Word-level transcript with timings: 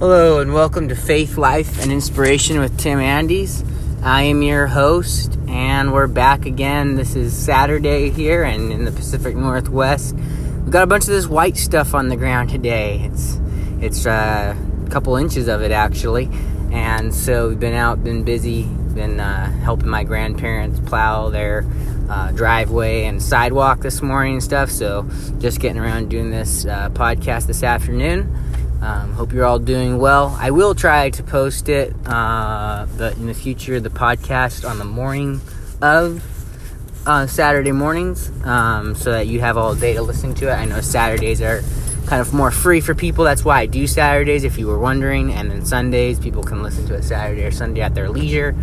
Hello, 0.00 0.38
and 0.38 0.54
welcome 0.54 0.88
to 0.90 0.94
Faith, 0.94 1.36
Life, 1.36 1.82
and 1.82 1.90
Inspiration 1.90 2.60
with 2.60 2.78
Tim 2.78 3.00
Andes. 3.00 3.64
I 4.00 4.22
am 4.22 4.42
your 4.42 4.68
host, 4.68 5.36
and 5.48 5.92
we're 5.92 6.06
back 6.06 6.46
again. 6.46 6.94
This 6.94 7.16
is 7.16 7.36
Saturday 7.36 8.10
here, 8.10 8.44
and 8.44 8.70
in 8.70 8.84
the 8.84 8.92
Pacific 8.92 9.34
Northwest, 9.34 10.14
we've 10.14 10.70
got 10.70 10.84
a 10.84 10.86
bunch 10.86 11.02
of 11.02 11.08
this 11.08 11.26
white 11.26 11.56
stuff 11.56 11.94
on 11.94 12.10
the 12.10 12.16
ground 12.16 12.48
today. 12.48 13.10
It's 13.12 13.40
it's 13.80 14.06
uh, 14.06 14.54
a 14.86 14.90
couple 14.90 15.16
inches 15.16 15.48
of 15.48 15.62
it 15.62 15.72
actually, 15.72 16.30
and 16.70 17.12
so 17.12 17.48
we've 17.48 17.58
been 17.58 17.74
out, 17.74 18.04
been 18.04 18.22
busy, 18.22 18.66
been 18.94 19.18
uh, 19.18 19.50
helping 19.62 19.88
my 19.88 20.04
grandparents 20.04 20.78
plow 20.78 21.28
their 21.28 21.66
uh, 22.08 22.30
driveway 22.30 23.06
and 23.06 23.20
sidewalk 23.20 23.80
this 23.80 24.00
morning 24.00 24.34
and 24.34 24.44
stuff. 24.44 24.70
So 24.70 25.10
just 25.40 25.58
getting 25.58 25.82
around 25.82 26.08
doing 26.08 26.30
this 26.30 26.66
uh, 26.66 26.90
podcast 26.90 27.48
this 27.48 27.64
afternoon. 27.64 28.47
Um, 28.80 29.12
hope 29.12 29.32
you're 29.32 29.44
all 29.44 29.58
doing 29.58 29.98
well. 29.98 30.36
I 30.38 30.50
will 30.50 30.74
try 30.74 31.10
to 31.10 31.22
post 31.22 31.68
it 31.68 31.94
uh, 32.06 32.86
the, 32.96 33.12
in 33.12 33.26
the 33.26 33.34
future, 33.34 33.80
the 33.80 33.90
podcast 33.90 34.68
on 34.68 34.78
the 34.78 34.84
morning 34.84 35.40
of 35.82 36.22
uh, 37.06 37.26
Saturday 37.26 37.72
mornings, 37.72 38.30
um, 38.44 38.94
so 38.94 39.12
that 39.12 39.26
you 39.26 39.40
have 39.40 39.56
all 39.56 39.74
day 39.74 39.94
to 39.94 40.02
listen 40.02 40.34
to 40.34 40.48
it. 40.48 40.52
I 40.52 40.64
know 40.64 40.80
Saturdays 40.80 41.42
are 41.42 41.62
kind 42.06 42.20
of 42.20 42.32
more 42.32 42.50
free 42.50 42.80
for 42.80 42.94
people. 42.94 43.24
That's 43.24 43.44
why 43.44 43.60
I 43.60 43.66
do 43.66 43.86
Saturdays, 43.86 44.44
if 44.44 44.58
you 44.58 44.66
were 44.66 44.78
wondering. 44.78 45.32
And 45.32 45.50
then 45.50 45.64
Sundays, 45.64 46.18
people 46.18 46.42
can 46.42 46.62
listen 46.62 46.86
to 46.86 46.94
it 46.94 47.02
Saturday 47.02 47.44
or 47.44 47.50
Sunday 47.50 47.80
at 47.80 47.94
their 47.94 48.08
leisure. 48.08 48.54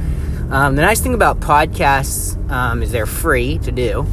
Um, 0.50 0.76
the 0.76 0.82
nice 0.82 1.02
thing 1.02 1.14
about 1.14 1.40
podcasts 1.40 2.38
um, 2.50 2.82
is 2.82 2.92
they're 2.92 3.06
free 3.06 3.58
to 3.60 3.72
do 3.72 4.06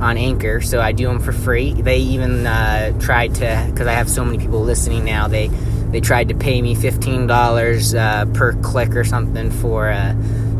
on 0.00 0.16
Anchor, 0.16 0.60
so 0.60 0.80
I 0.80 0.92
do 0.92 1.06
them 1.06 1.20
for 1.20 1.32
free. 1.32 1.72
They 1.72 1.98
even 1.98 2.46
uh, 2.46 2.98
tried 2.98 3.34
to, 3.36 3.66
because 3.70 3.86
I 3.86 3.92
have 3.92 4.08
so 4.08 4.24
many 4.24 4.38
people 4.38 4.62
listening 4.62 5.04
now, 5.04 5.28
they 5.28 5.48
they 5.48 6.00
tried 6.00 6.28
to 6.28 6.34
pay 6.34 6.60
me 6.60 6.74
fifteen 6.74 7.26
dollars 7.26 7.94
uh, 7.94 8.26
per 8.34 8.52
click 8.54 8.94
or 8.96 9.04
something 9.04 9.50
for 9.50 9.88
a 9.88 10.16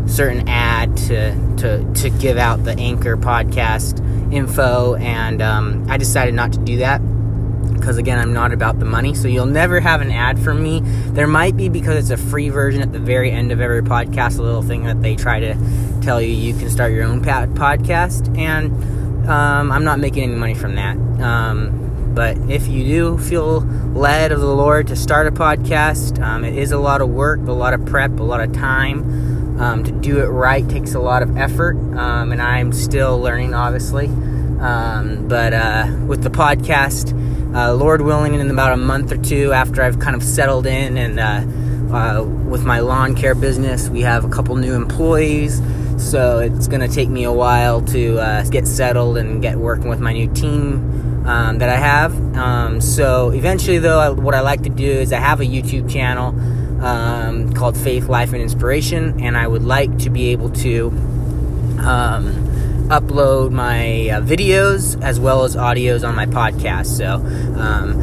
certain 0.06 0.48
ad 0.48 0.96
to 0.96 1.56
to 1.56 1.92
to 1.94 2.10
give 2.10 2.38
out 2.38 2.64
the 2.64 2.76
Anchor 2.78 3.16
podcast 3.16 4.00
info, 4.32 4.94
and 4.96 5.42
um, 5.42 5.86
I 5.90 5.96
decided 5.96 6.34
not 6.34 6.52
to 6.52 6.58
do 6.58 6.78
that 6.78 7.00
because 7.74 7.98
again 7.98 8.18
i'm 8.18 8.32
not 8.32 8.52
about 8.52 8.78
the 8.78 8.84
money. 8.84 9.14
So 9.14 9.28
you'll 9.28 9.46
never 9.46 9.80
have 9.80 10.00
an 10.00 10.10
ad 10.10 10.38
from 10.38 10.62
me. 10.62 10.80
There 10.80 11.26
might 11.26 11.56
be 11.56 11.68
because 11.68 11.96
it's 11.96 12.20
a 12.20 12.22
free 12.22 12.48
version 12.48 12.82
at 12.82 12.92
the 12.92 12.98
very 12.98 13.30
end 13.30 13.52
of 13.52 13.60
every 13.60 13.82
podcast 13.82 14.38
a 14.38 14.42
little 14.42 14.62
thing 14.62 14.84
that 14.84 15.02
they 15.02 15.14
try 15.14 15.40
to 15.40 15.54
tell 16.02 16.20
you 16.20 16.28
you 16.28 16.54
can 16.54 16.70
start 16.70 16.92
your 16.92 17.04
own 17.04 17.22
podcast. 17.22 18.36
And 18.38 19.05
um, 19.28 19.72
I'm 19.72 19.84
not 19.84 19.98
making 19.98 20.24
any 20.24 20.34
money 20.34 20.54
from 20.54 20.76
that. 20.76 20.96
Um, 21.20 21.86
but 22.14 22.38
if 22.48 22.66
you 22.66 22.84
do 22.84 23.18
feel 23.18 23.60
led 23.60 24.32
of 24.32 24.40
the 24.40 24.46
Lord 24.46 24.86
to 24.86 24.96
start 24.96 25.26
a 25.26 25.30
podcast, 25.30 26.22
um, 26.22 26.44
it 26.44 26.56
is 26.56 26.72
a 26.72 26.78
lot 26.78 27.02
of 27.02 27.10
work, 27.10 27.40
a 27.40 27.52
lot 27.52 27.74
of 27.74 27.84
prep, 27.84 28.18
a 28.18 28.22
lot 28.22 28.40
of 28.40 28.52
time. 28.52 29.60
Um, 29.60 29.84
to 29.84 29.90
do 29.90 30.20
it 30.20 30.26
right 30.26 30.68
takes 30.68 30.94
a 30.94 31.00
lot 31.00 31.22
of 31.22 31.38
effort, 31.38 31.76
um, 31.96 32.30
and 32.30 32.42
I'm 32.42 32.72
still 32.72 33.18
learning, 33.18 33.54
obviously. 33.54 34.06
Um, 34.06 35.28
but 35.28 35.54
uh, 35.54 35.94
with 36.06 36.22
the 36.22 36.28
podcast, 36.28 37.14
uh, 37.54 37.72
Lord 37.72 38.02
willing, 38.02 38.34
in 38.34 38.50
about 38.50 38.72
a 38.72 38.76
month 38.76 39.12
or 39.12 39.16
two 39.16 39.54
after 39.54 39.82
I've 39.82 39.98
kind 39.98 40.14
of 40.14 40.22
settled 40.22 40.66
in 40.66 40.98
and 40.98 41.18
uh, 41.18 41.94
uh 41.94 42.22
with 42.22 42.64
my 42.64 42.80
lawn 42.80 43.14
care 43.14 43.34
business, 43.34 43.88
we 43.88 44.02
have 44.02 44.24
a 44.24 44.28
couple 44.28 44.56
new 44.56 44.74
employees 44.74 45.60
so 45.98 46.38
it's 46.38 46.68
going 46.68 46.80
to 46.80 46.88
take 46.88 47.08
me 47.08 47.24
a 47.24 47.32
while 47.32 47.80
to 47.82 48.18
uh, 48.18 48.44
get 48.44 48.66
settled 48.66 49.16
and 49.16 49.42
get 49.42 49.56
working 49.56 49.88
with 49.88 50.00
my 50.00 50.12
new 50.12 50.32
team 50.32 51.26
um, 51.26 51.58
that 51.58 51.68
I 51.68 51.76
have. 51.76 52.14
Um, 52.36 52.80
so 52.80 53.30
eventually, 53.30 53.78
though, 53.78 53.98
I, 53.98 54.10
what 54.10 54.34
I 54.34 54.40
like 54.40 54.62
to 54.62 54.68
do 54.68 54.90
is 54.90 55.12
I 55.12 55.18
have 55.18 55.40
a 55.40 55.44
YouTube 55.44 55.90
channel 55.90 56.28
um, 56.84 57.52
called 57.54 57.76
Faith, 57.76 58.08
Life, 58.08 58.32
and 58.32 58.42
Inspiration, 58.42 59.20
and 59.20 59.36
I 59.36 59.46
would 59.46 59.64
like 59.64 59.98
to 60.00 60.10
be 60.10 60.28
able 60.28 60.50
to 60.50 60.88
um, 61.80 62.46
upload 62.88 63.50
my 63.50 64.10
uh, 64.10 64.20
videos 64.20 65.00
as 65.02 65.18
well 65.18 65.44
as 65.44 65.56
audios 65.56 66.06
on 66.06 66.14
my 66.14 66.26
podcast. 66.26 66.86
So 66.86 67.14
um, 67.60 68.00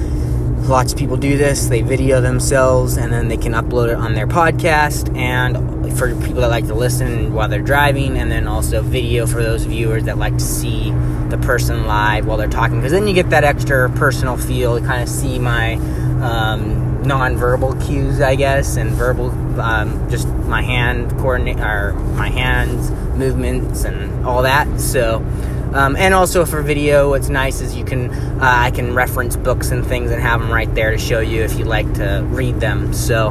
lots 0.70 0.94
of 0.94 1.00
people 1.00 1.18
do 1.18 1.38
this 1.38 1.68
they 1.68 1.82
video 1.82 2.22
themselves 2.22 2.98
and 2.98 3.12
then 3.12 3.28
they 3.28 3.38
can 3.38 3.54
upload 3.54 3.90
it 3.90 3.96
on 3.96 4.14
their 4.14 4.28
podcast 4.28 5.16
and 5.18 5.58
for 5.98 6.16
people 6.16 6.42
that 6.42 6.50
like 6.50 6.68
to 6.68 6.74
listen 6.74 7.34
while 7.34 7.48
they're 7.48 7.62
driving, 7.62 8.18
and 8.18 8.32
then 8.32 8.48
also 8.48 8.82
video 8.82 9.26
for 9.26 9.44
those 9.44 9.64
viewers 9.66 10.04
that 10.06 10.18
like 10.18 10.34
to 10.34 10.44
see 10.44 10.92
the 11.30 11.40
person 11.42 11.86
live 11.86 12.26
while 12.26 12.38
they're 12.38 12.48
talking. 12.48 12.78
Because 12.78 12.92
then 12.92 13.08
you 13.08 13.14
get 13.14 13.30
that 13.30 13.44
extra 13.44 13.90
personal 13.92 14.38
feel. 14.38 14.80
You 14.80 14.86
kind 14.86 15.04
of 15.04 15.10
see 15.10 15.40
my 15.40 15.76
um, 16.22 17.04
non-verbal 17.04 17.76
cues, 17.76 18.22
I 18.22 18.36
guess, 18.36 18.78
and 18.78 18.92
verbal, 18.92 19.30
um, 19.60 20.10
just 20.10 20.28
my 20.28 20.62
hand 20.62 21.12
coordinate 21.20 21.60
or 21.60 21.94
my 21.94 22.30
hands 22.30 22.92
movements 23.18 23.84
and 23.84 24.26
all 24.26 24.44
that. 24.44 24.80
So. 24.80 25.26
Um, 25.74 25.96
and 25.96 26.14
also 26.14 26.46
for 26.46 26.62
video, 26.62 27.10
what's 27.10 27.30
nice 27.30 27.60
is 27.60 27.76
you 27.76 27.84
can 27.84 28.12
uh, 28.12 28.40
I 28.42 28.72
can 28.72 28.94
reference 28.94 29.36
books 29.36 29.72
and 29.72 29.86
things 29.86 30.12
and 30.12 30.22
have 30.22 30.40
them 30.40 30.52
right 30.52 30.74
there 30.76 30.92
to 30.92 30.98
show 30.98 31.20
you 31.20 31.42
if 31.42 31.58
you 31.58 31.66
like 31.66 31.92
to 31.96 32.24
read 32.30 32.60
them. 32.60 32.94
So 32.94 33.30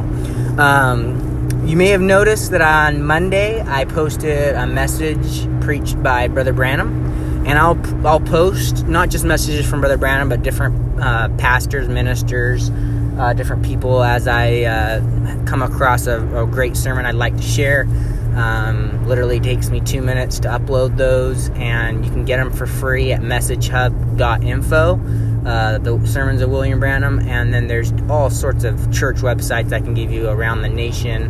um, 0.57 1.49
you 1.65 1.77
may 1.77 1.87
have 1.87 2.01
noticed 2.01 2.51
that 2.51 2.61
on 2.61 3.03
Monday 3.03 3.61
I 3.61 3.85
posted 3.85 4.55
a 4.55 4.67
message 4.67 5.47
preached 5.61 6.01
by 6.03 6.27
Brother 6.27 6.51
Branham, 6.51 7.45
and 7.47 7.57
I'll 7.57 7.79
I'll 8.05 8.19
post 8.19 8.85
not 8.87 9.09
just 9.09 9.23
messages 9.23 9.69
from 9.69 9.79
Brother 9.79 9.97
Branham, 9.97 10.27
but 10.27 10.43
different 10.43 11.01
uh, 11.01 11.29
pastors, 11.37 11.87
ministers, 11.87 12.69
uh, 13.17 13.33
different 13.33 13.63
people 13.63 14.03
as 14.03 14.27
I 14.27 14.61
uh, 14.61 15.45
come 15.45 15.61
across 15.61 16.07
a, 16.07 16.21
a, 16.35 16.45
great 16.47 16.75
sermon 16.75 17.05
I'd 17.05 17.15
like 17.15 17.35
to 17.37 17.43
share. 17.43 17.87
Um, 18.35 19.07
literally 19.07 19.39
takes 19.39 19.69
me 19.69 19.79
two 19.79 20.01
minutes 20.01 20.39
to 20.39 20.47
upload 20.47 20.97
those, 20.97 21.49
and 21.51 22.03
you 22.03 22.11
can 22.11 22.25
get 22.25 22.37
them 22.37 22.51
for 22.51 22.65
free 22.65 23.11
at 23.11 23.21
messagehub.info. 23.21 25.47
Uh, 25.47 25.77
the 25.77 26.07
sermons 26.07 26.41
of 26.41 26.49
William 26.49 26.79
Branham, 26.79 27.19
and 27.19 27.53
then 27.53 27.67
there's 27.67 27.91
all 28.09 28.29
sorts 28.29 28.63
of 28.63 28.91
church 28.91 29.17
websites 29.17 29.73
I 29.73 29.81
can 29.81 29.93
give 29.93 30.11
you 30.11 30.29
around 30.29 30.61
the 30.61 30.69
nation 30.69 31.29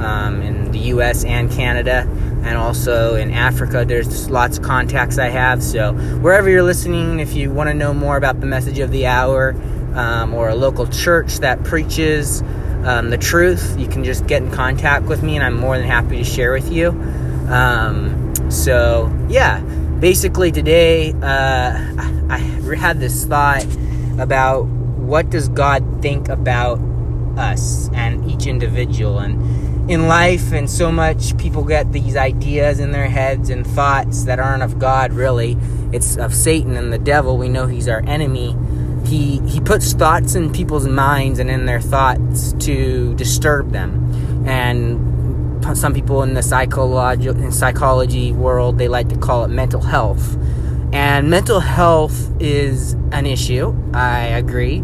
um, 0.00 0.40
in 0.42 0.72
the 0.72 0.78
US 0.78 1.24
and 1.24 1.50
Canada, 1.50 2.08
and 2.42 2.56
also 2.56 3.16
in 3.16 3.30
Africa. 3.30 3.84
There's 3.84 4.30
lots 4.30 4.58
of 4.58 4.64
contacts 4.64 5.18
I 5.18 5.28
have. 5.28 5.62
So, 5.62 5.92
wherever 5.92 6.48
you're 6.48 6.62
listening, 6.62 7.20
if 7.20 7.34
you 7.34 7.52
want 7.52 7.68
to 7.68 7.74
know 7.74 7.92
more 7.92 8.16
about 8.16 8.40
the 8.40 8.46
message 8.46 8.78
of 8.78 8.90
the 8.90 9.06
hour 9.06 9.54
um, 9.94 10.34
or 10.34 10.48
a 10.48 10.54
local 10.54 10.86
church 10.86 11.40
that 11.40 11.62
preaches 11.64 12.42
um, 12.84 13.10
the 13.10 13.18
truth, 13.18 13.78
you 13.78 13.86
can 13.86 14.04
just 14.04 14.26
get 14.26 14.42
in 14.42 14.50
contact 14.50 15.06
with 15.06 15.22
me, 15.22 15.36
and 15.36 15.44
I'm 15.44 15.58
more 15.58 15.76
than 15.76 15.86
happy 15.86 16.16
to 16.16 16.24
share 16.24 16.52
with 16.52 16.72
you. 16.72 16.90
Um, 17.48 18.32
so, 18.50 19.12
yeah, 19.28 19.60
basically, 20.00 20.50
today 20.50 21.12
uh, 21.12 21.94
I 22.30 22.38
had 22.76 23.00
this 23.00 23.24
thought 23.24 23.66
about 24.18 24.62
what 24.62 25.30
does 25.30 25.48
God 25.48 25.84
think 26.00 26.28
about 26.28 26.78
us 27.36 27.90
and 27.92 28.30
each 28.30 28.46
individual 28.46 29.18
and 29.18 29.90
in 29.90 30.06
life, 30.06 30.52
and 30.52 30.70
so 30.70 30.92
much 30.92 31.36
people 31.36 31.64
get 31.64 31.90
these 31.92 32.16
ideas 32.16 32.78
in 32.78 32.92
their 32.92 33.08
heads 33.08 33.50
and 33.50 33.66
thoughts 33.66 34.24
that 34.24 34.38
aren't 34.38 34.62
of 34.62 34.78
God, 34.78 35.12
really. 35.12 35.56
It's 35.92 36.16
of 36.16 36.32
Satan 36.32 36.76
and 36.76 36.92
the 36.92 36.98
devil. 36.98 37.36
We 37.36 37.48
know 37.48 37.66
he's 37.66 37.88
our 37.88 38.02
enemy. 38.06 38.54
He, 39.10 39.40
he 39.48 39.60
puts 39.60 39.92
thoughts 39.92 40.36
in 40.36 40.52
people's 40.52 40.86
minds 40.86 41.40
and 41.40 41.50
in 41.50 41.66
their 41.66 41.80
thoughts 41.80 42.52
to 42.60 43.12
disturb 43.16 43.72
them. 43.72 44.46
And 44.46 45.66
some 45.76 45.92
people 45.92 46.22
in 46.22 46.34
the 46.34 46.42
psychology, 46.42 47.28
in 47.28 47.50
psychology 47.50 48.32
world, 48.32 48.78
they 48.78 48.86
like 48.86 49.08
to 49.08 49.18
call 49.18 49.44
it 49.44 49.48
mental 49.48 49.80
health. 49.80 50.36
And 50.92 51.28
mental 51.28 51.60
health 51.60 52.30
is 52.40 52.94
an 53.12 53.26
issue, 53.26 53.74
I 53.92 54.18
agree. 54.20 54.78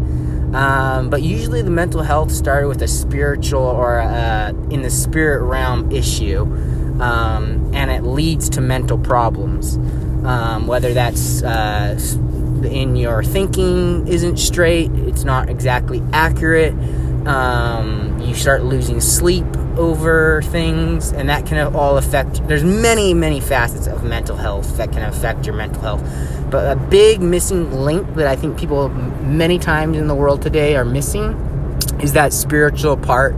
Um, 0.53 1.09
but 1.09 1.21
usually 1.21 1.61
the 1.61 1.71
mental 1.71 2.01
health 2.01 2.31
started 2.31 2.67
with 2.67 2.81
a 2.81 2.87
spiritual 2.87 3.61
or 3.61 3.99
uh, 3.99 4.49
in 4.69 4.81
the 4.81 4.89
spirit 4.89 5.43
realm 5.43 5.91
issue, 5.91 6.41
um, 7.01 7.71
and 7.73 7.91
it 7.91 8.03
leads 8.03 8.49
to 8.51 8.61
mental 8.61 8.97
problems. 8.97 9.77
Um, 10.25 10.67
whether 10.67 10.93
that's 10.93 11.41
uh, 11.43 11.97
in 12.65 12.95
your 12.95 13.23
thinking 13.23 14.07
isn't 14.07 14.37
straight, 14.37 14.91
it's 14.91 15.23
not 15.23 15.49
exactly 15.49 16.03
accurate. 16.13 16.73
Um, 17.27 18.19
you 18.21 18.33
start 18.35 18.63
losing 18.63 19.01
sleep 19.01 19.45
over 19.77 20.41
things, 20.43 21.11
and 21.11 21.29
that 21.29 21.45
can 21.45 21.75
all 21.75 21.97
affect. 21.97 22.47
There's 22.47 22.63
many, 22.63 23.13
many 23.13 23.39
facets 23.39 23.87
of 23.87 24.03
mental 24.03 24.35
health 24.35 24.77
that 24.77 24.91
can 24.91 25.03
affect 25.03 25.45
your 25.45 25.55
mental 25.55 25.81
health. 25.81 26.03
But 26.49 26.77
a 26.77 26.79
big 26.79 27.21
missing 27.21 27.71
link 27.71 28.15
that 28.15 28.27
I 28.27 28.35
think 28.35 28.57
people 28.57 28.89
many 28.89 29.59
times 29.59 29.97
in 29.97 30.07
the 30.07 30.15
world 30.15 30.41
today 30.41 30.75
are 30.75 30.85
missing 30.85 31.33
is 32.01 32.13
that 32.13 32.33
spiritual 32.33 32.97
part, 32.97 33.35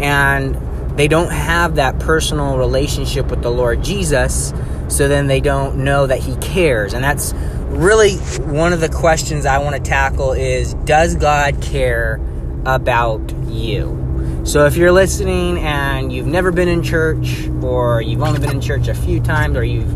and 0.00 0.54
they 0.98 1.08
don't 1.08 1.32
have 1.32 1.76
that 1.76 1.98
personal 1.98 2.58
relationship 2.58 3.30
with 3.30 3.42
the 3.42 3.50
Lord 3.50 3.82
Jesus. 3.82 4.52
So 4.88 5.08
then 5.08 5.28
they 5.28 5.40
don't 5.40 5.78
know 5.78 6.06
that 6.06 6.18
He 6.18 6.36
cares, 6.36 6.94
and 6.94 7.02
that's 7.02 7.32
really 7.70 8.16
one 8.16 8.72
of 8.72 8.80
the 8.80 8.88
questions 8.88 9.46
I 9.46 9.58
want 9.58 9.76
to 9.76 9.82
tackle 9.82 10.32
is 10.32 10.74
does 10.84 11.14
God 11.14 11.62
care 11.62 12.20
about 12.66 13.32
you? 13.46 14.42
So 14.44 14.66
if 14.66 14.76
you're 14.76 14.92
listening 14.92 15.58
and 15.58 16.12
you've 16.12 16.26
never 16.26 16.50
been 16.50 16.68
in 16.68 16.82
church, 16.82 17.48
or 17.62 18.02
you've 18.02 18.22
only 18.22 18.40
been 18.40 18.50
in 18.50 18.60
church 18.60 18.88
a 18.88 18.94
few 18.94 19.20
times, 19.20 19.56
or 19.56 19.64
you've 19.64 19.92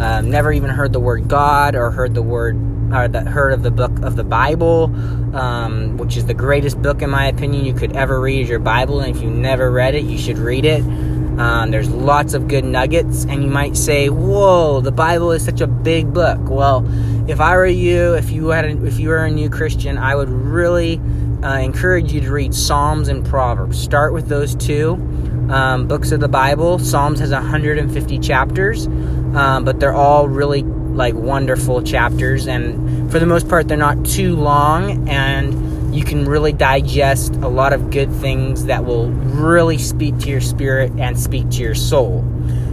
um, 0.00 0.30
never 0.30 0.52
even 0.52 0.70
heard 0.70 0.92
the 0.92 1.00
word 1.00 1.28
God, 1.28 1.74
or 1.74 1.90
heard 1.90 2.14
the 2.14 2.22
word, 2.22 2.56
or 2.92 3.08
heard 3.30 3.52
of 3.52 3.62
the 3.62 3.70
book 3.70 3.92
of 4.02 4.16
the 4.16 4.24
Bible, 4.24 4.84
um, 5.36 5.98
which 5.98 6.16
is 6.16 6.26
the 6.26 6.34
greatest 6.34 6.80
book 6.82 7.02
in 7.02 7.10
my 7.10 7.26
opinion 7.26 7.64
you 7.64 7.74
could 7.74 7.94
ever 7.94 8.18
read, 8.20 8.48
your 8.48 8.58
Bible. 8.58 9.00
And 9.00 9.14
if 9.14 9.22
you 9.22 9.30
never 9.30 9.70
read 9.70 9.94
it, 9.94 10.04
you 10.04 10.18
should 10.18 10.38
read 10.38 10.64
it. 10.64 10.82
Um, 11.38 11.70
there's 11.70 11.88
lots 11.88 12.34
of 12.34 12.48
good 12.48 12.64
nuggets, 12.64 13.24
and 13.24 13.42
you 13.42 13.50
might 13.50 13.76
say, 13.76 14.08
"Whoa, 14.08 14.80
the 14.80 14.92
Bible 14.92 15.32
is 15.32 15.44
such 15.44 15.60
a 15.60 15.66
big 15.66 16.12
book." 16.12 16.38
Well, 16.48 16.86
if 17.28 17.40
I 17.40 17.56
were 17.56 17.66
you, 17.66 18.14
if 18.14 18.30
you 18.30 18.48
had, 18.48 18.64
a, 18.64 18.86
if 18.86 18.98
you 18.98 19.08
were 19.08 19.24
a 19.24 19.30
new 19.30 19.48
Christian, 19.48 19.96
I 19.96 20.14
would 20.14 20.28
really 20.28 21.00
uh, 21.42 21.58
encourage 21.58 22.12
you 22.12 22.20
to 22.20 22.30
read 22.30 22.54
Psalms 22.54 23.08
and 23.08 23.24
Proverbs. 23.24 23.80
Start 23.80 24.12
with 24.12 24.28
those 24.28 24.54
two 24.54 24.94
um, 25.50 25.88
books 25.88 26.12
of 26.12 26.20
the 26.20 26.28
Bible. 26.28 26.78
Psalms 26.78 27.18
has 27.20 27.30
150 27.30 28.18
chapters, 28.18 28.86
um, 28.86 29.64
but 29.64 29.80
they're 29.80 29.94
all 29.94 30.28
really 30.28 30.62
like 30.62 31.14
wonderful 31.14 31.82
chapters, 31.82 32.46
and 32.46 33.10
for 33.10 33.18
the 33.18 33.26
most 33.26 33.48
part, 33.48 33.68
they're 33.68 33.76
not 33.78 34.04
too 34.04 34.36
long, 34.36 35.08
and 35.08 35.71
you 35.92 36.04
can 36.04 36.24
really 36.24 36.52
digest 36.52 37.34
a 37.36 37.48
lot 37.48 37.72
of 37.72 37.90
good 37.90 38.10
things 38.14 38.64
that 38.64 38.84
will 38.84 39.08
really 39.10 39.78
speak 39.78 40.18
to 40.20 40.28
your 40.28 40.40
spirit 40.40 40.90
and 40.98 41.18
speak 41.18 41.50
to 41.50 41.58
your 41.58 41.74
soul. 41.74 42.20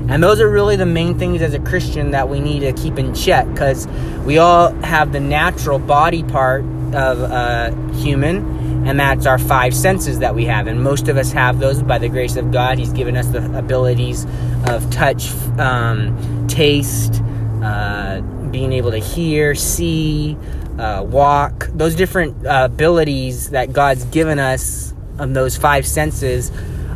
And 0.09 0.23
those 0.23 0.39
are 0.39 0.49
really 0.49 0.75
the 0.75 0.85
main 0.85 1.19
things 1.19 1.41
as 1.41 1.53
a 1.53 1.59
Christian 1.59 2.11
that 2.11 2.29
we 2.29 2.39
need 2.39 2.61
to 2.61 2.73
keep 2.73 2.97
in 2.97 3.13
check 3.13 3.47
because 3.51 3.87
we 4.25 4.37
all 4.37 4.71
have 4.81 5.11
the 5.11 5.19
natural 5.19 5.77
body 5.77 6.23
part 6.23 6.63
of 6.93 7.21
a 7.21 7.71
human 7.93 8.59
and 8.87 8.99
that's 8.99 9.25
our 9.25 9.37
five 9.37 9.75
senses 9.75 10.19
that 10.19 10.33
we 10.33 10.45
have. 10.45 10.65
And 10.67 10.81
most 10.81 11.09
of 11.09 11.17
us 11.17 11.31
have 11.31 11.59
those 11.59 11.83
by 11.83 11.99
the 11.99 12.09
grace 12.09 12.37
of 12.37 12.51
God. 12.51 12.79
He's 12.79 12.93
given 12.93 13.17
us 13.17 13.27
the 13.27 13.57
abilities 13.57 14.25
of 14.65 14.89
touch, 14.89 15.31
um, 15.59 16.47
taste, 16.47 17.21
uh, 17.61 18.21
being 18.49 18.71
able 18.71 18.91
to 18.91 18.97
hear, 18.97 19.53
see, 19.53 20.37
uh, 20.79 21.03
walk. 21.03 21.67
Those 21.73 21.95
different 21.95 22.45
uh, 22.45 22.69
abilities 22.71 23.49
that 23.49 23.73
God's 23.73 24.05
given 24.05 24.39
us 24.39 24.93
of 25.17 25.33
those 25.33 25.57
five 25.57 25.85
senses 25.85 26.51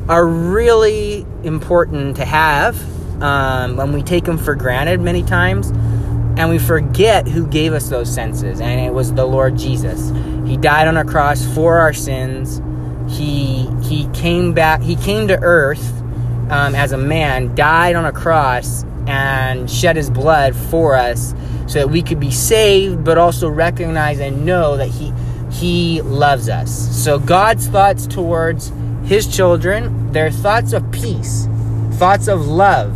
are 0.07 0.25
really 0.25 1.25
important 1.43 2.15
to 2.17 2.25
have. 2.25 2.81
Um, 3.21 3.77
when 3.77 3.93
we 3.93 4.01
take 4.01 4.25
them 4.25 4.37
for 4.37 4.55
granted 4.55 4.99
many 4.99 5.23
times, 5.23 5.69
and 6.35 6.49
we 6.49 6.57
forget 6.57 7.27
who 7.27 7.45
gave 7.45 7.73
us 7.73 7.89
those 7.89 8.13
senses, 8.13 8.59
and 8.59 8.81
it 8.81 8.93
was 8.93 9.13
the 9.13 9.25
Lord 9.25 9.57
Jesus. 9.57 10.11
He 10.47 10.57
died 10.57 10.87
on 10.87 10.97
a 10.97 11.05
cross 11.05 11.45
for 11.53 11.79
our 11.79 11.93
sins. 11.93 12.61
He 13.15 13.67
he 13.83 14.07
came 14.13 14.53
back. 14.53 14.81
He 14.81 14.95
came 14.95 15.27
to 15.27 15.39
earth 15.41 16.01
um, 16.49 16.75
as 16.75 16.91
a 16.91 16.97
man, 16.97 17.53
died 17.55 17.95
on 17.95 18.05
a 18.05 18.11
cross, 18.11 18.83
and 19.07 19.69
shed 19.69 19.95
his 19.95 20.09
blood 20.09 20.55
for 20.55 20.95
us, 20.95 21.33
so 21.67 21.79
that 21.79 21.89
we 21.89 22.01
could 22.01 22.19
be 22.19 22.31
saved, 22.31 23.03
but 23.03 23.17
also 23.17 23.49
recognize 23.49 24.19
and 24.19 24.45
know 24.45 24.77
that 24.77 24.89
he 24.89 25.13
he 25.51 26.01
loves 26.01 26.49
us. 26.49 26.71
So 27.03 27.19
God's 27.19 27.67
thoughts 27.67 28.07
towards 28.07 28.71
his 29.05 29.27
children, 29.27 30.11
they're 30.11 30.31
thoughts 30.31 30.73
of 30.73 30.91
peace, 30.91 31.47
thoughts 31.93 32.27
of 32.27 32.47
love, 32.47 32.95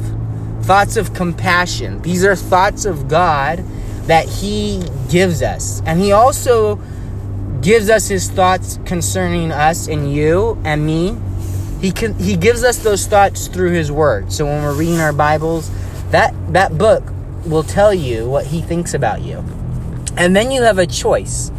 thoughts 0.64 0.98
of 0.98 1.14
compassion. 1.14 2.02
These 2.02 2.26
are 2.26 2.36
thoughts 2.36 2.86
of 2.86 3.08
God 3.08 3.64
that 4.08 4.28
he 4.28 4.84
gives 5.10 5.42
us. 5.42 5.82
And 5.86 6.00
he 6.00 6.12
also 6.12 6.80
gives 7.62 7.90
us 7.90 8.08
his 8.08 8.30
thoughts 8.30 8.80
concerning 8.86 9.52
us 9.52 9.88
and 9.88 10.12
you 10.12 10.60
and 10.64 10.86
me. 10.86 11.18
He 11.82 11.92
can, 11.92 12.16
he 12.16 12.36
gives 12.36 12.64
us 12.64 12.80
those 12.80 13.06
thoughts 13.06 13.48
through 13.48 13.72
his 13.72 13.92
word. 13.92 14.32
So 14.32 14.46
when 14.46 14.64
we're 14.64 14.74
reading 14.74 15.00
our 15.00 15.14
Bibles, 15.14 15.70
that 16.12 16.34
that 16.54 16.78
book 16.78 17.04
will 17.46 17.64
tell 17.64 17.94
you 17.94 18.30
what 18.30 18.46
he 18.46 18.62
thinks 18.62 18.94
about 18.94 19.22
you. 19.22 19.44
And 20.18 20.36
then 20.36 20.52
you 20.52 20.64
have 20.64 20.78
a 20.78 20.88
choice. 20.88 21.52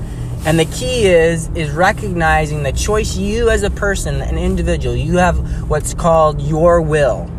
And 0.46 0.58
the 0.58 0.64
key 0.66 1.06
is 1.06 1.48
is 1.54 1.70
recognizing 1.70 2.62
the 2.62 2.72
choice 2.72 3.16
you 3.16 3.50
as 3.50 3.62
a 3.62 3.70
person, 3.70 4.20
an 4.20 4.38
individual, 4.38 4.94
you 4.94 5.18
have 5.18 5.68
what's 5.68 5.94
called 5.94 6.40
your 6.40 6.80
will. 6.80 7.30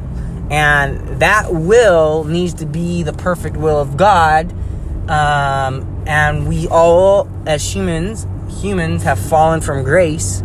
And 0.51 1.19
that 1.21 1.53
will 1.53 2.23
needs 2.23 2.55
to 2.55 2.65
be 2.65 3.03
the 3.03 3.13
perfect 3.13 3.55
will 3.57 3.79
of 3.79 3.97
God. 3.97 4.51
Um, 5.09 6.03
and 6.05 6.47
we 6.47 6.67
all, 6.67 7.29
as 7.45 7.63
humans, 7.73 8.27
humans 8.61 9.03
have 9.03 9.19
fallen 9.19 9.61
from 9.61 9.83
grace, 9.83 10.43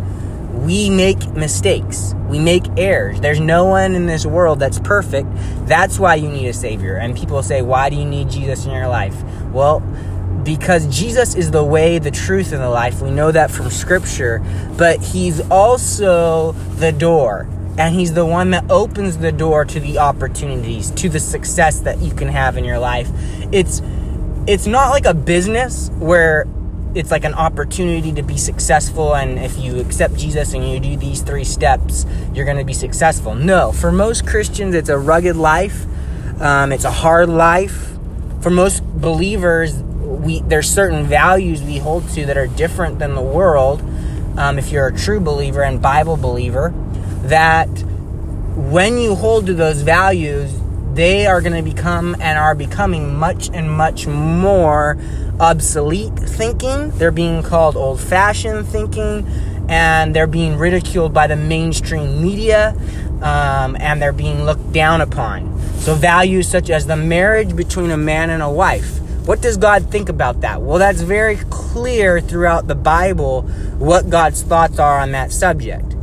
we 0.54 0.88
make 0.90 1.28
mistakes. 1.30 2.14
We 2.28 2.38
make 2.38 2.64
errors. 2.76 3.20
There's 3.20 3.40
no 3.40 3.66
one 3.66 3.94
in 3.94 4.06
this 4.06 4.24
world 4.24 4.58
that's 4.58 4.78
perfect. 4.78 5.28
That's 5.66 5.98
why 5.98 6.14
you 6.16 6.28
need 6.28 6.48
a 6.48 6.52
Savior. 6.52 6.96
And 6.96 7.16
people 7.16 7.42
say, 7.42 7.62
Why 7.62 7.90
do 7.90 7.96
you 7.96 8.04
need 8.04 8.30
Jesus 8.30 8.64
in 8.64 8.72
your 8.72 8.88
life? 8.88 9.20
Well, 9.52 9.80
because 10.44 10.86
Jesus 10.86 11.34
is 11.34 11.50
the 11.50 11.64
way, 11.64 11.98
the 11.98 12.10
truth, 12.10 12.52
and 12.52 12.62
the 12.62 12.68
life. 12.68 13.00
We 13.00 13.10
know 13.10 13.32
that 13.32 13.50
from 13.50 13.70
Scripture. 13.70 14.42
But 14.76 15.00
He's 15.00 15.40
also 15.50 16.52
the 16.52 16.92
door. 16.92 17.48
And 17.76 17.94
He's 17.94 18.14
the 18.14 18.26
one 18.26 18.50
that 18.50 18.70
opens 18.70 19.18
the 19.18 19.32
door 19.32 19.64
to 19.64 19.80
the 19.80 19.98
opportunities, 19.98 20.90
to 20.92 21.08
the 21.08 21.20
success 21.20 21.80
that 21.80 21.98
you 21.98 22.14
can 22.14 22.28
have 22.28 22.56
in 22.56 22.64
your 22.64 22.78
life. 22.78 23.10
It's 23.52 23.82
it's 24.46 24.66
not 24.66 24.90
like 24.90 25.06
a 25.06 25.14
business 25.14 25.90
where 25.98 26.46
it's 26.94 27.10
like 27.10 27.24
an 27.24 27.34
opportunity 27.34 28.12
to 28.12 28.22
be 28.22 28.36
successful 28.36 29.16
and 29.16 29.38
if 29.38 29.58
you 29.58 29.80
accept 29.80 30.16
jesus 30.16 30.54
and 30.54 30.68
you 30.68 30.78
do 30.78 30.96
these 30.96 31.22
three 31.22 31.44
steps 31.44 32.06
you're 32.32 32.44
going 32.44 32.56
to 32.56 32.64
be 32.64 32.72
successful. 32.72 33.34
No 33.34 33.72
for 33.72 33.90
most 33.92 34.26
christians 34.26 34.74
it's 34.74 34.88
a 34.88 34.98
rugged 34.98 35.36
life. 35.36 35.86
Um, 36.40 36.72
it's 36.72 36.84
a 36.84 36.90
hard 36.90 37.28
life. 37.28 37.96
For 38.40 38.50
most 38.50 38.82
believers 38.84 39.74
we 39.74 40.40
there's 40.40 40.68
certain 40.68 41.04
values 41.04 41.62
we 41.62 41.78
hold 41.78 42.08
to 42.10 42.26
that 42.26 42.36
are 42.36 42.46
different 42.46 42.98
than 42.98 43.14
the 43.14 43.22
world 43.22 43.82
um, 44.36 44.58
if 44.58 44.70
you're 44.70 44.86
a 44.86 44.96
true 44.96 45.20
believer 45.20 45.62
and 45.62 45.80
bible 45.80 46.16
believer 46.16 46.72
that 47.22 47.68
when 48.54 48.98
you 48.98 49.14
hold 49.14 49.46
to 49.46 49.54
those 49.54 49.82
values 49.82 50.52
they 50.94 51.26
are 51.26 51.40
going 51.40 51.54
to 51.54 51.62
become 51.62 52.16
and 52.20 52.38
are 52.38 52.54
becoming 52.54 53.16
much 53.16 53.50
and 53.52 53.70
much 53.70 54.06
more 54.06 54.96
obsolete 55.40 56.16
thinking. 56.16 56.90
They're 56.90 57.10
being 57.10 57.42
called 57.42 57.76
old 57.76 58.00
fashioned 58.00 58.66
thinking, 58.68 59.26
and 59.68 60.14
they're 60.14 60.26
being 60.26 60.56
ridiculed 60.56 61.12
by 61.12 61.26
the 61.26 61.36
mainstream 61.36 62.22
media, 62.22 62.76
um, 63.22 63.76
and 63.80 64.00
they're 64.00 64.12
being 64.12 64.44
looked 64.44 64.72
down 64.72 65.00
upon. 65.00 65.60
So, 65.78 65.94
values 65.94 66.48
such 66.48 66.70
as 66.70 66.86
the 66.86 66.96
marriage 66.96 67.56
between 67.56 67.90
a 67.90 67.96
man 67.96 68.30
and 68.30 68.42
a 68.42 68.50
wife. 68.50 69.00
What 69.26 69.40
does 69.40 69.56
God 69.56 69.90
think 69.90 70.08
about 70.08 70.42
that? 70.42 70.60
Well, 70.60 70.78
that's 70.78 71.00
very 71.00 71.36
clear 71.48 72.20
throughout 72.20 72.66
the 72.66 72.74
Bible 72.74 73.42
what 73.78 74.10
God's 74.10 74.42
thoughts 74.42 74.78
are 74.78 74.98
on 74.98 75.12
that 75.12 75.32
subject. 75.32 75.96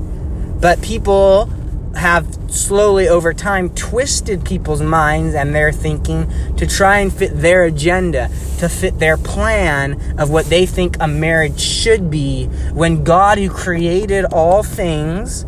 But 0.59 0.81
people 0.81 1.49
have 1.95 2.25
slowly 2.49 3.07
over 3.07 3.33
time 3.33 3.69
twisted 3.71 4.45
people's 4.45 4.81
minds 4.81 5.35
and 5.35 5.53
their 5.53 5.71
thinking 5.71 6.31
to 6.55 6.65
try 6.65 6.99
and 6.99 7.13
fit 7.13 7.31
their 7.33 7.63
agenda, 7.63 8.29
to 8.59 8.69
fit 8.69 8.99
their 8.99 9.17
plan 9.17 10.19
of 10.19 10.29
what 10.29 10.45
they 10.45 10.65
think 10.65 10.97
a 10.99 11.07
marriage 11.07 11.59
should 11.59 12.09
be, 12.09 12.45
when 12.73 13.03
God, 13.03 13.37
who 13.37 13.49
created 13.49 14.25
all 14.25 14.63
things, 14.63 15.45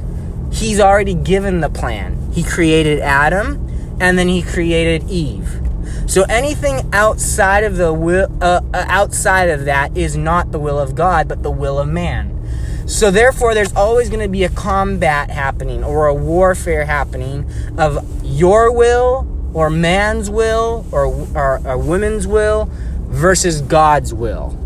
He's 0.51 0.79
already 0.79 1.15
given 1.15 1.61
the 1.61 1.69
plan. 1.69 2.31
He 2.31 2.43
created 2.43 2.99
Adam 2.99 3.67
and 3.99 4.17
then 4.17 4.27
He 4.27 4.41
created 4.41 5.09
Eve. 5.09 5.59
So 6.05 6.23
anything 6.29 6.89
outside 6.93 7.63
of 7.63 7.77
the 7.77 7.93
will, 7.93 8.27
uh, 8.41 8.61
uh 8.73 8.85
outside 8.87 9.49
of 9.49 9.65
that 9.65 9.97
is 9.97 10.15
not 10.15 10.51
the 10.51 10.59
will 10.59 10.79
of 10.79 10.95
God, 10.95 11.27
but 11.27 11.41
the 11.41 11.51
will 11.51 11.79
of 11.79 11.87
man. 11.87 12.42
So 12.85 13.11
therefore, 13.11 13.53
there's 13.53 13.73
always 13.75 14.09
going 14.09 14.21
to 14.21 14.29
be 14.29 14.43
a 14.43 14.49
combat 14.49 15.29
happening 15.29 15.83
or 15.83 16.07
a 16.07 16.13
warfare 16.13 16.85
happening 16.85 17.49
of 17.77 18.05
your 18.23 18.71
will 18.71 19.27
or 19.53 19.69
man's 19.69 20.29
will 20.29 20.85
or, 20.91 21.05
or 21.35 21.61
a 21.65 21.77
woman's 21.77 22.27
will 22.27 22.69
versus 23.07 23.61
God's 23.61 24.13
will. 24.13 24.59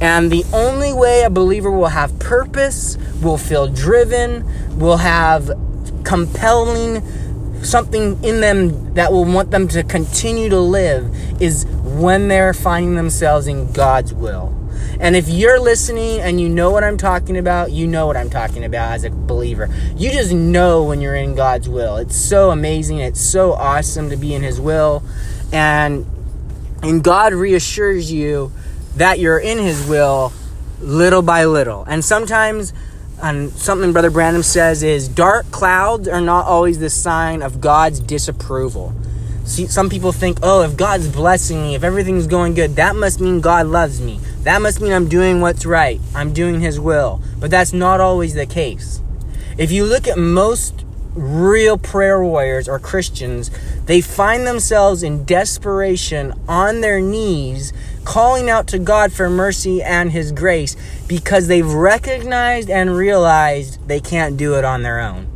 And 0.00 0.30
the 0.30 0.44
only 0.52 0.92
way 0.92 1.22
a 1.22 1.30
believer 1.30 1.70
will 1.70 1.88
have 1.88 2.18
purpose, 2.18 2.98
will 3.22 3.38
feel 3.38 3.68
driven, 3.68 4.44
will 4.78 4.96
have 4.96 5.50
compelling 6.04 7.02
something 7.62 8.22
in 8.24 8.40
them 8.40 8.94
that 8.94 9.12
will 9.12 9.24
want 9.24 9.50
them 9.52 9.68
to 9.68 9.84
continue 9.84 10.48
to 10.48 10.58
live 10.58 11.14
is 11.40 11.64
when 11.82 12.28
they're 12.28 12.52
finding 12.52 12.96
themselves 12.96 13.46
in 13.46 13.72
God's 13.72 14.12
will. 14.12 14.61
And 15.02 15.16
if 15.16 15.28
you're 15.28 15.58
listening 15.58 16.20
and 16.20 16.40
you 16.40 16.48
know 16.48 16.70
what 16.70 16.84
I'm 16.84 16.96
talking 16.96 17.36
about, 17.36 17.72
you 17.72 17.88
know 17.88 18.06
what 18.06 18.16
I'm 18.16 18.30
talking 18.30 18.64
about 18.64 18.92
as 18.92 19.02
a 19.02 19.10
believer. 19.10 19.68
You 19.96 20.12
just 20.12 20.32
know 20.32 20.84
when 20.84 21.00
you're 21.00 21.16
in 21.16 21.34
God's 21.34 21.68
will. 21.68 21.96
It's 21.96 22.14
so 22.14 22.52
amazing. 22.52 22.98
It's 22.98 23.20
so 23.20 23.52
awesome 23.52 24.10
to 24.10 24.16
be 24.16 24.32
in 24.32 24.44
His 24.44 24.60
will. 24.60 25.02
And, 25.52 26.06
and 26.84 27.02
God 27.02 27.34
reassures 27.34 28.12
you 28.12 28.52
that 28.94 29.18
you're 29.18 29.40
in 29.40 29.58
His 29.58 29.84
will 29.88 30.32
little 30.80 31.22
by 31.22 31.46
little. 31.46 31.82
And 31.82 32.04
sometimes 32.04 32.72
and 33.20 33.50
something 33.52 33.92
Brother 33.92 34.10
Branham 34.10 34.44
says 34.44 34.84
is 34.84 35.08
dark 35.08 35.50
clouds 35.50 36.06
are 36.06 36.20
not 36.20 36.46
always 36.46 36.78
the 36.78 36.90
sign 36.90 37.42
of 37.42 37.60
God's 37.60 37.98
disapproval. 37.98 38.94
See, 39.46 39.66
some 39.66 39.90
people 39.90 40.12
think, 40.12 40.38
oh, 40.44 40.62
if 40.62 40.76
God's 40.76 41.08
blessing 41.08 41.60
me, 41.60 41.74
if 41.74 41.82
everything's 41.82 42.28
going 42.28 42.54
good, 42.54 42.76
that 42.76 42.94
must 42.94 43.20
mean 43.20 43.40
God 43.40 43.66
loves 43.66 44.00
me. 44.00 44.20
That 44.42 44.60
must 44.60 44.80
mean 44.80 44.92
I'm 44.92 45.08
doing 45.08 45.40
what's 45.40 45.64
right. 45.64 46.00
I'm 46.14 46.32
doing 46.32 46.60
His 46.60 46.80
will. 46.80 47.20
But 47.38 47.50
that's 47.50 47.72
not 47.72 48.00
always 48.00 48.34
the 48.34 48.46
case. 48.46 49.00
If 49.58 49.70
you 49.70 49.84
look 49.84 50.08
at 50.08 50.18
most 50.18 50.84
real 51.14 51.76
prayer 51.76 52.22
warriors 52.22 52.68
or 52.68 52.78
Christians, 52.78 53.50
they 53.84 54.00
find 54.00 54.46
themselves 54.46 55.02
in 55.02 55.24
desperation 55.24 56.32
on 56.48 56.80
their 56.80 57.00
knees, 57.00 57.72
calling 58.04 58.48
out 58.48 58.66
to 58.68 58.78
God 58.78 59.12
for 59.12 59.28
mercy 59.28 59.82
and 59.82 60.10
His 60.10 60.32
grace 60.32 60.76
because 61.06 61.48
they've 61.48 61.70
recognized 61.70 62.70
and 62.70 62.96
realized 62.96 63.86
they 63.86 64.00
can't 64.00 64.36
do 64.36 64.54
it 64.54 64.64
on 64.64 64.82
their 64.82 65.00
own. 65.00 65.28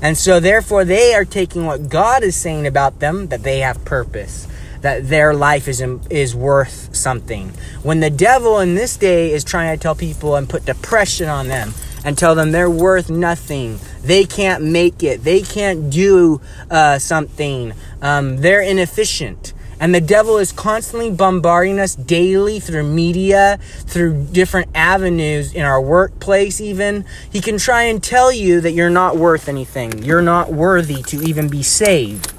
And 0.00 0.16
so, 0.16 0.38
therefore, 0.38 0.84
they 0.84 1.14
are 1.14 1.24
taking 1.24 1.66
what 1.66 1.88
God 1.88 2.22
is 2.22 2.36
saying 2.36 2.66
about 2.66 3.00
them 3.00 3.28
that 3.28 3.42
they 3.42 3.58
have 3.58 3.84
purpose, 3.84 4.46
that 4.88 5.08
their 5.08 5.34
life 5.34 5.68
is, 5.68 5.82
is 6.08 6.34
worth 6.34 6.96
something. 6.96 7.52
When 7.82 8.00
the 8.00 8.08
devil 8.08 8.58
in 8.58 8.74
this 8.74 8.96
day 8.96 9.32
is 9.32 9.44
trying 9.44 9.76
to 9.76 9.82
tell 9.82 9.94
people 9.94 10.34
and 10.34 10.48
put 10.48 10.64
depression 10.64 11.28
on 11.28 11.48
them 11.48 11.74
and 12.04 12.16
tell 12.16 12.34
them 12.34 12.52
they're 12.52 12.70
worth 12.70 13.10
nothing, 13.10 13.78
they 14.02 14.24
can't 14.24 14.64
make 14.64 15.02
it, 15.02 15.24
they 15.24 15.42
can't 15.42 15.90
do 15.90 16.40
uh, 16.70 16.98
something, 16.98 17.74
um, 18.00 18.38
they're 18.38 18.62
inefficient 18.62 19.52
and 19.80 19.94
the 19.94 20.00
devil 20.00 20.38
is 20.38 20.50
constantly 20.50 21.10
bombarding 21.10 21.78
us 21.78 21.94
daily 21.94 22.58
through 22.58 22.82
media, 22.82 23.58
through 23.86 24.26
different 24.32 24.70
avenues 24.74 25.54
in 25.54 25.62
our 25.62 25.80
workplace, 25.80 26.60
even. 26.60 27.04
He 27.30 27.40
can 27.40 27.58
try 27.58 27.84
and 27.84 28.02
tell 28.02 28.32
you 28.32 28.60
that 28.62 28.72
you're 28.72 28.90
not 28.90 29.16
worth 29.16 29.48
anything. 29.48 30.02
You're 30.02 30.20
not 30.22 30.52
worthy 30.52 31.02
to 31.04 31.22
even 31.22 31.48
be 31.48 31.62
saved. 31.62 32.32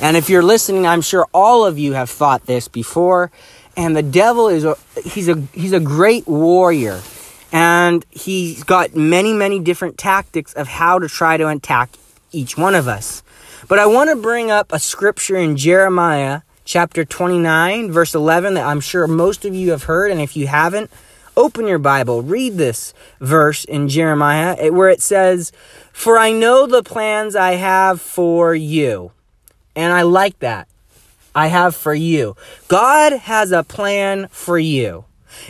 And 0.00 0.16
if 0.16 0.30
you're 0.30 0.42
listening, 0.42 0.86
I'm 0.86 1.00
sure 1.00 1.26
all 1.34 1.64
of 1.64 1.78
you 1.78 1.94
have 1.94 2.08
thought 2.08 2.46
this 2.46 2.68
before. 2.68 3.30
And 3.76 3.96
the 3.96 4.02
devil 4.02 4.48
is 4.48 4.64
a, 4.64 4.76
he's 5.04 5.28
a, 5.28 5.40
he's 5.52 5.72
a 5.72 5.80
great 5.80 6.26
warrior. 6.26 7.00
And 7.52 8.04
he's 8.10 8.62
got 8.64 8.94
many, 8.94 9.32
many 9.32 9.58
different 9.58 9.98
tactics 9.98 10.52
of 10.52 10.68
how 10.68 10.98
to 10.98 11.08
try 11.08 11.36
to 11.36 11.48
attack 11.48 11.90
each 12.30 12.56
one 12.56 12.74
of 12.74 12.86
us. 12.86 13.22
But 13.68 13.78
I 13.78 13.86
want 13.86 14.10
to 14.10 14.16
bring 14.16 14.50
up 14.50 14.72
a 14.72 14.78
scripture 14.78 15.36
in 15.36 15.56
Jeremiah 15.56 16.42
chapter 16.64 17.04
29, 17.04 17.90
verse 17.90 18.14
11, 18.14 18.54
that 18.54 18.66
I'm 18.66 18.80
sure 18.80 19.06
most 19.06 19.44
of 19.44 19.54
you 19.54 19.70
have 19.70 19.84
heard. 19.84 20.10
And 20.10 20.20
if 20.20 20.36
you 20.36 20.46
haven't, 20.46 20.90
open 21.36 21.66
your 21.66 21.78
Bible, 21.78 22.22
read 22.22 22.56
this 22.56 22.92
verse 23.20 23.64
in 23.64 23.88
Jeremiah 23.88 24.56
eh, 24.58 24.68
where 24.68 24.90
it 24.90 25.00
says, 25.00 25.52
For 25.92 26.18
I 26.18 26.32
know 26.32 26.66
the 26.66 26.82
plans 26.82 27.34
I 27.34 27.52
have 27.52 28.00
for 28.00 28.54
you. 28.54 29.12
And 29.78 29.92
I 29.92 30.02
like 30.02 30.40
that. 30.40 30.66
I 31.36 31.46
have 31.46 31.76
for 31.76 31.94
you. 31.94 32.34
God 32.66 33.12
has 33.12 33.52
a 33.52 33.62
plan 33.62 34.26
for 34.32 34.58
you. 34.58 35.04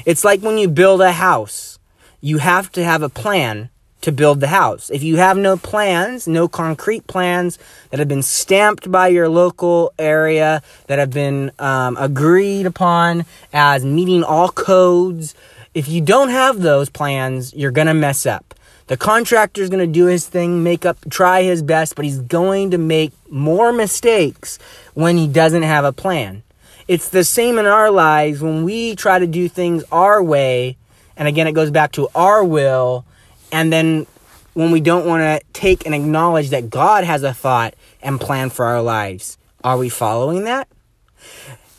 It's 0.04 0.22
like 0.22 0.42
when 0.42 0.58
you 0.58 0.68
build 0.68 1.00
a 1.00 1.12
house, 1.12 1.78
you 2.20 2.36
have 2.36 2.70
to 2.72 2.84
have 2.84 3.02
a 3.02 3.08
plan 3.08 3.70
to 4.02 4.12
build 4.12 4.40
the 4.40 4.48
house. 4.48 4.90
If 4.90 5.02
you 5.02 5.16
have 5.16 5.38
no 5.38 5.56
plans, 5.56 6.28
no 6.28 6.46
concrete 6.46 7.06
plans 7.06 7.58
that 7.88 8.00
have 8.00 8.08
been 8.08 8.22
stamped 8.22 8.92
by 8.92 9.08
your 9.08 9.30
local 9.30 9.94
area, 9.98 10.62
that 10.88 10.98
have 10.98 11.10
been 11.10 11.50
um, 11.58 11.96
agreed 11.98 12.66
upon 12.66 13.24
as 13.54 13.82
meeting 13.82 14.22
all 14.22 14.50
codes, 14.50 15.34
if 15.72 15.88
you 15.88 16.02
don't 16.02 16.28
have 16.28 16.60
those 16.60 16.90
plans, 16.90 17.54
you're 17.54 17.70
going 17.70 17.86
to 17.86 17.94
mess 17.94 18.26
up. 18.26 18.54
The 18.88 18.96
contractor 18.96 19.62
is 19.62 19.70
going 19.70 19.86
to 19.86 19.92
do 19.92 20.06
his 20.06 20.26
thing, 20.26 20.62
make 20.62 20.84
up, 20.84 20.98
try 21.10 21.42
his 21.42 21.62
best, 21.62 21.94
but 21.94 22.04
he's 22.04 22.20
going 22.20 22.72
to 22.72 22.78
make 22.78 23.12
more 23.30 23.72
mistakes 23.72 24.58
when 24.94 25.16
he 25.16 25.28
doesn't 25.28 25.62
have 25.62 25.84
a 25.84 25.92
plan. 25.92 26.42
It's 26.88 27.10
the 27.10 27.22
same 27.22 27.58
in 27.58 27.66
our 27.66 27.90
lives 27.90 28.40
when 28.40 28.64
we 28.64 28.96
try 28.96 29.18
to 29.18 29.26
do 29.26 29.48
things 29.48 29.84
our 29.92 30.22
way. 30.22 30.78
And 31.16 31.28
again, 31.28 31.46
it 31.46 31.52
goes 31.52 31.70
back 31.70 31.92
to 31.92 32.08
our 32.14 32.42
will 32.42 33.04
and 33.52 33.72
then 33.72 34.06
when 34.54 34.70
we 34.70 34.80
don't 34.80 35.06
want 35.06 35.22
to 35.22 35.46
take 35.52 35.86
and 35.86 35.94
acknowledge 35.94 36.50
that 36.50 36.68
God 36.70 37.04
has 37.04 37.22
a 37.22 37.32
thought 37.32 37.74
and 38.02 38.20
plan 38.20 38.50
for 38.50 38.66
our 38.66 38.82
lives, 38.82 39.38
are 39.62 39.78
we 39.78 39.88
following 39.88 40.44
that? 40.44 40.68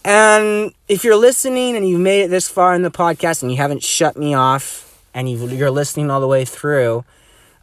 And 0.06 0.74
if 0.88 1.04
you're 1.04 1.18
listening 1.18 1.76
and 1.76 1.88
you've 1.88 2.00
made 2.00 2.22
it 2.22 2.30
this 2.30 2.48
far 2.48 2.74
in 2.74 2.82
the 2.84 2.92
podcast 2.92 3.42
and 3.42 3.52
you 3.52 3.58
haven't 3.58 3.84
shut 3.84 4.16
me 4.16 4.34
off 4.34 4.89
and 5.20 5.52
you're 5.52 5.72
listening 5.72 6.10
all 6.10 6.22
the 6.22 6.28
way 6.28 6.46
through, 6.46 7.06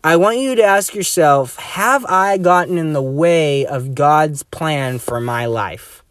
I 0.05 0.17
want 0.17 0.39
you 0.39 0.55
to 0.55 0.63
ask 0.63 0.95
yourself 0.95 1.57
Have 1.57 2.05
I 2.07 2.39
gotten 2.39 2.79
in 2.79 2.93
the 2.93 3.03
way 3.03 3.67
of 3.67 3.95
God's 3.95 4.43
plan 4.43 4.99
for 4.99 5.21
my 5.21 5.47
life? 5.47 6.03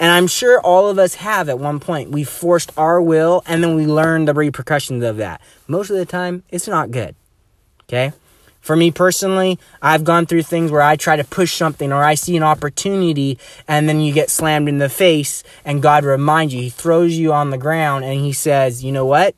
And 0.00 0.10
I'm 0.10 0.26
sure 0.26 0.60
all 0.60 0.88
of 0.88 0.98
us 0.98 1.14
have 1.14 1.48
at 1.48 1.60
one 1.60 1.78
point. 1.78 2.10
We 2.10 2.24
forced 2.24 2.72
our 2.76 3.00
will 3.00 3.44
and 3.46 3.62
then 3.62 3.76
we 3.76 3.86
learned 3.86 4.26
the 4.26 4.34
repercussions 4.34 5.04
of 5.04 5.18
that. 5.18 5.40
Most 5.68 5.90
of 5.90 5.96
the 5.96 6.04
time, 6.04 6.42
it's 6.50 6.66
not 6.66 6.90
good. 6.90 7.14
Okay? 7.84 8.12
For 8.60 8.74
me 8.74 8.90
personally, 8.90 9.60
I've 9.80 10.02
gone 10.02 10.26
through 10.26 10.42
things 10.42 10.72
where 10.72 10.82
I 10.82 10.96
try 10.96 11.14
to 11.14 11.24
push 11.24 11.54
something 11.54 11.92
or 11.92 12.02
I 12.02 12.14
see 12.14 12.36
an 12.36 12.42
opportunity 12.42 13.38
and 13.68 13.88
then 13.88 14.00
you 14.00 14.12
get 14.12 14.30
slammed 14.30 14.68
in 14.68 14.78
the 14.78 14.88
face 14.88 15.44
and 15.64 15.82
God 15.82 16.04
reminds 16.04 16.54
you. 16.54 16.62
He 16.62 16.70
throws 16.70 17.16
you 17.16 17.32
on 17.32 17.50
the 17.50 17.58
ground 17.58 18.04
and 18.04 18.18
He 18.20 18.32
says, 18.32 18.82
you 18.82 18.90
know 18.90 19.06
what? 19.06 19.36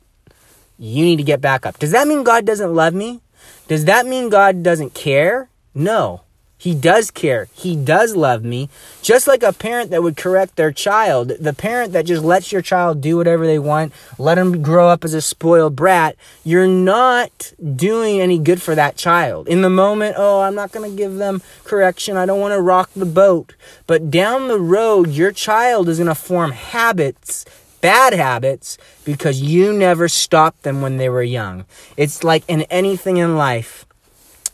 You 0.77 1.05
need 1.05 1.17
to 1.17 1.23
get 1.23 1.41
back 1.41 1.65
up. 1.65 1.79
Does 1.79 1.91
that 1.91 2.07
mean 2.07 2.23
God 2.23 2.45
doesn't 2.45 2.73
love 2.73 2.93
me? 2.93 3.21
Does 3.67 3.85
that 3.85 4.05
mean 4.05 4.29
God 4.29 4.63
doesn't 4.63 4.93
care? 4.93 5.49
No. 5.73 6.21
He 6.57 6.73
does 6.73 7.11
care. 7.11 7.47
He 7.53 7.75
does 7.75 8.15
love 8.15 8.43
me. 8.43 8.69
Just 9.01 9.27
like 9.27 9.43
a 9.43 9.53
parent 9.53 9.91
that 9.91 10.01
would 10.01 10.17
correct 10.17 10.55
their 10.55 10.71
child. 10.71 11.33
The 11.39 11.53
parent 11.53 11.93
that 11.93 12.05
just 12.05 12.23
lets 12.23 12.51
your 12.51 12.61
child 12.61 13.01
do 13.01 13.17
whatever 13.17 13.45
they 13.45 13.59
want, 13.59 13.93
let 14.17 14.35
them 14.35 14.63
grow 14.63 14.87
up 14.89 15.03
as 15.03 15.13
a 15.13 15.21
spoiled 15.21 15.75
brat, 15.75 16.15
you're 16.43 16.67
not 16.67 17.53
doing 17.75 18.19
any 18.19 18.39
good 18.39 18.61
for 18.61 18.73
that 18.73 18.95
child. 18.95 19.47
In 19.47 19.61
the 19.61 19.69
moment, 19.69 20.15
oh, 20.17 20.41
I'm 20.41 20.55
not 20.55 20.71
going 20.71 20.89
to 20.89 20.97
give 20.97 21.15
them 21.15 21.41
correction. 21.65 22.17
I 22.17 22.25
don't 22.25 22.39
want 22.39 22.53
to 22.53 22.61
rock 22.61 22.89
the 22.95 23.05
boat. 23.05 23.53
But 23.85 24.09
down 24.09 24.47
the 24.47 24.59
road, 24.59 25.09
your 25.09 25.31
child 25.31 25.87
is 25.87 25.99
going 25.99 26.07
to 26.07 26.15
form 26.15 26.51
habits 26.51 27.45
bad 27.85 28.13
habits 28.13 28.79
because 29.03 29.39
you 29.39 29.71
never 29.71 30.07
stopped 30.07 30.63
them 30.63 30.81
when 30.81 30.97
they 30.97 31.07
were 31.07 31.21
young. 31.21 31.65
It's 31.95 32.23
like 32.23 32.43
in 32.47 32.63
anything 32.63 33.17
in 33.17 33.37
life. 33.37 33.85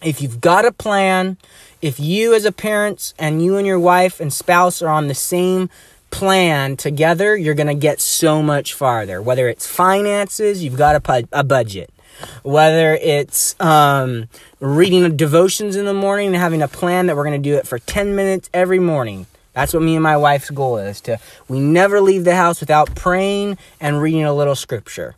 If 0.04 0.22
you've 0.22 0.42
got 0.42 0.66
a 0.66 0.74
plan, 0.74 1.38
if 1.82 1.98
you 1.98 2.34
as 2.34 2.44
a 2.44 2.52
parent 2.52 3.14
and 3.18 3.42
you 3.42 3.56
and 3.56 3.66
your 3.66 3.80
wife 3.80 4.20
and 4.20 4.34
spouse 4.34 4.82
are 4.82 4.90
on 4.90 5.08
the 5.08 5.16
same 5.16 5.70
plan 6.10 6.76
together, 6.76 7.38
you're 7.38 7.56
going 7.56 7.68
to 7.68 7.74
get 7.74 8.02
so 8.02 8.44
much 8.44 8.74
farther. 8.74 9.22
Whether 9.22 9.48
it's 9.48 9.66
finances, 9.66 10.62
you've 10.62 10.78
got 10.78 10.98
a, 10.98 11.28
a 11.32 11.46
budget. 11.46 11.90
Whether 12.44 12.96
it's 12.96 13.56
um, 13.62 14.28
reading 14.60 15.16
devotions 15.16 15.78
in 15.78 15.86
the 15.86 15.94
morning 15.94 16.28
and 16.28 16.36
having 16.36 16.62
a 16.62 16.68
plan 16.68 17.06
that 17.06 17.16
we're 17.16 17.24
going 17.24 17.42
to 17.42 17.50
do 17.50 17.56
it 17.56 17.66
for 17.66 17.80
10 17.80 18.14
minutes 18.14 18.50
every 18.54 18.80
morning. 18.80 19.26
That's 19.54 19.74
what 19.74 19.84
me 19.84 19.96
and 19.96 20.04
my 20.04 20.18
wife's 20.18 20.50
goal 20.50 20.78
is 20.78 21.02
to 21.02 21.20
we 21.48 21.60
never 21.60 22.00
leave 22.02 22.24
the 22.24 22.36
house 22.36 22.60
without 22.60 22.96
praying 22.96 23.58
and 23.80 24.02
reading 24.02 24.24
a 24.24 24.34
little 24.34 24.56
scripture. 24.56 25.16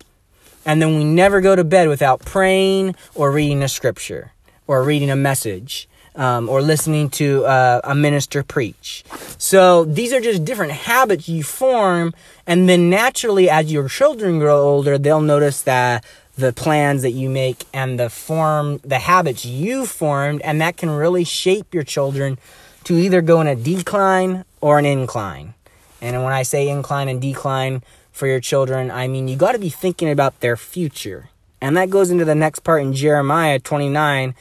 And 0.66 0.82
then 0.82 0.96
we 0.96 1.04
never 1.04 1.42
go 1.42 1.56
to 1.56 1.64
bed 1.64 1.90
without 1.90 2.22
praying 2.22 2.96
or 3.16 3.32
reading 3.32 3.62
a 3.64 3.68
scripture 3.68 4.32
or 4.66 4.84
reading 4.84 5.10
a 5.10 5.16
message 5.16 5.88
um, 6.16 6.50
or 6.50 6.62
listening 6.62 7.10
to 7.10 7.46
uh, 7.46 7.82
a 7.84 7.96
minister 7.96 8.44
preach. 8.44 9.04
So 9.38 9.84
these 9.86 10.14
are 10.14 10.22
just 10.22 10.46
different 10.46 10.72
habits 10.72 11.28
you 11.28 11.44
form, 11.44 12.14
and 12.46 12.70
then 12.70 12.90
naturally, 12.90 13.50
as 13.50 13.72
your 13.72 13.88
children 13.90 14.40
grow 14.40 14.62
older, 14.62 14.98
they'll 14.98 15.22
notice 15.22 15.62
that 15.64 16.06
the 16.38 16.54
plans 16.54 17.02
that 17.04 17.12
you 17.12 17.30
make 17.30 17.66
and 17.74 18.00
the 18.00 18.10
form, 18.10 18.80
the 18.84 19.00
habits 19.00 19.46
you 19.46 19.86
formed, 19.86 20.42
and 20.42 20.62
that 20.62 20.78
can 20.78 20.90
really 20.90 21.24
shape 21.24 21.74
your 21.74 21.84
children 21.84 22.38
to 22.86 22.98
either 22.98 23.22
go 23.22 23.42
in 23.42 23.48
a 23.48 23.56
decline 23.56 24.46
or 24.62 24.80
an 24.80 24.86
incline. 24.86 25.54
And 26.02 26.24
when 26.24 26.34
I 26.34 26.44
say 26.44 26.68
incline 26.68 27.08
and 27.08 27.22
decline 27.22 27.84
for 28.12 28.28
your 28.28 28.40
children, 28.40 28.92
I 28.92 29.08
mean 29.08 29.28
you 29.28 29.36
got 29.36 29.54
to 29.54 29.60
be 29.60 29.70
thinking 29.70 30.10
about 30.10 30.40
their 30.40 30.58
future. 30.58 31.30
And 31.62 31.78
that 31.78 31.90
goes 31.90 32.12
into 32.12 32.26
the 32.26 32.36
next 32.36 32.60
part 32.60 32.82
in 32.82 32.94
Jeremiah 32.94 33.60
29. 33.60 34.36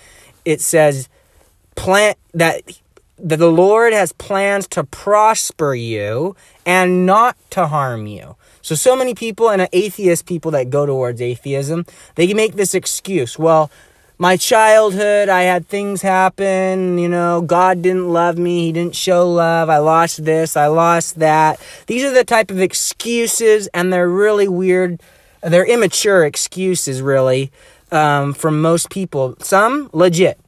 It 0.44 0.60
says, 0.60 1.08
plant 1.76 2.18
that 2.34 2.62
that 3.18 3.36
the 3.36 3.52
Lord 3.52 3.92
has 3.92 4.12
plans 4.12 4.66
to 4.68 4.82
prosper 4.82 5.74
you 5.74 6.34
and 6.66 7.06
not 7.06 7.36
to 7.50 7.68
harm 7.68 8.08
you. 8.08 8.36
So, 8.62 8.74
so 8.74 8.96
many 8.96 9.14
people 9.14 9.48
and 9.48 9.68
atheist 9.72 10.26
people 10.26 10.50
that 10.52 10.70
go 10.70 10.86
towards 10.86 11.20
atheism, 11.20 11.86
they 12.16 12.32
make 12.34 12.54
this 12.54 12.74
excuse. 12.74 13.38
Well, 13.38 13.70
my 14.22 14.36
childhood, 14.36 15.28
I 15.28 15.42
had 15.42 15.66
things 15.66 16.00
happen, 16.00 16.96
you 16.96 17.08
know, 17.08 17.42
God 17.42 17.82
didn't 17.82 18.08
love 18.08 18.38
me, 18.38 18.66
He 18.66 18.72
didn't 18.72 18.94
show 18.94 19.28
love, 19.28 19.68
I 19.68 19.78
lost 19.78 20.24
this, 20.24 20.56
I 20.56 20.68
lost 20.68 21.18
that. 21.18 21.58
These 21.88 22.04
are 22.04 22.12
the 22.12 22.22
type 22.22 22.52
of 22.52 22.60
excuses, 22.60 23.66
and 23.74 23.92
they're 23.92 24.08
really 24.08 24.46
weird. 24.46 25.02
They're 25.42 25.66
immature 25.66 26.24
excuses, 26.24 27.02
really, 27.02 27.50
um, 27.90 28.32
from 28.32 28.62
most 28.62 28.90
people. 28.90 29.34
Some 29.40 29.90
legit. 29.92 30.38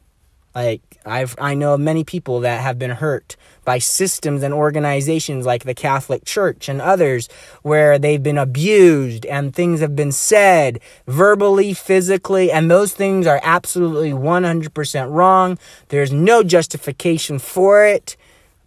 Like 0.54 0.82
I've 1.04 1.34
I 1.40 1.54
know 1.54 1.74
of 1.74 1.80
many 1.80 2.04
people 2.04 2.38
that 2.40 2.60
have 2.60 2.78
been 2.78 2.92
hurt 2.92 3.34
by 3.64 3.78
systems 3.78 4.42
and 4.42 4.52
organizations 4.52 5.46
like 5.46 5.64
the 5.64 5.74
Catholic 5.74 6.24
Church 6.24 6.68
and 6.68 6.80
others 6.80 7.28
where 7.62 7.98
they've 7.98 8.22
been 8.22 8.38
abused 8.38 9.24
and 9.26 9.54
things 9.54 9.80
have 9.80 9.96
been 9.96 10.12
said 10.12 10.80
verbally, 11.06 11.72
physically, 11.74 12.50
and 12.50 12.70
those 12.70 12.92
things 12.92 13.26
are 13.26 13.40
absolutely 13.42 14.10
100% 14.12 15.10
wrong. 15.10 15.58
There's 15.88 16.12
no 16.12 16.42
justification 16.42 17.38
for 17.38 17.86
it, 17.86 18.16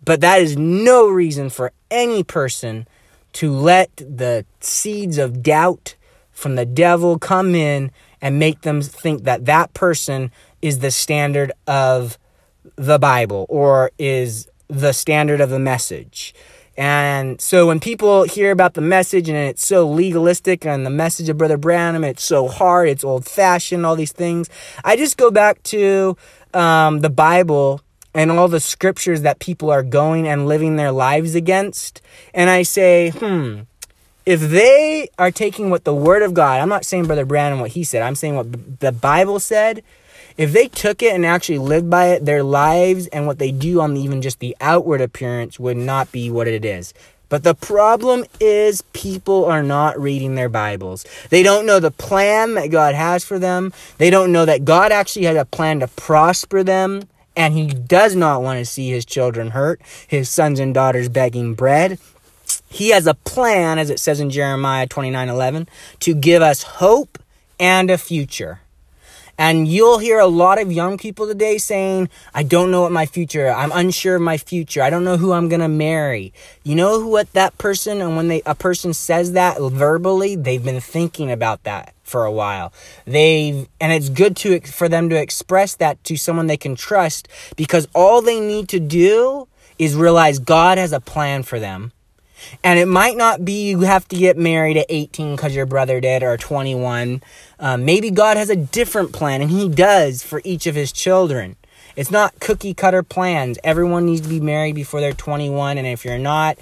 but 0.03 0.21
that 0.21 0.41
is 0.41 0.57
no 0.57 1.07
reason 1.07 1.49
for 1.49 1.71
any 1.91 2.23
person 2.23 2.87
to 3.33 3.51
let 3.51 3.95
the 3.97 4.45
seeds 4.59 5.17
of 5.17 5.43
doubt 5.43 5.95
from 6.31 6.55
the 6.55 6.65
devil 6.65 7.19
come 7.19 7.55
in 7.55 7.91
and 8.21 8.39
make 8.39 8.61
them 8.61 8.81
think 8.81 9.23
that 9.23 9.45
that 9.45 9.73
person 9.73 10.31
is 10.61 10.79
the 10.79 10.91
standard 10.91 11.51
of 11.67 12.17
the 12.75 12.99
Bible 12.99 13.45
or 13.49 13.91
is 13.97 14.47
the 14.67 14.91
standard 14.91 15.41
of 15.41 15.49
the 15.49 15.59
message. 15.59 16.33
And 16.77 17.41
so 17.41 17.65
when 17.65 17.79
people 17.79 18.23
hear 18.23 18.51
about 18.51 18.75
the 18.75 18.81
message 18.81 19.27
and 19.27 19.37
it's 19.37 19.65
so 19.65 19.89
legalistic 19.89 20.63
and 20.63 20.85
the 20.85 20.91
message 20.91 21.27
of 21.27 21.37
Brother 21.37 21.57
Branham, 21.57 22.03
it's 22.03 22.23
so 22.23 22.47
hard, 22.47 22.87
it's 22.87 23.03
old 23.03 23.25
fashioned, 23.25 23.83
all 23.83 23.95
these 23.95 24.11
things, 24.11 24.47
I 24.85 24.95
just 24.95 25.17
go 25.17 25.31
back 25.31 25.63
to 25.63 26.15
um, 26.53 27.01
the 27.01 27.09
Bible 27.09 27.81
and 28.13 28.31
all 28.31 28.47
the 28.47 28.59
scriptures 28.59 29.21
that 29.21 29.39
people 29.39 29.71
are 29.71 29.83
going 29.83 30.27
and 30.27 30.47
living 30.47 30.75
their 30.75 30.91
lives 30.91 31.33
against. 31.33 32.01
And 32.33 32.49
I 32.49 32.61
say, 32.61 33.09
hmm, 33.09 33.61
if 34.27 34.41
they 34.41 35.09
are 35.17 35.31
taking 35.31 35.71
what 35.71 35.83
the 35.83 35.95
Word 35.95 36.21
of 36.21 36.35
God, 36.35 36.61
I'm 36.61 36.69
not 36.69 36.85
saying 36.85 37.05
Brother 37.05 37.25
Branham 37.25 37.59
what 37.59 37.71
he 37.71 37.83
said, 37.83 38.03
I'm 38.03 38.15
saying 38.15 38.35
what 38.35 38.79
the 38.79 38.91
Bible 38.91 39.39
said 39.39 39.83
if 40.37 40.53
they 40.53 40.67
took 40.67 41.01
it 41.01 41.13
and 41.13 41.25
actually 41.25 41.57
lived 41.57 41.89
by 41.89 42.09
it, 42.09 42.25
their 42.25 42.43
lives 42.43 43.07
and 43.07 43.25
what 43.25 43.39
they 43.39 43.51
do 43.51 43.81
on 43.81 43.97
even 43.97 44.21
just 44.21 44.39
the 44.39 44.55
outward 44.61 45.01
appearance 45.01 45.59
would 45.59 45.77
not 45.77 46.11
be 46.11 46.29
what 46.29 46.47
it 46.47 46.63
is. 46.63 46.93
But 47.29 47.43
the 47.43 47.55
problem 47.55 48.23
is 48.39 48.83
people 48.93 49.45
are 49.45 49.63
not 49.63 49.99
reading 49.99 50.35
their 50.35 50.47
Bibles. 50.47 51.05
They 51.29 51.43
don't 51.43 51.65
know 51.65 51.79
the 51.79 51.91
plan 51.91 52.53
that 52.53 52.71
God 52.71 52.95
has 52.95 53.25
for 53.25 53.37
them. 53.37 53.73
They 53.97 54.09
don't 54.09 54.31
know 54.31 54.45
that 54.45 54.63
God 54.63 54.91
actually 54.91 55.25
has 55.25 55.35
a 55.35 55.43
plan 55.43 55.81
to 55.81 55.87
prosper 55.87 56.63
them 56.63 57.01
and 57.35 57.53
he 57.53 57.67
does 57.67 58.15
not 58.15 58.41
want 58.41 58.59
to 58.59 58.65
see 58.65 58.89
his 58.89 59.05
children 59.05 59.51
hurt, 59.51 59.79
his 60.07 60.27
sons 60.27 60.59
and 60.59 60.73
daughters 60.73 61.07
begging 61.07 61.53
bread. 61.53 61.99
He 62.67 62.89
has 62.89 63.05
a 63.07 63.13
plan, 63.13 63.77
as 63.77 63.89
it 63.89 63.99
says 63.99 64.19
in 64.19 64.29
Jeremiah 64.29 64.87
29 64.87 65.29
11, 65.29 65.69
to 66.01 66.15
give 66.15 66.41
us 66.41 66.63
hope 66.63 67.19
and 67.59 67.91
a 67.91 67.97
future. 67.97 68.61
And 69.37 69.67
you'll 69.67 69.99
hear 69.99 70.19
a 70.19 70.27
lot 70.27 70.59
of 70.59 70.71
young 70.71 70.97
people 70.97 71.27
today 71.27 71.57
saying, 71.57 72.09
I 72.33 72.43
don't 72.43 72.71
know 72.71 72.81
what 72.81 72.91
my 72.91 73.05
future, 73.05 73.49
I'm 73.49 73.71
unsure 73.71 74.15
of 74.15 74.21
my 74.21 74.37
future. 74.37 74.81
I 74.81 74.89
don't 74.89 75.03
know 75.03 75.17
who 75.17 75.33
I'm 75.33 75.49
to 75.49 75.67
marry. 75.67 76.33
You 76.63 76.75
know 76.75 77.07
what 77.07 77.31
that 77.33 77.57
person 77.57 78.01
and 78.01 78.15
when 78.15 78.27
they 78.27 78.41
a 78.45 78.55
person 78.55 78.93
says 78.93 79.33
that 79.33 79.59
verbally, 79.59 80.35
they've 80.35 80.63
been 80.63 80.81
thinking 80.81 81.31
about 81.31 81.63
that 81.63 81.93
for 82.03 82.25
a 82.25 82.31
while. 82.31 82.73
They 83.05 83.67
and 83.79 83.91
it's 83.91 84.09
good 84.09 84.35
to 84.37 84.59
for 84.61 84.89
them 84.89 85.09
to 85.09 85.15
express 85.15 85.75
that 85.75 86.03
to 86.05 86.17
someone 86.17 86.47
they 86.47 86.57
can 86.57 86.75
trust 86.75 87.27
because 87.55 87.87
all 87.93 88.21
they 88.21 88.39
need 88.39 88.69
to 88.69 88.79
do 88.79 89.47
is 89.77 89.95
realize 89.95 90.39
God 90.39 90.77
has 90.77 90.91
a 90.91 90.99
plan 90.99 91.43
for 91.43 91.59
them 91.59 91.91
and 92.63 92.79
it 92.79 92.87
might 92.87 93.17
not 93.17 93.45
be 93.45 93.69
you 93.69 93.81
have 93.81 94.07
to 94.09 94.15
get 94.15 94.37
married 94.37 94.77
at 94.77 94.85
18 94.89 95.35
because 95.35 95.55
your 95.55 95.65
brother 95.65 95.99
did 95.99 96.23
or 96.23 96.37
21. 96.37 97.21
Um, 97.59 97.85
maybe 97.85 98.11
God 98.11 98.37
has 98.37 98.49
a 98.49 98.55
different 98.55 99.13
plan, 99.13 99.41
and 99.41 99.51
He 99.51 99.69
does 99.69 100.23
for 100.23 100.41
each 100.43 100.67
of 100.67 100.75
His 100.75 100.91
children. 100.91 101.55
It's 101.95 102.11
not 102.11 102.39
cookie 102.39 102.73
cutter 102.73 103.01
plans. 103.03 103.57
Everyone 103.63 104.05
needs 104.05 104.21
to 104.21 104.29
be 104.29 104.39
married 104.39 104.75
before 104.75 105.01
they're 105.01 105.13
21, 105.13 105.77
and 105.77 105.87
if 105.87 106.05
you're 106.05 106.19
not, 106.19 106.57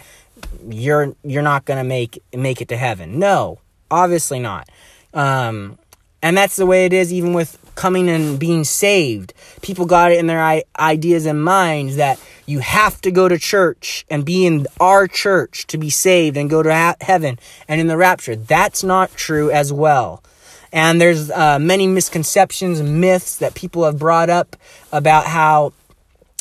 you're 0.69 1.15
you're 1.23 1.41
not 1.41 1.65
gonna 1.65 1.83
make 1.83 2.21
make 2.33 2.61
it 2.61 2.69
to 2.69 2.77
heaven. 2.77 3.19
No, 3.19 3.59
obviously 3.91 4.39
not. 4.39 4.69
Um, 5.13 5.77
and 6.21 6.37
that's 6.37 6.55
the 6.55 6.65
way 6.65 6.85
it 6.85 6.93
is 6.93 7.13
even 7.13 7.33
with 7.33 7.57
coming 7.75 8.09
and 8.09 8.39
being 8.39 8.63
saved. 8.63 9.33
People 9.61 9.85
got 9.85 10.11
it 10.11 10.19
in 10.19 10.27
their 10.27 10.63
ideas 10.79 11.25
and 11.25 11.43
minds 11.43 11.97
that 11.97 12.19
you 12.45 12.59
have 12.59 13.01
to 13.01 13.11
go 13.11 13.27
to 13.27 13.37
church 13.37 14.05
and 14.09 14.25
be 14.25 14.45
in 14.45 14.67
our 14.79 15.07
church 15.07 15.67
to 15.67 15.77
be 15.77 15.89
saved 15.89 16.37
and 16.37 16.49
go 16.49 16.63
to 16.63 16.73
ha- 16.73 16.95
heaven 17.01 17.39
and 17.67 17.79
in 17.81 17.87
the 17.87 17.97
rapture. 17.97 18.35
That's 18.35 18.83
not 18.83 19.11
true 19.15 19.51
as 19.51 19.71
well. 19.71 20.23
And 20.71 20.99
there's 20.99 21.31
uh, 21.31 21.57
many 21.59 21.87
misconceptions, 21.87 22.81
myths 22.81 23.37
that 23.37 23.55
people 23.55 23.85
have 23.85 23.97
brought 23.97 24.29
up 24.29 24.55
about 24.91 25.25
how 25.25 25.73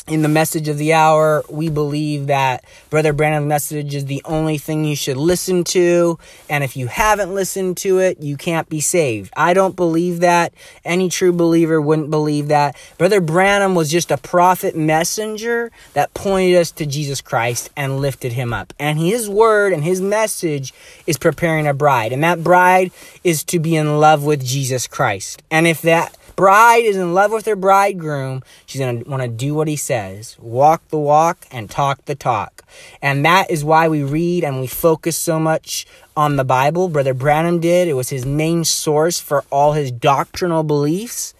in 0.07 0.21
the 0.21 0.29
message 0.29 0.67
of 0.67 0.77
the 0.77 0.93
hour, 0.93 1.43
we 1.49 1.67
believe 1.67 2.27
that 2.27 2.63
Brother 2.91 3.11
Branham's 3.11 3.47
message 3.47 3.95
is 3.95 4.05
the 4.05 4.21
only 4.25 4.59
thing 4.59 4.85
you 4.85 4.95
should 4.95 5.17
listen 5.17 5.63
to. 5.63 6.19
And 6.47 6.63
if 6.63 6.77
you 6.77 6.85
haven't 6.87 7.33
listened 7.33 7.77
to 7.77 7.97
it, 7.99 8.21
you 8.21 8.37
can't 8.37 8.69
be 8.69 8.81
saved. 8.81 9.33
I 9.35 9.55
don't 9.55 9.75
believe 9.75 10.19
that. 10.19 10.53
Any 10.83 11.09
true 11.09 11.33
believer 11.33 11.81
wouldn't 11.81 12.11
believe 12.11 12.49
that. 12.49 12.77
Brother 12.99 13.19
Branham 13.19 13.73
was 13.73 13.89
just 13.89 14.11
a 14.11 14.17
prophet 14.17 14.75
messenger 14.75 15.71
that 15.93 16.13
pointed 16.13 16.57
us 16.57 16.69
to 16.71 16.85
Jesus 16.85 17.19
Christ 17.19 17.71
and 17.75 17.99
lifted 17.99 18.33
him 18.33 18.53
up. 18.53 18.73
And 18.77 18.99
his 18.99 19.27
word 19.27 19.73
and 19.73 19.83
his 19.83 20.01
message 20.01 20.71
is 21.07 21.17
preparing 21.17 21.65
a 21.65 21.73
bride. 21.73 22.13
And 22.13 22.23
that 22.23 22.43
bride 22.43 22.91
is 23.23 23.43
to 23.45 23.57
be 23.57 23.75
in 23.75 23.99
love 23.99 24.23
with 24.23 24.45
Jesus 24.45 24.85
Christ. 24.85 25.41
And 25.49 25.65
if 25.65 25.81
that 25.81 26.15
bride 26.35 26.85
is 26.85 26.97
in 26.97 27.13
love 27.13 27.31
with 27.31 27.45
her 27.45 27.55
bridegroom, 27.55 28.43
she's 28.65 28.81
going 28.81 29.03
to 29.03 29.09
want 29.09 29.21
to 29.23 29.27
do 29.27 29.53
what 29.53 29.67
he 29.67 29.75
says, 29.75 30.37
walk 30.39 30.87
the 30.89 30.99
walk 30.99 31.45
and 31.51 31.69
talk 31.69 32.03
the 32.05 32.15
talk. 32.15 32.63
And 33.01 33.25
that 33.25 33.49
is 33.49 33.63
why 33.63 33.87
we 33.87 34.03
read 34.03 34.43
and 34.43 34.59
we 34.59 34.67
focus 34.67 35.17
so 35.17 35.39
much 35.39 35.85
on 36.15 36.35
the 36.35 36.43
Bible. 36.43 36.89
Brother 36.89 37.13
Branham 37.13 37.59
did. 37.59 37.87
It 37.87 37.93
was 37.93 38.09
his 38.09 38.25
main 38.25 38.63
source 38.63 39.19
for 39.19 39.43
all 39.49 39.73
his 39.73 39.91
doctrinal 39.91 40.63
beliefs. 40.63 41.33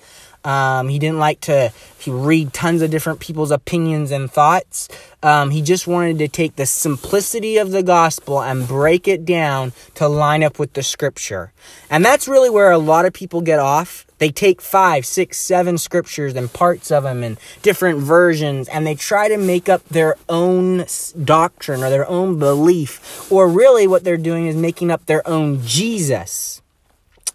Um, 0.46 0.90
he 0.90 1.00
didn't 1.00 1.20
like 1.20 1.42
to 1.42 1.72
read 2.08 2.54
tons 2.54 2.84
of 2.84 2.92
different 2.92 3.20
people's 3.20 3.52
opinions 3.52 4.12
and 4.12 4.32
thoughts. 4.32 4.88
Um, 5.24 5.50
he 5.50 5.62
just 5.64 5.88
wanted 5.88 6.20
to 6.20 6.28
take 6.28 6.56
the 6.56 6.68
simplicity 6.68 7.58
of 7.58 7.72
the 7.72 7.82
gospel 7.82 8.42
and 8.42 8.68
break 8.68 9.08
it 9.08 9.26
down 9.26 9.74
to 9.96 10.08
line 10.08 10.44
up 10.44 10.60
with 10.60 10.74
the 10.74 10.84
scripture. 10.84 11.52
And 11.90 12.06
that's 12.06 12.28
really 12.28 12.52
where 12.52 12.72
a 12.72 12.78
lot 12.78 13.06
of 13.06 13.14
people 13.14 13.42
get 13.42 13.58
off. 13.58 14.06
They 14.20 14.30
take 14.30 14.62
five, 14.62 15.06
six, 15.06 15.38
seven 15.38 15.78
scriptures 15.78 16.36
and 16.36 16.54
parts 16.54 16.92
of 16.92 17.04
them 17.04 17.24
and 17.24 17.38
different 17.64 18.00
versions, 18.00 18.70
and 18.70 18.86
they 18.86 18.96
try 18.96 19.28
to 19.28 19.38
make 19.38 19.68
up 19.68 19.84
their 19.90 20.16
own 20.30 20.86
doctrine 21.24 21.84
or 21.84 21.90
their 21.90 22.08
own 22.08 22.40
belief. 22.40 23.30
Or 23.32 23.50
really, 23.50 23.88
what 23.88 24.04
they're 24.04 24.16
doing 24.16 24.46
is 24.46 24.56
making 24.56 24.92
up 24.92 25.06
their 25.08 25.28
own 25.28 25.62
Jesus. 25.64 26.62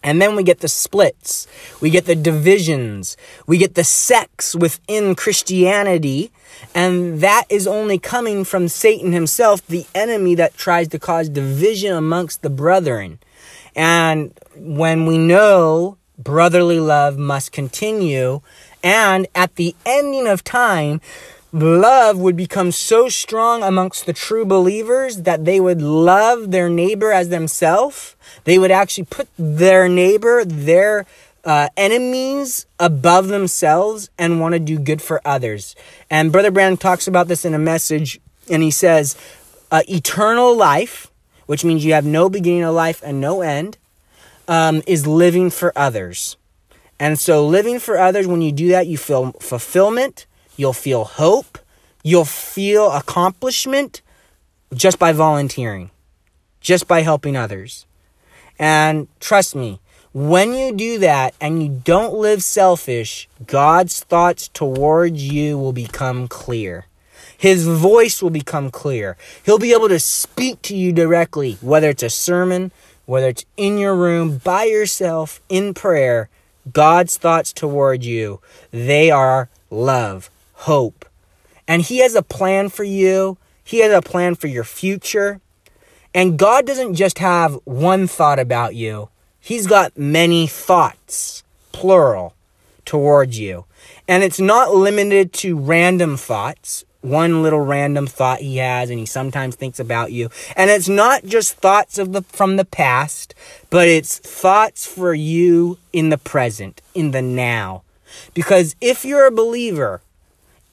And 0.03 0.21
then 0.21 0.35
we 0.35 0.43
get 0.43 0.61
the 0.61 0.69
splits, 0.69 1.47
we 1.81 1.91
get 1.91 2.07
the 2.07 2.15
divisions, 2.15 3.19
we 3.47 3.59
get 3.59 3.75
the 3.75 3.85
sects 3.85 4.55
within 4.55 5.15
Christianity, 5.15 6.33
and 6.75 7.21
that 7.21 7.45
is 7.51 7.67
only 7.67 7.99
coming 7.99 8.45
from 8.45 8.69
Satan 8.69 9.13
himself, 9.13 9.67
the 9.67 9.87
enemy 9.95 10.35
that 10.37 10.57
tries 10.57 10.89
to 10.89 10.99
cause 10.99 11.29
division 11.29 11.95
amongst 11.95 12.41
the 12.41 12.51
brethren. 12.51 13.19
And 13.77 14.33
when 14.57 15.05
we 15.05 15.19
know 15.19 15.99
brotherly 16.19 16.81
love 16.81 17.19
must 17.19 17.53
continue, 17.53 18.41
and 18.83 19.27
at 19.35 19.57
the 19.57 19.75
ending 19.85 20.27
of 20.27 20.45
time, 20.45 21.01
love 21.53 22.19
would 22.19 22.37
become 22.37 22.71
so 22.73 23.09
strong 23.09 23.63
amongst 23.63 24.07
the 24.07 24.13
true 24.13 24.45
believers 24.45 25.23
that 25.23 25.45
they 25.45 25.61
would 25.61 25.83
love 25.83 26.51
their 26.51 26.69
neighbor 26.69 27.13
as 27.13 27.29
themselves. 27.29 28.15
They 28.45 28.59
would 28.59 28.71
actually 28.71 29.05
put 29.05 29.29
their 29.39 29.89
neighbor, 29.89 30.45
their 30.45 31.07
uh, 31.45 31.69
enemies 31.77 32.67
above 32.79 33.29
themselves 33.29 34.11
and 34.19 34.41
want 34.41 34.53
to 34.53 34.61
do 34.61 34.79
good 34.79 35.03
for 35.03 35.21
others. 35.25 35.75
And 36.09 36.33
Brother 36.33 36.51
Branham 36.51 36.77
talks 36.77 37.09
about 37.09 37.29
this 37.29 37.45
in 37.45 37.55
a 37.55 37.59
message, 37.59 38.21
and 38.51 38.63
he 38.63 38.71
says, 38.71 39.17
uh, 39.71 39.83
eternal 39.89 40.57
life, 40.57 41.11
which 41.47 41.65
means 41.65 41.85
you 41.85 41.95
have 41.95 42.05
no 42.05 42.29
beginning 42.29 42.63
of 42.63 42.75
life 42.75 43.03
and 43.05 43.21
no 43.21 43.41
end, 43.41 43.79
um, 44.49 44.83
is 44.87 45.07
living 45.07 45.51
for 45.51 45.73
others. 45.77 46.37
And 46.99 47.19
so, 47.19 47.47
living 47.47 47.79
for 47.79 47.97
others, 47.97 48.27
when 48.27 48.43
you 48.43 48.53
do 48.53 48.69
that, 48.69 48.87
you 48.87 48.99
feel 48.99 49.33
fulfillment, 49.41 50.27
You'll 50.57 50.73
feel 50.73 51.05
hope. 51.05 51.59
You'll 52.03 52.25
feel 52.25 52.91
accomplishment 52.93 54.03
just 54.75 54.99
by 54.99 55.13
volunteering, 55.13 55.91
just 56.61 56.87
by 56.87 57.03
helping 57.03 57.37
others. 57.37 57.87
And 58.59 59.09
trust 59.21 59.55
me, 59.55 59.81
when 60.13 60.55
you 60.55 60.73
do 60.73 60.99
that 60.99 61.35
and 61.41 61.63
you 61.63 61.81
don't 61.85 62.15
live 62.15 62.43
selfish, 62.43 63.29
God's 63.47 64.01
thoughts 64.01 64.49
towards 64.49 65.23
you 65.23 65.57
will 65.57 65.73
become 65.73 66.27
clear. 66.27 66.87
His 67.37 67.67
voice 67.67 68.23
will 68.23 68.31
become 68.31 68.71
clear. 68.71 69.17
He'll 69.45 69.59
be 69.59 69.73
able 69.73 69.89
to 69.89 69.99
speak 69.99 70.61
to 70.63 70.77
you 70.77 70.93
directly, 70.93 71.59
whether 71.61 71.89
it's 71.89 72.03
a 72.03 72.11
sermon, 72.11 72.71
whether 73.07 73.29
it's 73.29 73.47
in 73.57 73.79
your 73.79 73.95
room, 73.95 74.39
by 74.39 74.65
yourself, 74.65 75.41
in 75.49 75.75
prayer. 75.75 76.29
God's 76.71 77.17
thoughts 77.17 77.53
toward 77.53 78.05
you, 78.05 78.41
they 78.71 79.11
are 79.11 79.49
love, 79.71 80.29
hope. 80.61 81.05
And 81.67 81.83
He 81.83 81.99
has 81.99 82.15
a 82.15 82.23
plan 82.23 82.69
for 82.69 82.85
you, 82.85 83.39
He 83.63 83.79
has 83.81 83.93
a 83.93 84.03
plan 84.03 84.35
for 84.35 84.47
your 84.47 84.65
future. 84.65 85.41
And 86.13 86.39
God 86.39 86.67
doesn't 86.67 86.95
just 86.95 87.19
have 87.19 87.59
one 87.65 88.07
thought 88.07 88.39
about 88.39 88.75
you, 88.75 89.09
He's 89.41 89.67
got 89.67 89.97
many 89.97 90.47
thoughts, 90.47 91.43
plural, 91.73 92.35
towards 92.85 93.39
you. 93.39 93.65
And 94.09 94.23
it's 94.23 94.41
not 94.41 94.75
limited 94.75 95.33
to 95.35 95.57
random 95.57 96.17
thoughts, 96.17 96.85
one 97.01 97.43
little 97.43 97.61
random 97.61 98.07
thought 98.07 98.41
he 98.41 98.59
has 98.59 98.91
and 98.91 98.99
he 98.99 99.07
sometimes 99.07 99.57
thinks 99.57 99.81
about 99.81 100.13
you. 100.13 100.31
And 100.57 100.71
it's 100.71 100.89
not 100.89 101.25
just 101.25 101.55
thoughts 101.55 101.99
of 101.99 102.13
the 102.13 102.23
from 102.23 102.57
the 102.57 102.65
past, 102.65 103.35
but 103.71 103.89
it's 103.89 104.19
thoughts 104.19 104.87
for 104.87 105.15
you 105.15 105.79
in 105.93 106.11
the 106.11 106.19
present, 106.19 106.83
in 106.95 107.13
the 107.13 107.23
now. 107.23 107.83
Because 108.35 108.77
if 108.81 109.05
you're 109.05 109.27
a 109.27 109.31
believer, 109.31 110.03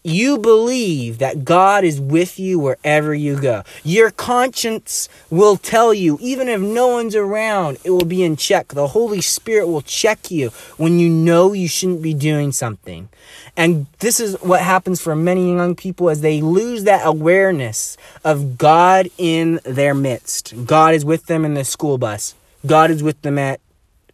you 0.07 0.37
believe 0.37 1.17
that 1.17 1.43
God 1.43 1.83
is 1.83 1.99
with 1.99 2.39
you 2.39 2.59
wherever 2.59 3.13
you 3.13 3.39
go. 3.39 3.63
Your 3.83 4.09
conscience 4.09 5.09
will 5.29 5.57
tell 5.57 5.93
you, 5.93 6.17
even 6.21 6.47
if 6.47 6.61
no 6.61 6.87
one's 6.87 7.15
around, 7.15 7.77
it 7.83 7.91
will 7.91 8.05
be 8.05 8.23
in 8.23 8.37
check. 8.37 8.69
The 8.69 8.87
Holy 8.87 9.21
Spirit 9.21 9.67
will 9.67 9.81
check 9.81 10.31
you 10.31 10.49
when 10.77 10.97
you 10.97 11.09
know 11.09 11.53
you 11.53 11.67
shouldn't 11.67 12.01
be 12.01 12.13
doing 12.13 12.51
something. 12.51 13.09
And 13.57 13.87
this 13.99 14.19
is 14.19 14.35
what 14.41 14.61
happens 14.61 15.01
for 15.01 15.15
many 15.15 15.51
young 15.51 15.75
people 15.75 16.09
as 16.09 16.21
they 16.21 16.41
lose 16.41 16.85
that 16.85 17.05
awareness 17.05 17.97
of 18.23 18.57
God 18.57 19.09
in 19.17 19.59
their 19.63 19.93
midst. 19.93 20.65
God 20.65 20.93
is 20.93 21.03
with 21.03 21.25
them 21.25 21.43
in 21.43 21.53
the 21.53 21.65
school 21.65 21.97
bus. 21.97 22.33
God 22.65 22.91
is 22.91 23.03
with 23.03 23.21
them 23.23 23.37
at 23.37 23.59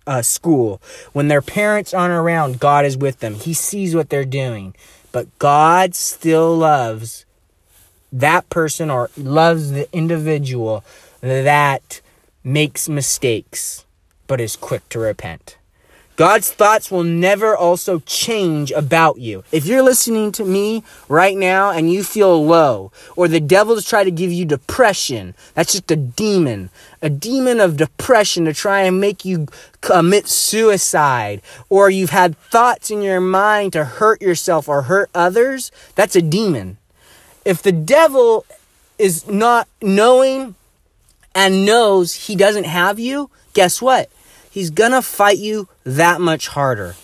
uh, 0.08 0.22
school. 0.22 0.82
When 1.14 1.28
their 1.28 1.42
parents 1.42 1.94
aren't 1.94 2.14
around, 2.14 2.60
God 2.60 2.86
is 2.86 2.98
with 2.98 3.20
them. 3.20 3.36
He 3.36 3.54
sees 3.54 3.96
what 3.96 4.10
they're 4.10 4.26
doing. 4.26 4.74
But 5.14 5.40
God 5.40 5.96
still 5.96 6.58
loves 6.58 7.26
that 8.12 8.50
person 8.50 8.90
or 8.90 9.10
loves 9.16 9.72
the 9.72 9.88
individual 9.96 10.84
that 11.22 12.02
makes 12.44 12.90
mistakes 12.90 13.86
but 14.28 14.42
is 14.42 14.56
quick 14.56 14.88
to 14.90 15.00
repent. 15.00 15.58
God's 16.16 16.52
thoughts 16.52 16.92
will 16.92 17.04
never 17.04 17.58
also 17.58 18.00
change 18.06 18.72
about 18.72 19.18
you. 19.20 19.44
If 19.52 19.66
you're 19.66 19.82
listening 19.82 20.32
to 20.34 20.46
me 20.46 20.84
right 21.10 21.36
now 21.36 21.72
and 21.72 21.92
you 21.92 22.04
feel 22.04 22.46
low, 22.46 22.92
or 23.16 23.28
the 23.28 23.40
devil's 23.40 23.88
try 23.88 24.04
to 24.04 24.12
give 24.12 24.32
you 24.32 24.46
depression, 24.46 25.34
that's 25.56 25.72
just 25.72 25.90
a 25.90 25.96
demon. 25.96 26.70
A 27.02 27.10
demon 27.10 27.60
of 27.60 27.78
depression 27.78 28.46
to 28.46 28.54
try 28.54 28.82
and 28.82 29.02
make 29.02 29.26
you 29.26 29.48
commit 29.82 30.28
suicide, 30.28 31.42
or 31.70 31.90
you've 31.90 32.12
had 32.12 32.38
thoughts 32.38 32.92
in 32.92 33.02
your 33.02 33.22
mind 33.22 33.74
to 33.74 33.84
hurt 33.84 34.22
yourself 34.22 34.70
or 34.70 34.84
hurt 34.84 35.10
others, 35.16 35.72
that's 35.96 36.16
a 36.16 36.22
demon. 36.22 36.78
If 37.44 37.64
the 37.64 37.72
devil 37.72 38.46
is 39.00 39.28
not 39.28 39.68
knowing 39.82 40.54
and 41.34 41.66
knows 41.66 42.14
he 42.28 42.36
doesn't 42.36 42.66
have 42.66 43.00
you, 43.00 43.32
guess 43.54 43.82
what? 43.82 44.12
he's 44.54 44.70
gonna 44.70 45.02
fight 45.02 45.40
you 45.40 45.68
that 45.84 46.22
much 46.22 46.48
harder. 46.50 46.96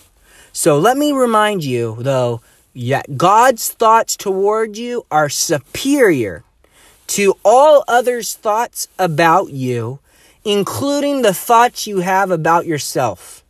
So 0.52 0.80
let 0.80 0.98
me 0.98 1.12
remind 1.12 1.64
you, 1.64 1.98
though, 2.00 2.42
yeah, 2.74 3.04
God's 3.16 3.70
thoughts 3.70 4.16
toward 4.16 4.78
you 4.78 5.06
are 5.12 5.30
superior 5.30 6.44
to 7.08 7.36
all 7.44 7.84
others' 7.88 8.36
thoughts 8.36 8.88
about 8.98 9.52
you, 9.52 10.00
including 10.46 11.22
the 11.22 11.34
thoughts 11.34 11.88
you 11.88 12.00
have 12.00 12.32
about 12.32 12.66
yourself. 12.66 13.44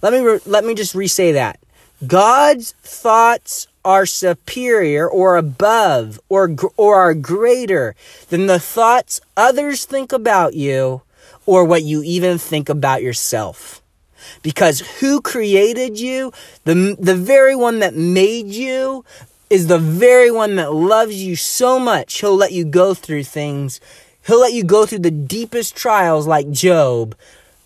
Let 0.00 0.12
me 0.12 0.20
re- 0.20 0.40
let 0.46 0.64
me 0.64 0.74
just 0.74 0.94
re-say 0.94 1.32
that. 1.32 1.60
God's 2.06 2.72
thoughts 2.82 3.66
are 3.84 4.06
superior 4.06 5.08
or 5.08 5.36
above 5.36 6.20
or 6.28 6.54
or 6.76 6.96
are 6.96 7.14
greater 7.14 7.94
than 8.28 8.46
the 8.46 8.60
thoughts 8.60 9.20
others 9.36 9.84
think 9.84 10.12
about 10.12 10.54
you 10.54 11.02
or 11.46 11.64
what 11.64 11.82
you 11.82 12.02
even 12.02 12.38
think 12.38 12.68
about 12.68 13.02
yourself. 13.02 13.82
Because 14.42 14.80
who 15.00 15.20
created 15.20 15.98
you, 15.98 16.32
the, 16.64 16.96
the 16.98 17.14
very 17.14 17.56
one 17.56 17.78
that 17.80 17.94
made 17.94 18.46
you, 18.46 19.04
is 19.50 19.66
the 19.66 19.78
very 19.78 20.30
one 20.30 20.56
that 20.56 20.72
loves 20.72 21.22
you 21.22 21.34
so 21.36 21.78
much, 21.78 22.20
he'll 22.20 22.36
let 22.36 22.52
you 22.52 22.64
go 22.64 22.94
through 22.94 23.24
things. 23.24 23.80
He'll 24.26 24.40
let 24.40 24.52
you 24.52 24.62
go 24.62 24.84
through 24.84 24.98
the 25.00 25.10
deepest 25.10 25.74
trials 25.74 26.26
like 26.26 26.50
Job 26.50 27.16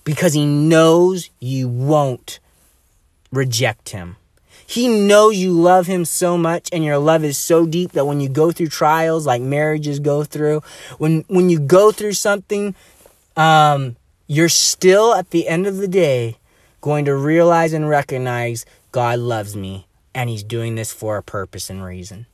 because 0.04 0.34
he 0.34 0.46
knows 0.46 1.30
you 1.40 1.68
won't 1.68 2.38
reject 3.32 3.90
him. 3.90 4.16
He 4.64 4.88
knows 4.88 5.36
you 5.36 5.52
love 5.52 5.86
him 5.86 6.04
so 6.04 6.38
much 6.38 6.68
and 6.72 6.84
your 6.84 6.98
love 6.98 7.24
is 7.24 7.36
so 7.36 7.66
deep 7.66 7.92
that 7.92 8.06
when 8.06 8.20
you 8.20 8.28
go 8.28 8.52
through 8.52 8.68
trials 8.68 9.26
like 9.26 9.42
marriages 9.42 9.98
go 9.98 10.24
through, 10.24 10.62
when 10.98 11.24
when 11.28 11.50
you 11.50 11.58
go 11.58 11.92
through 11.92 12.14
something 12.14 12.74
um, 13.36 13.96
you're 14.26 14.48
still 14.48 15.14
at 15.14 15.30
the 15.30 15.48
end 15.48 15.66
of 15.66 15.76
the 15.76 15.88
day 15.88 16.36
going 16.82 17.06
to 17.06 17.16
realize 17.16 17.72
and 17.72 17.88
recognize 17.88 18.66
God 18.90 19.18
loves 19.18 19.56
me 19.56 19.86
and 20.14 20.28
He's 20.28 20.42
doing 20.42 20.74
this 20.74 20.92
for 20.92 21.16
a 21.16 21.22
purpose 21.22 21.70
and 21.70 21.82
reason. 21.82 22.26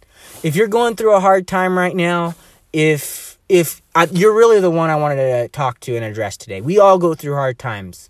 If 0.42 0.56
you're 0.56 0.66
going 0.66 0.96
through 0.96 1.14
a 1.14 1.20
hard 1.20 1.46
time 1.46 1.78
right 1.78 1.94
now, 1.94 2.34
if 2.72 3.38
if 3.48 3.80
I, 3.94 4.06
you're 4.06 4.34
really 4.34 4.61
the 4.61 4.70
one 4.70 4.90
I 4.90 4.96
wanted 4.96 5.16
to 5.16 5.48
talk 5.48 5.80
to 5.80 5.96
and 5.96 6.04
address 6.04 6.37
today, 6.37 6.61
we 6.61 6.78
all 6.78 6.98
go 6.98 7.14
through 7.14 7.34
hard 7.34 7.58
times. 7.58 8.08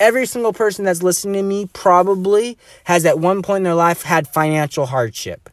Every 0.00 0.26
single 0.26 0.52
person 0.52 0.84
that's 0.84 1.02
listening 1.02 1.34
to 1.34 1.42
me 1.42 1.68
probably 1.72 2.56
has 2.84 3.04
at 3.04 3.18
one 3.18 3.42
point 3.42 3.58
in 3.58 3.64
their 3.64 3.74
life 3.74 4.02
had 4.02 4.28
financial 4.28 4.86
hardship, 4.86 5.50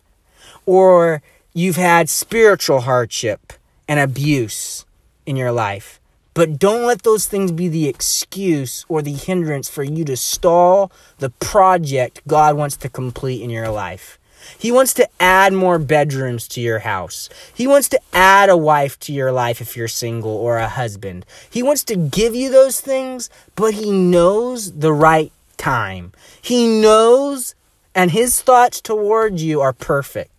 or 0.66 1.22
you've 1.54 1.76
had 1.78 2.10
spiritual 2.10 2.82
hardship 2.82 3.54
and 3.88 4.00
abuse 4.00 4.86
in 5.26 5.36
your 5.36 5.52
life. 5.52 6.00
But 6.36 6.60
don't 6.60 6.86
let 6.86 7.04
those 7.04 7.28
things 7.28 7.54
be 7.54 7.70
the 7.70 7.88
excuse 7.88 8.86
or 8.90 9.02
the 9.02 9.14
hindrance 9.14 9.70
for 9.70 9.84
you 9.84 10.04
to 10.04 10.18
stall 10.18 10.92
the 11.18 11.30
project 11.30 12.22
God 12.28 12.58
wants 12.58 12.76
to 12.78 12.90
complete 12.90 13.42
in 13.42 13.50
your 13.50 13.70
life. 13.70 14.20
He 14.60 14.70
wants 14.70 14.94
to 14.96 15.08
add 15.18 15.54
more 15.54 15.80
bedrooms 15.80 16.50
to 16.50 16.62
your 16.62 16.80
house. 16.80 17.30
He 17.54 17.66
wants 17.66 17.88
to 17.88 18.02
add 18.12 18.50
a 18.50 18.58
wife 18.58 19.00
to 19.00 19.14
your 19.14 19.32
life 19.32 19.62
if 19.62 19.78
you're 19.78 19.88
single 19.88 20.36
or 20.36 20.58
a 20.58 20.68
husband. 20.68 21.26
He 21.50 21.64
wants 21.64 21.86
to 21.86 21.96
give 21.96 22.36
you 22.36 22.52
those 22.52 22.82
things, 22.82 23.30
but 23.56 23.74
he 23.74 23.90
knows 23.90 24.74
the 24.74 24.94
right 24.94 25.32
time. 25.56 26.12
He 26.42 26.68
knows, 26.68 27.56
and 27.96 28.12
his 28.12 28.42
thoughts 28.42 28.82
towards 28.82 29.42
you 29.42 29.62
are 29.62 29.74
perfect 29.74 30.35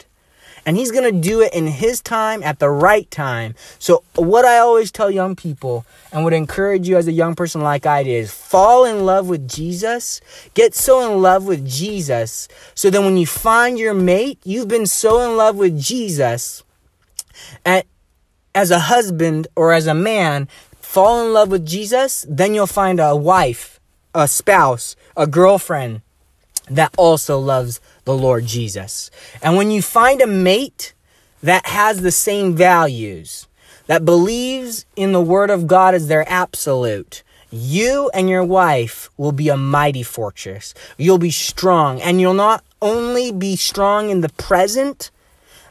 and 0.66 0.76
he's 0.76 0.90
going 0.90 1.04
to 1.04 1.18
do 1.18 1.40
it 1.40 1.54
in 1.54 1.66
his 1.66 2.02
time 2.02 2.42
at 2.42 2.58
the 2.58 2.68
right 2.68 3.10
time. 3.10 3.54
So, 3.78 4.02
what 4.16 4.44
I 4.44 4.58
always 4.58 4.90
tell 4.90 5.10
young 5.10 5.36
people 5.36 5.86
and 6.12 6.24
would 6.24 6.34
encourage 6.34 6.86
you 6.86 6.98
as 6.98 7.06
a 7.06 7.12
young 7.12 7.34
person 7.34 7.62
like 7.62 7.86
I 7.86 8.02
did 8.02 8.10
is 8.10 8.32
fall 8.32 8.84
in 8.84 9.06
love 9.06 9.28
with 9.28 9.48
Jesus. 9.48 10.20
Get 10.52 10.74
so 10.74 11.10
in 11.10 11.22
love 11.22 11.46
with 11.46 11.66
Jesus 11.66 12.26
so 12.74 12.90
then 12.90 13.04
when 13.04 13.16
you 13.16 13.26
find 13.26 13.78
your 13.78 13.94
mate, 13.94 14.38
you've 14.44 14.68
been 14.68 14.86
so 14.86 15.20
in 15.22 15.36
love 15.36 15.56
with 15.56 15.80
Jesus. 15.80 16.62
And 17.64 17.84
as 18.54 18.70
a 18.70 18.80
husband 18.80 19.48
or 19.56 19.72
as 19.72 19.86
a 19.86 19.94
man, 19.94 20.48
fall 20.80 21.24
in 21.26 21.32
love 21.32 21.50
with 21.50 21.66
Jesus, 21.66 22.26
then 22.28 22.54
you'll 22.54 22.66
find 22.66 23.00
a 23.00 23.14
wife, 23.14 23.80
a 24.14 24.28
spouse, 24.28 24.96
a 25.16 25.26
girlfriend 25.26 26.02
that 26.70 26.94
also 26.96 27.38
loves 27.38 27.80
the 28.04 28.16
Lord 28.16 28.46
Jesus. 28.46 29.10
And 29.42 29.56
when 29.56 29.70
you 29.70 29.82
find 29.82 30.20
a 30.20 30.26
mate 30.26 30.94
that 31.42 31.66
has 31.66 32.02
the 32.02 32.12
same 32.12 32.54
values, 32.54 33.46
that 33.86 34.04
believes 34.04 34.84
in 34.96 35.12
the 35.12 35.20
Word 35.20 35.50
of 35.50 35.66
God 35.66 35.94
as 35.94 36.08
their 36.08 36.28
absolute, 36.28 37.22
you 37.50 38.10
and 38.12 38.28
your 38.28 38.44
wife 38.44 39.10
will 39.16 39.32
be 39.32 39.48
a 39.48 39.56
mighty 39.56 40.02
fortress. 40.02 40.74
You'll 40.98 41.18
be 41.18 41.30
strong, 41.30 42.00
and 42.00 42.20
you'll 42.20 42.34
not 42.34 42.64
only 42.82 43.32
be 43.32 43.56
strong 43.56 44.10
in 44.10 44.20
the 44.20 44.28
present, 44.30 45.10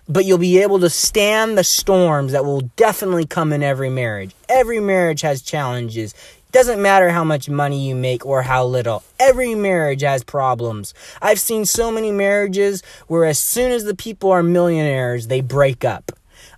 but 0.08 0.24
you'll 0.26 0.38
be 0.38 0.62
able 0.62 0.80
to 0.80 0.90
stand 0.90 1.58
the 1.58 1.64
storms 1.64 2.32
that 2.32 2.46
will 2.46 2.62
definitely 2.78 3.26
come 3.26 3.52
in 3.52 3.64
every 3.64 3.90
marriage. 3.90 4.32
Every 4.48 4.80
marriage 4.80 5.22
has 5.22 5.42
challenges. 5.42 6.14
Doesn't 6.56 6.82
matter 6.82 7.10
how 7.10 7.26
much 7.26 7.50
money 7.50 7.86
you 7.86 7.96
make 7.96 8.26
or 8.26 8.44
how 8.44 8.64
little. 8.64 9.04
Every 9.20 9.56
marriage 9.56 10.04
has 10.04 10.24
problems. 10.24 10.94
I've 11.22 11.38
seen 11.38 11.66
so 11.66 11.92
many 11.92 12.14
marriages 12.14 12.82
where 13.08 13.26
as 13.26 13.38
soon 13.38 13.74
as 13.74 13.84
the 13.84 13.94
people 13.94 14.32
are 14.32 14.42
millionaires, 14.42 15.28
they 15.28 15.42
break 15.42 15.84
up. 15.84 16.14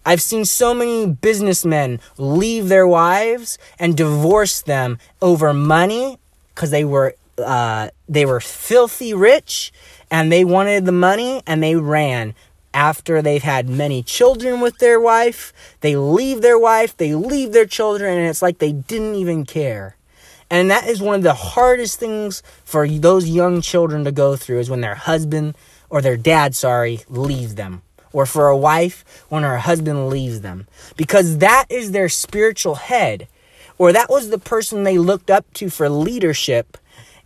I've 0.06 0.22
seen 0.22 0.46
so 0.46 0.76
many 0.76 1.08
businessmen 1.08 2.00
leave 2.20 2.70
their 2.70 2.86
wives 2.86 3.58
and 3.80 3.98
divorce 3.98 4.62
them 4.62 5.00
over 5.20 5.52
money 5.52 6.20
because 6.54 6.70
they 6.70 6.86
were 6.86 7.16
uh, 7.44 7.90
they 8.08 8.28
were 8.28 8.40
filthy 8.40 9.16
rich 9.16 9.74
and 10.12 10.32
they 10.32 10.46
wanted 10.46 10.86
the 10.86 10.92
money 10.92 11.42
and 11.48 11.64
they 11.64 11.76
ran 11.76 12.36
after 12.74 13.22
they've 13.22 13.44
had 13.44 13.70
many 13.70 14.04
children 14.04 14.60
with 14.60 14.78
their 14.78 15.00
wife, 15.00 15.54
they 15.82 15.96
leave 15.96 16.42
their 16.42 16.60
wife, 16.60 16.96
they 16.98 17.16
leave 17.16 17.52
their 17.52 17.66
children, 17.66 18.18
and 18.18 18.28
it's 18.28 18.42
like 18.42 18.60
they 18.60 18.72
didn't 18.72 19.16
even 19.16 19.46
care. 19.46 19.98
And 20.50 20.72
that 20.72 20.88
is 20.88 21.02
one 21.02 21.16
of 21.16 21.24
the 21.24 21.34
hardest 21.34 22.00
things 22.00 22.42
for 22.64 22.88
those 22.88 23.28
young 23.28 23.62
children 23.62 24.04
to 24.06 24.12
go 24.12 24.36
through 24.36 24.60
is 24.60 24.70
when 24.70 24.82
their 24.82 24.96
husband 24.96 25.56
or 25.90 26.02
their 26.02 26.18
dad, 26.18 26.56
sorry, 26.56 27.02
leaves 27.10 27.56
them. 27.56 27.82
Or 28.14 28.26
for 28.26 28.48
a 28.48 28.58
wife 28.58 29.26
when 29.30 29.44
her 29.44 29.58
husband 29.58 30.10
leaves 30.10 30.42
them. 30.42 30.68
Because 30.96 31.40
that 31.40 31.66
is 31.70 31.92
their 31.92 32.10
spiritual 32.10 32.76
head. 32.76 33.28
Or 33.78 33.92
that 33.92 34.10
was 34.10 34.30
the 34.30 34.40
person 34.40 34.84
they 34.84 34.98
looked 34.98 35.30
up 35.30 35.46
to 35.56 35.70
for 35.70 35.90
leadership. 35.90 36.78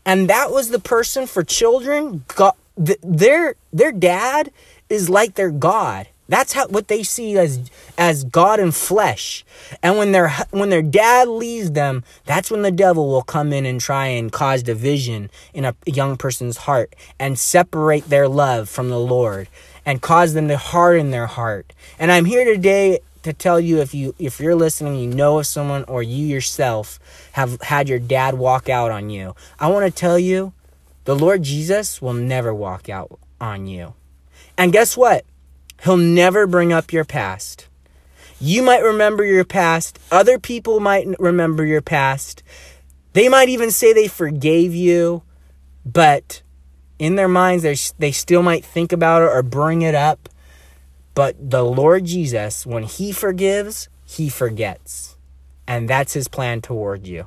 And 0.05 0.29
that 0.29 0.51
was 0.51 0.69
the 0.69 0.79
person 0.79 1.27
for 1.27 1.43
children. 1.43 2.25
God, 2.35 2.53
their, 2.75 3.55
their 3.71 3.91
dad 3.91 4.51
is 4.91 5.09
like 5.09 5.35
their 5.35 5.51
God. 5.51 6.07
That's 6.27 6.53
how 6.53 6.67
what 6.67 6.87
they 6.87 7.03
see 7.03 7.37
as 7.37 7.69
as 7.97 8.23
God 8.23 8.59
in 8.59 8.71
flesh. 8.71 9.43
And 9.83 9.97
when 9.97 10.11
their 10.11 10.29
when 10.51 10.69
their 10.69 10.81
dad 10.81 11.27
leaves 11.27 11.71
them, 11.71 12.03
that's 12.25 12.49
when 12.49 12.61
the 12.61 12.71
devil 12.71 13.07
will 13.09 13.21
come 13.21 13.51
in 13.51 13.65
and 13.65 13.81
try 13.81 14.07
and 14.07 14.31
cause 14.31 14.63
division 14.63 15.29
in 15.53 15.65
a 15.65 15.75
young 15.85 16.15
person's 16.15 16.57
heart 16.57 16.95
and 17.19 17.37
separate 17.37 18.07
their 18.07 18.29
love 18.29 18.69
from 18.69 18.89
the 18.89 18.99
Lord 18.99 19.49
and 19.85 20.01
cause 20.01 20.33
them 20.33 20.47
to 20.47 20.57
harden 20.57 21.11
their 21.11 21.27
heart. 21.27 21.73
And 21.99 22.11
I'm 22.11 22.25
here 22.25 22.45
today 22.45 22.99
to 23.23 23.33
tell 23.33 23.59
you 23.59 23.81
if 23.81 23.93
you 23.93 24.15
if 24.17 24.39
you're 24.39 24.55
listening, 24.55 24.95
you 24.95 25.07
know 25.07 25.39
of 25.39 25.47
someone 25.47 25.83
or 25.85 26.01
you 26.01 26.25
yourself 26.25 26.97
have 27.33 27.61
had 27.61 27.89
your 27.89 27.99
dad 27.99 28.35
walk 28.35 28.69
out 28.69 28.91
on 28.91 29.09
you. 29.09 29.35
I 29.59 29.67
want 29.67 29.85
to 29.85 29.91
tell 29.91 30.17
you 30.17 30.53
the 31.03 31.15
Lord 31.15 31.43
Jesus 31.43 32.01
will 32.01 32.13
never 32.13 32.53
walk 32.53 32.87
out 32.87 33.19
on 33.41 33.67
you. 33.67 33.95
And 34.61 34.71
guess 34.71 34.95
what? 34.95 35.25
He'll 35.83 35.97
never 35.97 36.45
bring 36.45 36.71
up 36.71 36.93
your 36.93 37.03
past. 37.03 37.67
You 38.39 38.61
might 38.61 38.83
remember 38.83 39.25
your 39.25 39.43
past. 39.43 39.97
Other 40.11 40.37
people 40.37 40.79
might 40.79 41.07
remember 41.19 41.65
your 41.65 41.81
past. 41.81 42.43
They 43.13 43.27
might 43.27 43.49
even 43.49 43.71
say 43.71 43.91
they 43.91 44.07
forgave 44.07 44.75
you, 44.75 45.23
but 45.83 46.43
in 46.99 47.15
their 47.15 47.27
minds, 47.27 47.63
they 47.97 48.11
still 48.11 48.43
might 48.43 48.63
think 48.63 48.93
about 48.93 49.23
it 49.23 49.29
or 49.29 49.41
bring 49.41 49.81
it 49.81 49.95
up. 49.95 50.29
But 51.15 51.49
the 51.49 51.65
Lord 51.65 52.05
Jesus, 52.05 52.63
when 52.63 52.83
He 52.83 53.11
forgives, 53.11 53.89
He 54.05 54.29
forgets. 54.29 55.17
And 55.65 55.89
that's 55.89 56.13
His 56.13 56.27
plan 56.27 56.61
toward 56.61 57.07
you. 57.07 57.25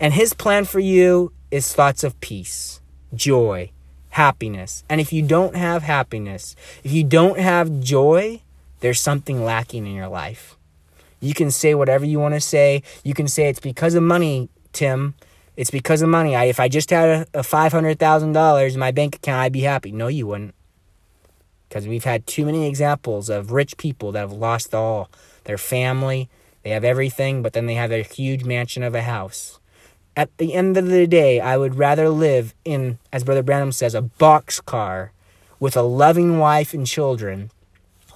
And 0.00 0.14
His 0.14 0.34
plan 0.34 0.64
for 0.64 0.80
you 0.80 1.32
is 1.52 1.72
thoughts 1.72 2.02
of 2.02 2.20
peace, 2.20 2.80
joy, 3.14 3.70
happiness. 4.16 4.82
And 4.88 4.98
if 4.98 5.12
you 5.12 5.20
don't 5.20 5.54
have 5.54 5.82
happiness, 5.82 6.56
if 6.82 6.90
you 6.90 7.04
don't 7.04 7.38
have 7.38 7.80
joy, 7.80 8.40
there's 8.80 8.98
something 8.98 9.44
lacking 9.44 9.86
in 9.86 9.94
your 9.94 10.08
life. 10.08 10.56
You 11.20 11.34
can 11.34 11.50
say 11.50 11.74
whatever 11.74 12.06
you 12.06 12.18
want 12.18 12.32
to 12.32 12.40
say. 12.40 12.82
You 13.04 13.12
can 13.12 13.28
say 13.28 13.50
it's 13.50 13.60
because 13.60 13.94
of 13.94 14.02
money, 14.02 14.48
Tim. 14.72 15.14
It's 15.54 15.70
because 15.70 16.00
of 16.00 16.08
money. 16.08 16.34
I, 16.34 16.44
if 16.44 16.58
I 16.58 16.68
just 16.68 16.88
had 16.88 17.28
a, 17.34 17.40
a 17.40 17.42
$500,000 17.42 18.72
in 18.72 18.80
my 18.80 18.90
bank 18.90 19.16
account, 19.16 19.40
I'd 19.40 19.52
be 19.52 19.60
happy. 19.60 19.92
No, 19.92 20.08
you 20.08 20.26
wouldn't. 20.26 20.54
Because 21.68 21.86
we've 21.86 22.04
had 22.04 22.26
too 22.26 22.46
many 22.46 22.66
examples 22.66 23.28
of 23.28 23.52
rich 23.52 23.76
people 23.76 24.12
that 24.12 24.20
have 24.20 24.32
lost 24.32 24.74
all 24.74 25.10
their 25.44 25.58
family. 25.58 26.30
They 26.62 26.70
have 26.70 26.84
everything, 26.84 27.42
but 27.42 27.52
then 27.52 27.66
they 27.66 27.74
have 27.74 27.92
a 27.92 28.02
huge 28.02 28.44
mansion 28.44 28.82
of 28.82 28.94
a 28.94 29.02
house 29.02 29.60
at 30.16 30.36
the 30.38 30.54
end 30.54 30.76
of 30.76 30.86
the 30.86 31.06
day, 31.06 31.40
I 31.40 31.56
would 31.58 31.76
rather 31.76 32.08
live 32.08 32.54
in, 32.64 32.98
as 33.12 33.22
Brother 33.22 33.42
Branham 33.42 33.72
says, 33.72 33.94
a 33.94 34.02
box 34.02 34.60
car 34.60 35.12
with 35.60 35.76
a 35.76 35.82
loving 35.82 36.38
wife 36.38 36.72
and 36.72 36.86
children, 36.86 37.50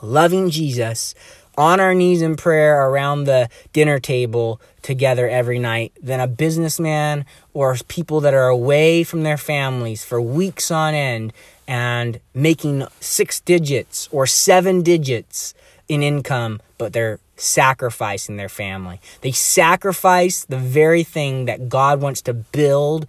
loving 0.01 0.49
Jesus, 0.49 1.15
on 1.59 1.79
our 1.79 1.95
knees 1.95 2.23
in 2.23 2.37
prayer 2.37 2.89
around 2.89 3.25
the 3.25 3.49
dinner 3.75 3.99
table 3.99 4.61
together 4.81 5.29
every 5.29 5.59
night 5.59 5.93
than 6.03 6.21
a 6.21 6.27
businessman 6.27 7.27
or 7.53 7.77
people 7.89 8.21
that 8.21 8.33
are 8.33 8.49
away 8.49 9.05
from 9.05 9.25
their 9.25 9.37
families 9.37 10.03
for 10.03 10.21
weeks 10.23 10.71
on 10.71 10.95
end 10.95 11.33
and 11.69 12.19
making 12.33 12.87
six 13.01 13.41
digits 13.41 14.09
or 14.11 14.27
seven 14.27 14.83
digits 14.83 15.53
in 15.87 16.03
income, 16.03 16.61
but 16.79 16.95
they're 16.95 17.19
sacrificing 17.41 18.37
their 18.37 18.49
family. 18.49 19.01
They 19.23 19.33
sacrifice 19.33 20.45
the 20.45 20.59
very 20.59 21.03
thing 21.03 21.47
that 21.47 21.69
God 21.69 22.01
wants 22.01 22.23
to 22.23 22.35
build 22.35 23.07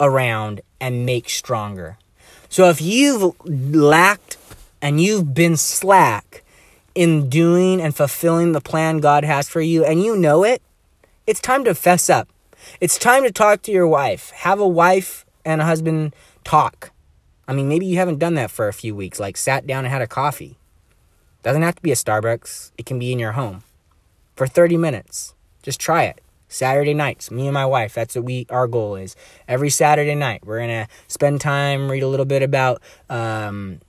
around 0.00 0.60
and 0.80 1.06
make 1.06 1.28
stronger. 1.28 1.98
So 2.48 2.68
if 2.68 2.80
you've 2.80 3.34
lacked 3.44 4.36
and 4.82 5.00
you've 5.00 5.34
been 5.34 5.56
slack 5.56 6.42
in 6.94 7.28
doing 7.28 7.80
and 7.80 7.94
fulfilling 7.94 8.52
the 8.52 8.60
plan 8.60 8.98
God 8.98 9.24
has 9.24 9.48
for 9.48 9.60
you 9.60 9.84
and 9.84 10.02
you 10.02 10.16
know 10.16 10.44
it, 10.44 10.62
it's 11.26 11.40
time 11.40 11.64
to 11.64 11.74
fess 11.74 12.10
up. 12.10 12.28
It's 12.80 12.98
time 12.98 13.24
to 13.24 13.32
talk 13.32 13.62
to 13.62 13.72
your 13.72 13.86
wife. 13.86 14.30
Have 14.30 14.60
a 14.60 14.68
wife 14.68 15.24
and 15.44 15.60
a 15.60 15.64
husband 15.64 16.14
talk. 16.44 16.90
I 17.46 17.52
mean, 17.52 17.68
maybe 17.68 17.86
you 17.86 17.98
haven't 17.98 18.18
done 18.18 18.34
that 18.34 18.50
for 18.50 18.68
a 18.68 18.72
few 18.72 18.94
weeks, 18.94 19.20
like 19.20 19.36
sat 19.36 19.66
down 19.66 19.84
and 19.84 19.92
had 19.92 20.02
a 20.02 20.06
coffee. 20.06 20.56
Doesn't 21.44 21.60
have 21.60 21.76
to 21.76 21.82
be 21.82 21.92
a 21.92 21.94
Starbucks, 21.94 22.72
it 22.78 22.86
can 22.86 22.98
be 22.98 23.12
in 23.12 23.18
your 23.18 23.32
home 23.32 23.62
for 24.34 24.46
30 24.46 24.78
minutes. 24.78 25.34
Just 25.62 25.78
try 25.78 26.04
it. 26.04 26.22
Saturday 26.48 26.94
nights, 26.94 27.30
me 27.30 27.46
and 27.46 27.52
my 27.52 27.66
wife, 27.66 27.92
that's 27.92 28.14
what 28.14 28.24
we 28.24 28.46
our 28.48 28.66
goal 28.66 28.96
is. 28.96 29.14
Every 29.46 29.68
Saturday 29.68 30.14
night, 30.14 30.46
we're 30.46 30.60
gonna 30.60 30.88
spend 31.06 31.42
time, 31.42 31.90
read 31.90 32.02
a 32.02 32.08
little 32.08 32.24
bit 32.24 32.42
about 32.42 32.80
um, 33.10 33.80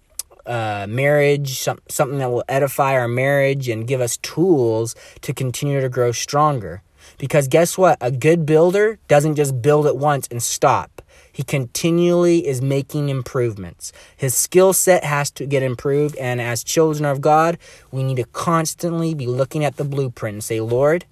uh, 0.46 0.86
marriage, 0.90 1.60
some, 1.60 1.80
something 1.88 2.18
that 2.18 2.30
will 2.30 2.44
edify 2.50 2.94
our 2.94 3.08
marriage 3.08 3.70
and 3.70 3.88
give 3.88 4.02
us 4.02 4.18
tools 4.18 4.94
to 5.22 5.34
continue 5.34 5.80
to 5.80 5.88
grow 5.88 6.12
stronger. 6.12 6.82
Because 7.18 7.48
guess 7.48 7.78
what? 7.78 7.98
A 8.02 8.12
good 8.12 8.46
builder 8.46 9.00
doesn't 9.08 9.36
just 9.36 9.62
build 9.62 9.86
it 9.86 9.96
once 9.96 10.28
and 10.30 10.44
stop. 10.44 11.02
He 11.36 11.44
continually 11.44 12.48
is 12.48 12.62
making 12.62 13.10
improvements. 13.10 13.92
His 14.16 14.34
skill 14.34 14.72
set 14.72 15.04
has 15.04 15.30
to 15.32 15.46
get 15.46 15.64
improved. 15.64 16.16
And 16.16 16.40
as 16.40 16.64
children 16.64 17.04
of 17.04 17.20
God, 17.20 17.58
we 17.92 18.04
need 18.04 18.16
to 18.16 18.24
constantly 18.24 19.14
be 19.14 19.28
looking 19.28 19.66
at 19.66 19.76
the 19.76 19.84
blueprint 19.84 20.36
and 20.36 20.44
say, 20.44 20.62
Lord, 20.62 21.04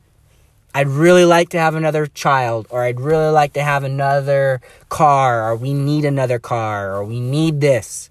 I'd 0.73 0.88
really 0.88 1.25
like 1.25 1.49
to 1.49 1.59
have 1.59 1.75
another 1.75 2.07
child, 2.07 2.67
or 2.69 2.83
I'd 2.83 3.01
really 3.01 3.31
like 3.33 3.51
to 3.53 3.63
have 3.63 3.83
another 3.83 4.62
car, 4.88 5.45
or 5.45 5.57
we 5.57 5.73
need 5.73 6.05
another 6.05 6.39
car, 6.39 6.95
or 6.95 7.03
we 7.03 7.19
need 7.19 7.59
this. 7.59 8.09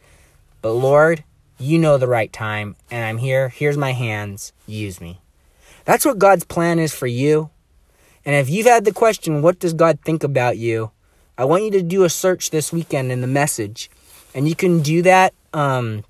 But 0.60 0.72
Lord, 0.72 1.24
you 1.58 1.78
know 1.78 1.96
the 1.96 2.06
right 2.06 2.30
time, 2.30 2.76
and 2.90 3.06
I'm 3.06 3.16
here. 3.16 3.48
Here's 3.48 3.78
my 3.78 3.92
hands. 3.92 4.52
Use 4.66 5.00
me. 5.00 5.22
That's 5.86 6.04
what 6.04 6.18
God's 6.18 6.44
plan 6.44 6.78
is 6.78 6.92
for 6.92 7.06
you. 7.06 7.48
And 8.26 8.36
if 8.36 8.50
you've 8.50 8.66
had 8.66 8.84
the 8.84 8.92
question, 8.92 9.40
what 9.40 9.58
does 9.58 9.72
God 9.72 9.98
think 10.04 10.22
about 10.22 10.58
you? 10.58 10.90
I 11.42 11.44
want 11.44 11.64
you 11.64 11.72
to 11.72 11.82
do 11.82 12.04
a 12.04 12.08
search 12.08 12.50
this 12.50 12.72
weekend 12.72 13.10
in 13.10 13.20
the 13.20 13.26
message. 13.26 13.90
And 14.32 14.48
you 14.48 14.54
can 14.54 14.80
do 14.80 15.02
that. 15.02 15.34
Um, 15.52 16.04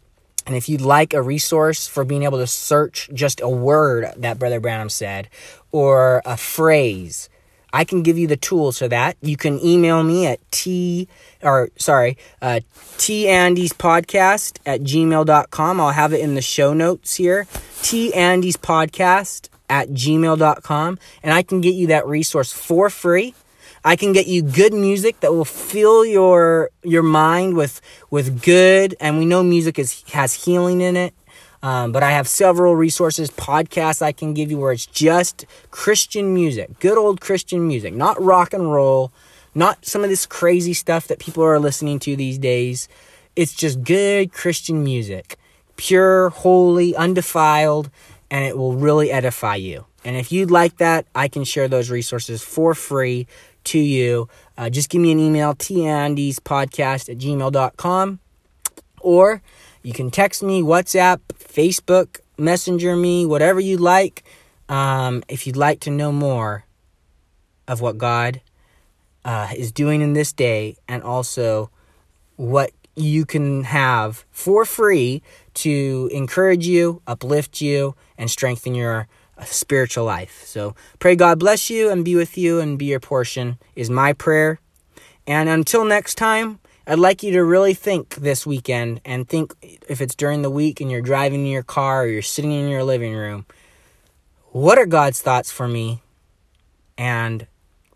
and 0.47 0.55
if 0.55 0.69
you'd 0.69 0.83
like 0.83 1.15
a 1.15 1.23
resource 1.23 1.89
for 1.89 2.05
being 2.05 2.25
able 2.25 2.37
to 2.37 2.47
search 2.47 3.09
just 3.15 3.41
a 3.41 3.49
word 3.49 4.13
that 4.19 4.39
Brother 4.39 4.61
Branham 4.61 4.91
said 4.91 5.31
or 5.71 6.21
a 6.27 6.37
phrase, 6.37 7.31
I 7.73 7.85
can 7.85 8.03
give 8.03 8.19
you 8.19 8.27
the 8.27 8.37
tools 8.37 8.79
for 8.79 8.89
that. 8.89 9.17
You 9.23 9.39
can 9.39 9.59
email 9.65 10.03
me 10.03 10.27
at 10.27 10.39
T, 10.51 11.09
or 11.43 11.71
sorry, 11.77 12.19
uh, 12.43 12.61
T 12.99 13.27
Andy's 13.27 13.73
podcast 13.73 14.59
at 14.67 14.83
gmail.com. 14.83 15.81
I'll 15.81 15.93
have 15.93 16.13
it 16.13 16.21
in 16.21 16.35
the 16.35 16.43
show 16.43 16.75
notes 16.75 17.15
here. 17.15 17.47
T 17.81 18.13
Andy's 18.13 18.59
podcast 18.59 19.49
at 19.71 19.89
gmail.com. 19.89 20.99
And 21.23 21.33
I 21.33 21.43
can 21.43 21.63
get 21.63 21.75
you 21.75 21.87
that 21.87 22.07
resource 22.07 22.53
for 22.53 22.91
free. 22.91 23.35
I 23.85 23.97
can 23.97 24.13
get 24.13 24.29
you 24.29 24.43
good 24.43 24.73
music 24.73 25.21
that 25.21 25.33
will 25.33 25.45
fill 25.45 26.05
your 26.05 26.71
your 26.83 27.03
mind 27.03 27.57
with 27.57 27.81
with 28.11 28.43
good, 28.43 28.95
and 29.01 29.19
we 29.19 29.25
know 29.25 29.43
music 29.43 29.79
is 29.79 30.05
has 30.13 30.45
healing 30.45 30.81
in 30.81 30.97
it. 30.97 31.15
Um, 31.63 31.93
but 31.93 32.03
I 32.03 32.11
have 32.11 32.27
several 32.27 32.75
resources, 32.75 33.31
podcasts 33.31 34.03
I 34.03 34.11
can 34.11 34.35
give 34.35 34.51
you 34.51 34.59
where 34.59 34.73
it's 34.73 34.87
just 34.87 35.47
Christian 35.71 36.35
music, 36.35 36.81
good 36.81 36.99
old 36.99 37.21
Christian 37.21 37.69
music, 37.69 37.95
not 37.95 38.21
rock 38.21 38.53
and 38.53 38.73
roll, 38.73 39.13
not 39.55 39.85
some 39.87 40.03
of 40.03 40.11
this 40.11 40.27
crazy 40.27 40.75
stuff 40.75 41.07
that 41.07 41.21
people 41.21 41.45
are 41.45 41.61
listening 41.61 42.01
to 42.01 42.17
these 42.17 42.39
days. 42.39 42.89
It's 43.37 43.55
just 43.55 43.85
good 43.85 44.33
Christian 44.33 44.83
music, 44.83 45.37
pure, 45.77 46.31
holy, 46.31 46.97
undefiled, 46.97 47.91
and 48.29 48.45
it 48.45 48.59
will 48.59 48.75
really 48.75 49.13
edify 49.13 49.55
you. 49.55 49.87
And 50.05 50.17
if 50.17 50.33
you'd 50.33 50.51
like 50.51 50.79
that, 50.79 51.07
I 51.15 51.29
can 51.29 51.45
share 51.45 51.69
those 51.69 51.91
resources 51.91 52.43
for 52.43 52.75
free 52.75 53.29
to 53.65 53.79
you. 53.79 54.29
Uh, 54.57 54.71
just 54.71 54.91
give 54.91 55.01
me 55.01 55.13
an 55.13 55.19
email, 55.19 55.55
tandiespodcast 55.55 57.09
at 57.09 57.19
gmail.com. 57.19 58.21
Or 59.01 59.43
you 59.83 59.93
can 59.93 60.11
text 60.11 60.43
me, 60.43 60.63
WhatsApp, 60.63 61.21
Facebook, 61.35 62.21
Messenger 62.39 62.97
me, 62.97 63.27
whatever 63.27 63.61
you 63.61 63.77
like. 63.77 64.25
Um, 64.69 65.23
if 65.29 65.47
you'd 65.47 65.57
like 65.57 65.81
to 65.81 65.91
know 65.91 66.13
more 66.13 66.65
of 67.69 67.81
what 67.81 67.99
God 67.99 68.41
uh, 69.25 69.49
is 69.57 69.73
doing 69.73 70.01
in 70.01 70.13
this 70.13 70.33
day 70.33 70.77
and 70.89 71.03
also 71.03 71.71
what 72.37 72.73
you 72.95 73.25
can 73.25 73.65
have 73.65 74.25
for 74.31 74.65
free 74.65 75.23
to 75.55 76.09
encourage 76.13 76.67
you, 76.67 77.03
uplift 77.07 77.61
you, 77.61 77.95
and 78.19 78.31
strengthen 78.31 78.75
your 78.75 79.09
uh, 79.39 79.45
spiritual 79.45 80.05
life. 80.05 80.43
So 80.45 80.75
pray 80.99 81.17
God 81.17 81.39
bless 81.39 81.71
you 81.71 81.91
and 81.91 82.05
be 82.05 82.17
with 82.17 82.37
you 82.37 82.61
and 82.61 82.79
be 82.79 82.87
your 82.87 83.01
portion 83.01 83.59
is 83.75 83.91
my 83.91 84.13
prayer. 84.13 84.61
And 85.27 85.49
until 85.49 85.85
next 85.85 86.17
time, 86.17 86.59
I'd 86.87 86.99
like 86.99 87.23
you 87.23 87.33
to 87.33 87.45
really 87.45 87.75
think 87.75 88.17
this 88.17 88.45
weekend 88.45 89.01
and 89.05 89.29
think 89.29 89.55
if 89.89 90.01
it's 90.01 90.17
during 90.17 90.43
the 90.43 90.51
week 90.51 90.81
and 90.81 90.91
you're 90.91 91.01
driving 91.01 91.41
in 91.41 91.53
your 91.53 91.63
car 91.63 92.03
or 92.03 92.07
you're 92.09 92.23
sitting 92.23 92.51
in 92.51 92.69
your 92.69 92.83
living 92.83 93.15
room, 93.15 93.47
what 94.49 94.79
are 94.79 94.87
God's 94.87 95.21
thoughts 95.21 95.51
for 95.51 95.69
me? 95.69 96.03
And 96.99 97.47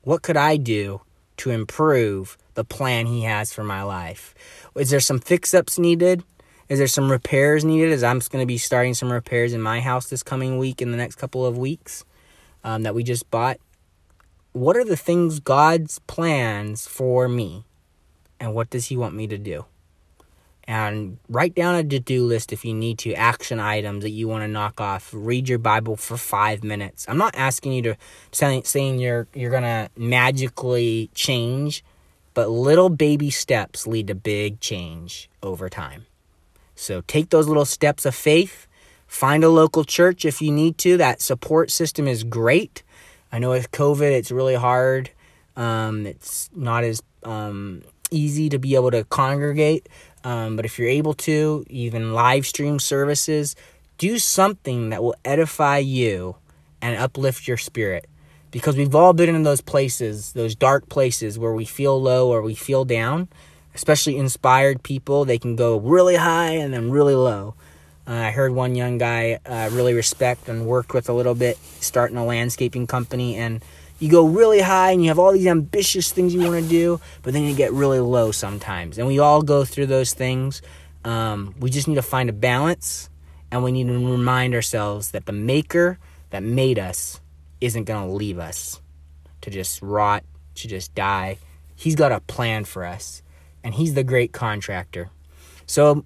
what 0.02 0.22
could 0.22 0.36
I 0.36 0.56
do 0.56 1.00
to 1.38 1.50
improve 1.50 2.36
the 2.54 2.64
plan 2.64 3.06
He 3.06 3.22
has 3.22 3.52
for 3.52 3.64
my 3.64 3.82
life? 3.82 4.34
Is 4.74 4.90
there 4.90 5.00
some 5.00 5.18
fix 5.18 5.54
ups 5.54 5.78
needed? 5.78 6.24
Is 6.68 6.78
there 6.78 6.88
some 6.88 7.10
repairs 7.10 7.64
needed? 7.64 7.92
As 7.92 8.02
I'm 8.02 8.18
going 8.18 8.42
to 8.42 8.46
be 8.46 8.58
starting 8.58 8.94
some 8.94 9.12
repairs 9.12 9.52
in 9.52 9.62
my 9.62 9.80
house 9.80 10.08
this 10.08 10.22
coming 10.22 10.58
week 10.58 10.82
in 10.82 10.90
the 10.90 10.96
next 10.96 11.16
couple 11.16 11.46
of 11.46 11.56
weeks 11.56 12.04
um, 12.64 12.82
that 12.82 12.94
we 12.94 13.02
just 13.02 13.30
bought. 13.30 13.58
What 14.52 14.76
are 14.76 14.84
the 14.84 14.96
things 14.96 15.38
God's 15.38 15.98
plans 16.00 16.86
for 16.86 17.28
me? 17.28 17.64
And 18.40 18.54
what 18.54 18.70
does 18.70 18.86
He 18.86 18.96
want 18.96 19.14
me 19.14 19.26
to 19.28 19.38
do? 19.38 19.66
And 20.68 21.18
write 21.28 21.54
down 21.54 21.76
a 21.76 21.84
to 21.84 22.00
do 22.00 22.24
list 22.24 22.52
if 22.52 22.64
you 22.64 22.74
need 22.74 22.98
to, 23.00 23.14
action 23.14 23.60
items 23.60 24.02
that 24.02 24.10
you 24.10 24.26
want 24.26 24.42
to 24.42 24.48
knock 24.48 24.80
off. 24.80 25.10
Read 25.12 25.48
your 25.48 25.60
Bible 25.60 25.96
for 25.96 26.16
five 26.16 26.64
minutes. 26.64 27.06
I'm 27.08 27.18
not 27.18 27.36
asking 27.36 27.72
you 27.72 27.82
to 27.82 27.96
say, 28.32 28.62
saying 28.64 28.98
you're 28.98 29.28
you're 29.32 29.52
gonna 29.52 29.90
magically 29.96 31.08
change, 31.14 31.84
but 32.34 32.48
little 32.48 32.88
baby 32.88 33.30
steps 33.30 33.86
lead 33.86 34.08
to 34.08 34.16
big 34.16 34.58
change 34.58 35.30
over 35.40 35.68
time. 35.68 36.06
So 36.74 37.00
take 37.06 37.30
those 37.30 37.46
little 37.46 37.64
steps 37.64 38.04
of 38.04 38.14
faith. 38.14 38.66
Find 39.06 39.44
a 39.44 39.48
local 39.48 39.84
church 39.84 40.24
if 40.24 40.42
you 40.42 40.50
need 40.50 40.78
to. 40.78 40.96
That 40.96 41.22
support 41.22 41.70
system 41.70 42.08
is 42.08 42.24
great. 42.24 42.82
I 43.30 43.38
know 43.38 43.50
with 43.50 43.70
COVID, 43.70 44.10
it's 44.10 44.30
really 44.30 44.56
hard. 44.56 45.10
Um, 45.56 46.06
it's 46.06 46.50
not 46.54 46.84
as 46.84 47.02
um, 47.22 47.82
easy 48.10 48.48
to 48.50 48.58
be 48.58 48.74
able 48.74 48.90
to 48.90 49.04
congregate. 49.04 49.88
Um, 50.26 50.56
but 50.56 50.64
if 50.64 50.78
you're 50.78 50.88
able 50.88 51.14
to, 51.14 51.64
even 51.70 52.12
live 52.12 52.46
stream 52.46 52.78
services, 52.80 53.54
do 53.98 54.18
something 54.18 54.90
that 54.90 55.02
will 55.02 55.14
edify 55.24 55.78
you 55.78 56.36
and 56.82 56.96
uplift 56.96 57.46
your 57.46 57.56
spirit. 57.56 58.06
Because 58.50 58.76
we've 58.76 58.94
all 58.94 59.12
been 59.12 59.34
in 59.34 59.42
those 59.44 59.60
places, 59.60 60.32
those 60.32 60.54
dark 60.54 60.88
places 60.88 61.38
where 61.38 61.52
we 61.52 61.64
feel 61.64 62.00
low 62.00 62.28
or 62.30 62.42
we 62.42 62.54
feel 62.54 62.84
down 62.84 63.28
especially 63.76 64.16
inspired 64.16 64.82
people, 64.82 65.26
they 65.26 65.38
can 65.38 65.54
go 65.54 65.76
really 65.76 66.16
high 66.16 66.52
and 66.52 66.72
then 66.72 66.90
really 66.90 67.14
low. 67.14 67.54
Uh, 68.08 68.12
I 68.12 68.30
heard 68.30 68.52
one 68.52 68.74
young 68.74 68.96
guy 68.96 69.38
uh, 69.44 69.68
really 69.72 69.92
respect 69.92 70.48
and 70.48 70.64
worked 70.64 70.94
with 70.94 71.10
a 71.10 71.12
little 71.12 71.34
bit, 71.34 71.58
starting 71.80 72.16
a 72.16 72.24
landscaping 72.24 72.86
company, 72.86 73.36
and 73.36 73.62
you 73.98 74.10
go 74.10 74.26
really 74.26 74.60
high 74.60 74.90
and 74.90 75.02
you 75.02 75.08
have 75.08 75.18
all 75.18 75.32
these 75.32 75.46
ambitious 75.46 76.12
things 76.12 76.34
you 76.34 76.40
want 76.40 76.62
to 76.62 76.68
do, 76.68 77.00
but 77.22 77.32
then 77.32 77.44
you 77.44 77.54
get 77.54 77.72
really 77.72 78.00
low 78.00 78.30
sometimes. 78.30 78.98
And 78.98 79.06
we 79.06 79.18
all 79.18 79.42
go 79.42 79.64
through 79.64 79.86
those 79.86 80.12
things. 80.12 80.62
Um, 81.04 81.54
we 81.58 81.70
just 81.70 81.88
need 81.88 81.94
to 81.94 82.02
find 82.02 82.28
a 82.28 82.32
balance, 82.32 83.08
and 83.50 83.62
we 83.62 83.72
need 83.72 83.86
to 83.86 83.92
remind 83.92 84.54
ourselves 84.54 85.12
that 85.12 85.26
the 85.26 85.32
Maker 85.32 85.98
that 86.30 86.42
made 86.42 86.78
us 86.78 87.20
isn't 87.60 87.84
going 87.84 88.06
to 88.06 88.12
leave 88.12 88.38
us 88.38 88.80
to 89.40 89.50
just 89.50 89.80
rot, 89.80 90.24
to 90.56 90.68
just 90.68 90.94
die. 90.94 91.38
He's 91.74 91.94
got 91.94 92.12
a 92.12 92.20
plan 92.20 92.64
for 92.64 92.84
us 92.84 93.22
and 93.62 93.74
he's 93.74 93.94
the 93.94 94.04
great 94.04 94.32
contractor. 94.32 95.10
So 95.66 96.04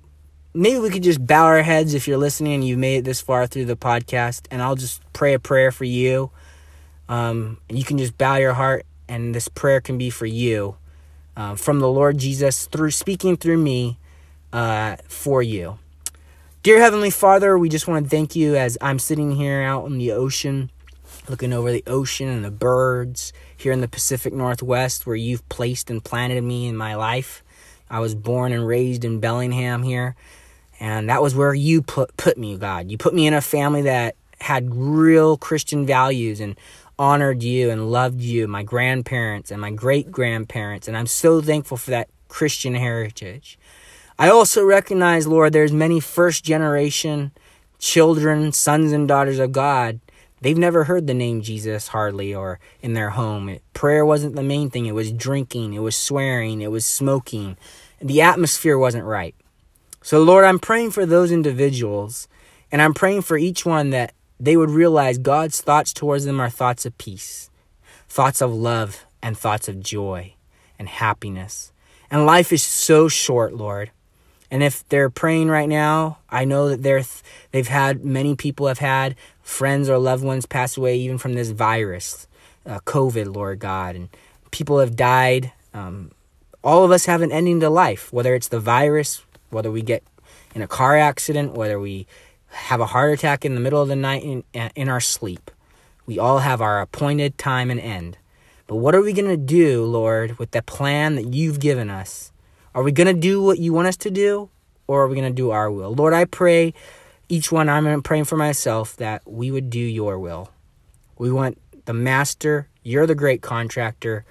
maybe 0.55 0.79
we 0.79 0.91
could 0.91 1.03
just 1.03 1.27
bow 1.27 1.45
our 1.45 1.63
heads 1.63 1.95
if 1.95 2.09
you're 2.09 2.19
listening 2.19 2.55
and 2.55 2.65
you've 2.65 2.79
made 2.79 2.97
it 2.97 3.05
this 3.05 3.21
far 3.21 3.47
through 3.47 3.67
the 3.67 3.77
podcast, 3.77 4.47
and 4.51 4.63
I'll 4.63 4.77
just 4.77 5.03
pray 5.13 5.35
a 5.35 5.39
prayer 5.39 5.71
for 5.71 5.85
you. 5.85 6.31
Um, 7.11 7.59
and 7.69 7.77
you 7.77 7.85
can 7.85 7.99
just 7.99 8.17
bow 8.17 8.37
your 8.37 8.55
heart, 8.55 8.87
and 9.09 9.35
this 9.35 9.49
prayer 9.49 9.81
can 9.81 9.99
be 9.99 10.11
for 10.11 10.27
you 10.27 10.77
uh, 11.37 11.57
from 11.57 11.81
the 11.81 11.89
Lord 11.89 12.19
Jesus 12.19 12.67
through 12.67 12.93
speaking 12.93 13.37
through 13.37 13.59
me 13.59 13.99
uh, 14.53 14.97
for 15.09 15.43
you. 15.43 15.81
Dear 16.63 16.79
Heavenly 16.79 17.11
Father, 17.11 17.59
we 17.59 17.69
just 17.69 17.89
want 17.89 18.05
to 18.05 18.09
thank 18.11 18.37
you 18.37 18.55
as 18.55 18.79
I'm 18.81 19.01
sitting 19.01 19.33
here 19.33 19.61
out 19.61 19.87
in 19.87 19.99
the 19.99 20.13
ocean, 20.13 20.71
looking 21.29 21.53
over 21.53 21.73
the 21.73 21.83
ocean 21.89 22.29
and 22.29 22.45
the 22.45 22.51
birds 22.51 23.33
here 23.57 23.73
in 23.73 23.81
the 23.81 23.89
Pacific 23.89 24.33
Northwest 24.33 25.05
where 25.05 25.17
you've 25.17 25.47
placed 25.49 25.91
and 25.91 26.05
planted 26.05 26.45
me 26.45 26.69
in 26.69 26.77
my 26.77 26.95
life. 26.95 27.43
I 27.91 27.99
was 27.99 28.15
born 28.15 28.53
and 28.53 28.65
raised 28.65 29.05
in 29.05 29.19
Bellingham 29.19 29.83
here, 29.83 30.15
and 30.79 31.09
that 31.09 31.23
was 31.23 31.35
where 31.35 31.55
you 31.55 31.83
put 31.83 32.17
put 32.17 32.39
me, 32.39 32.57
God. 32.57 32.89
You 32.89 32.99
put 32.99 33.15
me 33.15 33.27
in 33.27 33.35
a 33.35 33.41
family 33.41 33.83
that 33.83 34.15
had 34.41 34.75
real 34.75 35.37
Christian 35.37 35.87
values 35.87 36.41
and 36.41 36.57
honored 37.01 37.43
you 37.43 37.71
and 37.71 37.91
loved 37.91 38.21
you, 38.21 38.47
my 38.47 38.63
grandparents 38.63 39.51
and 39.51 39.59
my 39.59 39.71
great 39.71 40.13
grandparents, 40.13 40.87
and 40.87 40.99
I'm 40.99 41.07
so 41.07 41.41
thankful 41.41 41.79
for 41.79 41.91
that 41.93 42.11
Christian 42.29 42.75
heritage. 42.75 43.59
I 44.19 44.29
also 44.29 44.63
recognize, 44.63 45.27
Lord, 45.27 45.55
there's 45.55 45.73
many 45.73 45.99
first 45.99 46.45
generation 46.45 47.33
children, 47.79 48.53
sons 48.53 48.93
and 48.93 49.09
daughters 49.09 49.39
of 49.39 49.51
God. 49.51 50.01
They've 50.43 50.59
never 50.59 50.85
heard 50.85 51.07
the 51.07 51.15
name 51.15 51.41
Jesus 51.41 51.89
hardly 51.89 52.35
or 52.35 52.61
in 52.83 52.93
their 52.93 53.11
home. 53.11 53.59
Prayer 53.73 54.05
wasn't 54.05 54.37
the 54.37 54.43
main 54.43 54.69
thing. 54.69 54.85
It 54.85 54.95
was 54.95 55.11
drinking, 55.11 55.73
it 55.73 55.79
was 55.79 55.97
swearing, 55.97 56.61
it 56.61 56.71
was 56.71 56.85
smoking, 56.85 57.57
the 57.99 58.21
atmosphere 58.21 58.77
wasn't 58.77 59.07
right. 59.07 59.35
So, 60.03 60.23
Lord, 60.23 60.45
I'm 60.45 60.59
praying 60.59 60.91
for 60.91 61.07
those 61.07 61.33
individuals, 61.33 62.29
and 62.71 62.83
I'm 62.83 62.93
praying 62.93 63.23
for 63.23 63.39
each 63.39 63.65
one 63.65 63.89
that 63.91 64.13
they 64.41 64.57
would 64.57 64.71
realize 64.71 65.19
God's 65.19 65.61
thoughts 65.61 65.93
towards 65.93 66.25
them 66.25 66.41
are 66.41 66.49
thoughts 66.49 66.87
of 66.87 66.97
peace, 66.97 67.51
thoughts 68.09 68.41
of 68.41 68.53
love, 68.53 69.05
and 69.23 69.37
thoughts 69.37 69.69
of 69.69 69.81
joy 69.81 70.35
and 70.79 70.89
happiness. 70.89 71.73
And 72.11 72.25
life 72.25 72.53
is 72.53 72.63
so 72.63 73.07
short, 73.07 73.55
Lord. 73.55 73.91
And 74.51 74.63
if 74.63 74.89
they're 74.89 75.11
praying 75.11 75.49
right 75.49 75.69
now, 75.69 76.19
I 76.29 76.45
know 76.45 76.71
that 76.71 76.83
they're 76.83 76.99
th- 76.99 77.23
they've 77.53 77.69
had 77.69 78.05
many 78.05 78.35
people 78.35 78.67
have 78.67 78.79
had 78.79 79.15
friends 79.43 79.89
or 79.89 79.99
loved 79.99 80.25
ones 80.25 80.47
pass 80.47 80.77
away 80.77 80.97
even 80.97 81.19
from 81.19 81.35
this 81.35 81.51
virus, 81.51 82.27
uh, 82.67 82.81
COVID, 82.81 83.35
Lord 83.35 83.61
God, 83.61 83.95
and 83.95 84.09
people 84.51 84.81
have 84.81 84.97
died. 84.97 85.53
Um, 85.73 86.11
all 86.65 86.85
of 86.85 86.91
us 86.91 87.05
have 87.05 87.23
an 87.23 87.31
ending 87.31 87.61
to 87.61 87.71
life, 87.71 88.13
whether 88.13 88.35
it's 88.35 88.49
the 88.49 88.59
virus, 88.59 89.23
whether 89.51 89.71
we 89.71 89.83
get 89.83 90.03
in 90.55 90.63
a 90.63 90.67
car 90.67 90.97
accident, 90.97 91.53
whether 91.53 91.79
we 91.79 92.07
have 92.51 92.81
a 92.81 92.87
heart 92.87 93.13
attack 93.13 93.45
in 93.45 93.55
the 93.55 93.61
middle 93.61 93.81
of 93.81 93.89
the 93.89 93.97
night 93.97 94.23
in, 94.23 94.45
uh, 94.55 94.69
in 94.75 94.89
our 94.89 95.01
sleep. 95.01 95.51
We 96.07 96.19
all 96.19 96.39
have 96.39 96.61
our 96.61 96.81
appointed 96.81 97.39
time 97.39 97.71
and 97.71 97.81
end. 97.81 98.19
But 98.67 98.77
what 98.77 98.95
are 98.95 99.03
we 99.03 99.13
going 99.13 99.29
to 99.29 99.37
do, 99.37 99.85
Lord, 99.85 100.39
with 100.39 100.53
the 100.53 100.63
plan 100.63 101.17
that 101.17 101.35
you've 101.35 101.61
given 101.61 101.91
us? 101.91 102.33
Are 102.75 102.83
we 102.83 102.93
going 102.93 103.13
to 103.13 103.21
do 103.21 103.43
what 103.43 103.59
you 103.59 103.73
want 103.73 103.89
us 103.89 103.97
to 103.99 104.11
do, 104.11 104.49
or 104.87 105.03
are 105.03 105.09
we 105.09 105.17
going 105.17 105.29
to 105.31 105.35
do 105.35 105.51
our 105.51 105.71
will? 105.71 105.93
Lord, 105.93 106.13
I 106.13 106.25
pray 106.25 106.75
each 107.29 107.51
one, 107.51 107.69
I'm 107.69 108.03
praying 108.03 108.25
for 108.25 108.37
myself, 108.37 108.97
that 108.97 109.23
we 109.25 109.51
would 109.51 109.71
do 109.71 109.81
your 109.81 110.19
will. 110.19 110.51
We 111.19 111.31
want 111.31 111.59
the 111.85 111.93
master, 111.93 112.69
you're 112.83 113.07
the 113.07 113.15
great 113.15 113.43
contractor 113.43 114.25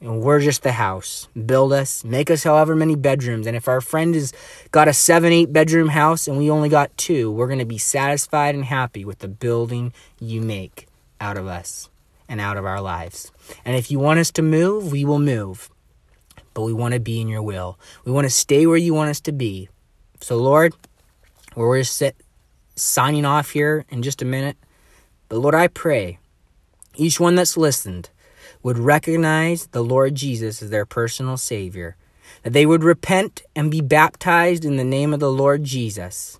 and 0.00 0.22
we're 0.22 0.40
just 0.40 0.62
the 0.62 0.72
house. 0.72 1.28
Build 1.46 1.72
us, 1.72 2.04
make 2.04 2.30
us 2.30 2.44
however 2.44 2.76
many 2.76 2.94
bedrooms. 2.94 3.46
And 3.46 3.56
if 3.56 3.68
our 3.68 3.80
friend 3.80 4.14
has 4.14 4.32
got 4.70 4.88
a 4.88 4.92
seven, 4.92 5.32
eight 5.32 5.52
bedroom 5.52 5.88
house 5.88 6.28
and 6.28 6.38
we 6.38 6.50
only 6.50 6.68
got 6.68 6.96
two, 6.96 7.30
we're 7.30 7.46
going 7.46 7.58
to 7.58 7.64
be 7.64 7.78
satisfied 7.78 8.54
and 8.54 8.64
happy 8.64 9.04
with 9.04 9.18
the 9.18 9.28
building 9.28 9.92
you 10.20 10.40
make 10.40 10.86
out 11.20 11.36
of 11.36 11.46
us 11.46 11.90
and 12.28 12.40
out 12.40 12.56
of 12.56 12.64
our 12.64 12.80
lives. 12.80 13.32
And 13.64 13.76
if 13.76 13.90
you 13.90 13.98
want 13.98 14.20
us 14.20 14.30
to 14.32 14.42
move, 14.42 14.92
we 14.92 15.04
will 15.04 15.18
move. 15.18 15.70
But 16.54 16.62
we 16.62 16.72
want 16.72 16.94
to 16.94 17.00
be 17.00 17.20
in 17.20 17.28
your 17.28 17.42
will. 17.42 17.78
We 18.04 18.12
want 18.12 18.26
to 18.26 18.30
stay 18.30 18.66
where 18.66 18.76
you 18.76 18.94
want 18.94 19.10
us 19.10 19.20
to 19.22 19.32
be. 19.32 19.68
So, 20.20 20.36
Lord, 20.36 20.74
we're 21.54 21.82
sit, 21.84 22.16
signing 22.76 23.24
off 23.24 23.50
here 23.50 23.84
in 23.88 24.02
just 24.02 24.22
a 24.22 24.24
minute. 24.24 24.56
But, 25.28 25.38
Lord, 25.38 25.54
I 25.54 25.68
pray 25.68 26.18
each 26.96 27.20
one 27.20 27.36
that's 27.36 27.56
listened 27.56 28.10
would 28.62 28.78
recognize 28.78 29.66
the 29.68 29.84
Lord 29.84 30.14
Jesus 30.14 30.62
as 30.62 30.70
their 30.70 30.86
personal 30.86 31.36
Savior, 31.36 31.96
that 32.42 32.52
they 32.52 32.66
would 32.66 32.84
repent 32.84 33.42
and 33.54 33.70
be 33.70 33.80
baptized 33.80 34.64
in 34.64 34.76
the 34.76 34.84
name 34.84 35.12
of 35.12 35.20
the 35.20 35.30
Lord 35.30 35.64
Jesus, 35.64 36.38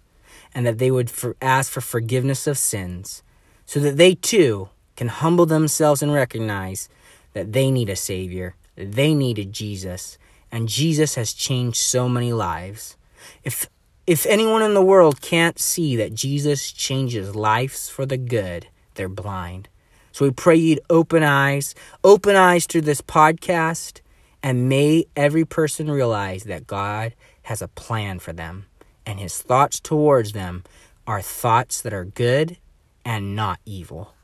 and 0.55 0.67
that 0.67 0.79
they 0.79 0.91
would 0.91 1.11
for, 1.11 1.37
ask 1.41 1.71
for 1.71 1.81
forgiveness 1.81 2.47
of 2.47 2.59
sins, 2.59 3.23
so 3.67 3.81
that 3.81 3.97
they 3.97 4.15
too 4.15 4.69
can 4.97 5.09
humble 5.09 5.47
themselves 5.47 6.03
and 6.03 6.13
recognize 6.13 6.89
that 7.33 7.53
they 7.53 7.71
need 7.71 7.89
a 7.89 7.97
Savior, 7.97 8.57
that 8.77 8.93
they 8.93 9.15
needed 9.15 9.53
Jesus, 9.53 10.19
and 10.51 10.69
Jesus 10.69 11.15
has 11.15 11.33
changed 11.33 11.79
so 11.79 12.09
many 12.09 12.33
lives. 12.33 12.97
If 13.45 13.69
if 14.07 14.25
anyone 14.25 14.63
in 14.63 14.73
the 14.73 14.83
world 14.83 15.21
can't 15.21 15.59
see 15.59 15.95
that 15.97 16.15
Jesus 16.15 16.73
changes 16.73 17.37
lives 17.37 17.91
for 17.91 18.07
the 18.07 18.17
good, 18.17 18.69
they're 18.95 19.07
blind. 19.07 19.69
So 20.13 20.25
we 20.25 20.31
pray 20.31 20.57
you'd 20.57 20.81
open 20.91 21.23
eyes, 21.23 21.75
open 22.03 22.37
eyes 22.37 22.67
through 22.67 22.83
this 22.83 23.01
podcast, 23.01 24.01
and 24.43 24.69
may 24.69 25.07
every 25.17 25.45
person 25.45 25.91
realize 25.91 26.45
that 26.45 26.67
God 26.67 27.15
has 27.43 27.63
a 27.63 27.69
plan 27.69 28.19
for 28.19 28.33
them, 28.33 28.67
and 29.07 29.19
his 29.19 29.41
thoughts 29.41 29.81
towards 29.81 30.33
them 30.33 30.65
are 31.07 31.23
thoughts 31.23 31.81
that 31.83 31.93
are 31.93 32.05
good 32.05 32.59
and 33.05 33.35
not 33.35 33.59
evil. 33.65 34.15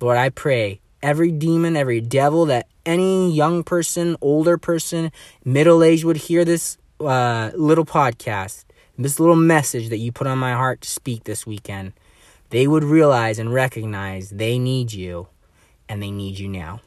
Lord, 0.00 0.16
I 0.16 0.28
pray 0.28 0.80
every 1.02 1.30
demon, 1.30 1.76
every 1.76 2.00
devil 2.00 2.46
that 2.46 2.66
any 2.84 3.32
young 3.32 3.62
person, 3.62 4.16
older 4.20 4.58
person, 4.58 5.12
middle 5.44 5.82
aged 5.82 6.04
would 6.04 6.16
hear 6.16 6.44
this 6.44 6.78
uh, 7.00 7.50
little 7.54 7.84
podcast, 7.84 8.64
this 8.98 9.20
little 9.20 9.36
message 9.36 9.88
that 9.88 9.98
you 9.98 10.12
put 10.12 10.26
on 10.26 10.38
my 10.38 10.52
heart 10.52 10.80
to 10.80 10.88
speak 10.88 11.24
this 11.24 11.46
weekend, 11.46 11.92
they 12.50 12.66
would 12.66 12.84
realize 12.84 13.38
and 13.38 13.52
recognize 13.52 14.30
they 14.30 14.58
need 14.58 14.92
you 14.92 15.28
and 15.88 16.02
they 16.02 16.10
need 16.10 16.38
you 16.38 16.48
now. 16.48 16.80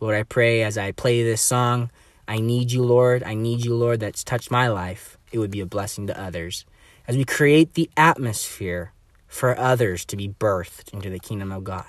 Lord, 0.00 0.14
I 0.14 0.22
pray 0.22 0.62
as 0.62 0.78
I 0.78 0.92
play 0.92 1.22
this 1.22 1.40
song, 1.40 1.90
I 2.28 2.40
need 2.40 2.70
you, 2.70 2.82
Lord. 2.82 3.22
I 3.22 3.34
need 3.34 3.64
you, 3.64 3.74
Lord, 3.74 4.00
that's 4.00 4.22
touched 4.22 4.50
my 4.50 4.68
life. 4.68 5.16
It 5.32 5.38
would 5.38 5.50
be 5.50 5.60
a 5.60 5.66
blessing 5.66 6.06
to 6.08 6.20
others. 6.20 6.66
As 7.06 7.16
we 7.16 7.24
create 7.24 7.72
the 7.72 7.90
atmosphere 7.96 8.92
for 9.26 9.58
others 9.58 10.04
to 10.06 10.16
be 10.16 10.28
birthed 10.28 10.92
into 10.92 11.08
the 11.08 11.18
kingdom 11.18 11.52
of 11.52 11.64
God. 11.64 11.86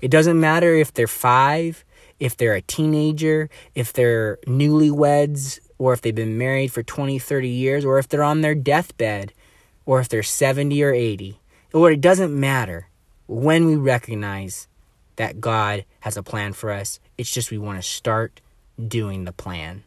It 0.00 0.10
doesn't 0.10 0.38
matter 0.38 0.74
if 0.74 0.92
they're 0.92 1.08
five, 1.08 1.84
if 2.20 2.36
they're 2.36 2.54
a 2.54 2.62
teenager, 2.62 3.50
if 3.74 3.92
they're 3.92 4.38
newlyweds, 4.46 5.58
or 5.78 5.92
if 5.92 6.02
they've 6.02 6.14
been 6.14 6.38
married 6.38 6.72
for 6.72 6.82
20, 6.82 7.18
30 7.18 7.48
years, 7.48 7.84
or 7.84 7.98
if 7.98 8.08
they're 8.08 8.22
on 8.22 8.42
their 8.42 8.54
deathbed, 8.54 9.32
or 9.86 9.98
if 10.00 10.08
they're 10.08 10.22
70 10.22 10.82
or 10.82 10.92
80. 10.92 11.39
Lord, 11.72 11.92
it 11.92 12.00
doesn't 12.00 12.38
matter 12.38 12.88
when 13.28 13.66
we 13.66 13.76
recognize 13.76 14.66
that 15.16 15.40
God 15.40 15.84
has 16.00 16.16
a 16.16 16.22
plan 16.22 16.52
for 16.52 16.70
us. 16.72 16.98
It's 17.16 17.30
just 17.30 17.50
we 17.50 17.58
want 17.58 17.80
to 17.80 17.88
start 17.88 18.40
doing 18.88 19.24
the 19.24 19.32
plan. 19.32 19.84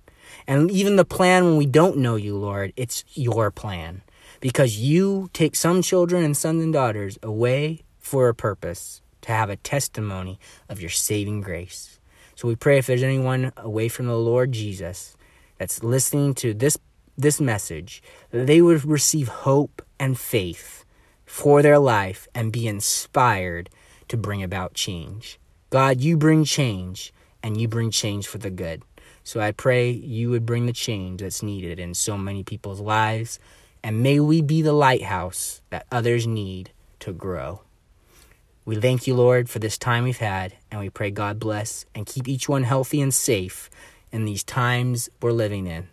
And 0.47 0.71
even 0.71 0.95
the 0.95 1.05
plan 1.05 1.43
when 1.43 1.57
we 1.57 1.65
don't 1.65 1.97
know 1.97 2.15
you, 2.15 2.37
Lord, 2.37 2.71
it's 2.77 3.03
your 3.13 3.51
plan. 3.51 4.01
Because 4.39 4.77
you 4.77 5.29
take 5.33 5.55
some 5.55 5.81
children 5.81 6.23
and 6.23 6.37
sons 6.37 6.63
and 6.63 6.71
daughters 6.71 7.17
away 7.21 7.81
for 7.99 8.29
a 8.29 8.35
purpose 8.35 9.01
to 9.21 9.31
have 9.31 9.49
a 9.49 9.57
testimony 9.57 10.39
of 10.69 10.79
your 10.79 10.89
saving 10.89 11.41
grace. 11.41 11.99
So 12.35 12.47
we 12.47 12.55
pray 12.55 12.77
if 12.77 12.87
there's 12.87 13.03
anyone 13.03 13.51
away 13.57 13.89
from 13.89 14.07
the 14.07 14.17
Lord 14.17 14.51
Jesus 14.51 15.15
that's 15.57 15.83
listening 15.83 16.33
to 16.35 16.53
this 16.53 16.77
this 17.15 17.39
message, 17.39 18.01
they 18.31 18.59
would 18.59 18.83
receive 18.85 19.27
hope 19.27 19.83
and 19.99 20.17
faith 20.17 20.82
for 21.33 21.63
their 21.63 21.79
life 21.79 22.27
and 22.35 22.51
be 22.51 22.67
inspired 22.67 23.67
to 24.07 24.15
bring 24.15 24.43
about 24.43 24.75
change. 24.75 25.39
God, 25.71 25.99
you 25.99 26.15
bring 26.15 26.43
change 26.43 27.11
and 27.41 27.59
you 27.59 27.67
bring 27.67 27.89
change 27.89 28.27
for 28.27 28.37
the 28.37 28.51
good. 28.51 28.83
So 29.23 29.39
I 29.39 29.51
pray 29.51 29.89
you 29.89 30.29
would 30.29 30.45
bring 30.45 30.67
the 30.67 30.73
change 30.73 31.21
that's 31.21 31.41
needed 31.41 31.79
in 31.79 31.95
so 31.95 32.19
many 32.19 32.43
people's 32.43 32.79
lives 32.79 33.39
and 33.81 34.03
may 34.03 34.19
we 34.19 34.43
be 34.43 34.61
the 34.61 34.73
lighthouse 34.73 35.63
that 35.71 35.87
others 35.91 36.27
need 36.27 36.69
to 36.99 37.11
grow. 37.11 37.61
We 38.63 38.75
thank 38.75 39.07
you, 39.07 39.15
Lord, 39.15 39.49
for 39.49 39.57
this 39.57 39.79
time 39.79 40.03
we've 40.03 40.17
had, 40.17 40.53
and 40.69 40.79
we 40.81 40.91
pray 40.91 41.09
God 41.09 41.39
bless 41.39 41.87
and 41.95 42.05
keep 42.05 42.27
each 42.27 42.47
one 42.47 42.61
healthy 42.61 43.01
and 43.01 43.11
safe 43.11 43.71
in 44.11 44.25
these 44.25 44.43
times 44.43 45.09
we're 45.19 45.31
living 45.31 45.65
in. 45.65 45.87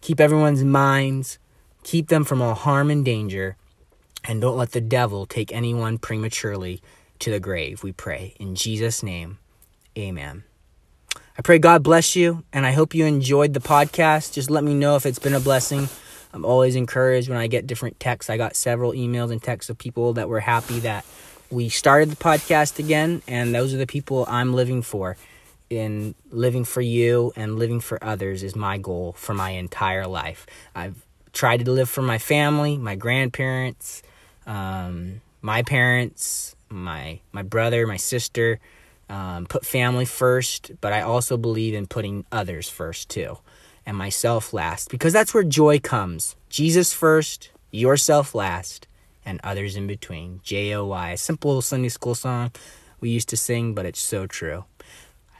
Keep 0.00 0.18
everyone's 0.18 0.64
minds, 0.64 1.38
keep 1.84 2.08
them 2.08 2.24
from 2.24 2.42
all 2.42 2.54
harm 2.54 2.90
and 2.90 3.04
danger, 3.04 3.56
and 4.24 4.40
don't 4.40 4.56
let 4.56 4.72
the 4.72 4.80
devil 4.80 5.26
take 5.26 5.52
anyone 5.52 5.98
prematurely 5.98 6.82
to 7.20 7.30
the 7.30 7.40
grave, 7.40 7.82
we 7.82 7.92
pray. 7.92 8.34
In 8.40 8.54
Jesus' 8.54 9.02
name, 9.02 9.38
amen. 9.96 10.44
I 11.38 11.42
pray 11.42 11.58
God 11.58 11.82
bless 11.82 12.16
you, 12.16 12.44
and 12.52 12.66
I 12.66 12.72
hope 12.72 12.94
you 12.94 13.06
enjoyed 13.06 13.54
the 13.54 13.60
podcast. 13.60 14.34
Just 14.34 14.50
let 14.50 14.64
me 14.64 14.74
know 14.74 14.96
if 14.96 15.06
it's 15.06 15.18
been 15.18 15.34
a 15.34 15.40
blessing. 15.40 15.88
I'm 16.32 16.44
always 16.44 16.76
encouraged 16.76 17.28
when 17.28 17.38
I 17.38 17.46
get 17.46 17.66
different 17.66 17.98
texts. 17.98 18.30
I 18.30 18.36
got 18.36 18.56
several 18.56 18.92
emails 18.92 19.32
and 19.32 19.42
texts 19.42 19.70
of 19.70 19.78
people 19.78 20.12
that 20.14 20.28
were 20.28 20.40
happy 20.40 20.80
that 20.80 21.04
we 21.50 21.68
started 21.68 22.10
the 22.10 22.16
podcast 22.16 22.78
again, 22.78 23.22
and 23.26 23.54
those 23.54 23.74
are 23.74 23.78
the 23.78 23.86
people 23.86 24.24
I'm 24.28 24.54
living 24.54 24.82
for. 24.82 25.16
In 25.68 26.16
living 26.30 26.64
for 26.64 26.80
you 26.80 27.32
and 27.36 27.56
living 27.56 27.78
for 27.78 28.02
others 28.02 28.42
is 28.42 28.56
my 28.56 28.76
goal 28.76 29.12
for 29.12 29.34
my 29.34 29.50
entire 29.50 30.06
life. 30.06 30.46
I've 30.74 31.00
tried 31.32 31.64
to 31.64 31.70
live 31.70 31.88
for 31.88 32.02
my 32.02 32.18
family, 32.18 32.78
my 32.78 32.96
grandparents, 32.96 34.02
um, 34.46 35.20
my 35.42 35.62
parents, 35.62 36.56
my 36.68 37.20
my 37.32 37.42
brother, 37.42 37.86
my 37.86 37.96
sister. 37.96 38.60
Um, 39.08 39.46
put 39.46 39.66
family 39.66 40.04
first, 40.04 40.70
but 40.80 40.92
I 40.92 41.02
also 41.02 41.36
believe 41.36 41.74
in 41.74 41.88
putting 41.88 42.24
others 42.30 42.68
first 42.68 43.08
too, 43.08 43.38
and 43.84 43.96
myself 43.96 44.52
last, 44.52 44.88
because 44.88 45.12
that's 45.12 45.34
where 45.34 45.42
joy 45.42 45.80
comes. 45.80 46.36
Jesus 46.48 46.92
first, 46.92 47.50
yourself 47.72 48.36
last, 48.36 48.86
and 49.24 49.40
others 49.42 49.74
in 49.74 49.88
between. 49.88 50.40
J 50.44 50.72
O 50.74 50.84
Y. 50.86 51.10
A 51.10 51.16
simple 51.16 51.60
Sunday 51.60 51.88
school 51.88 52.14
song 52.14 52.52
we 53.00 53.10
used 53.10 53.28
to 53.30 53.36
sing, 53.36 53.74
but 53.74 53.84
it's 53.84 54.00
so 54.00 54.28
true. 54.28 54.64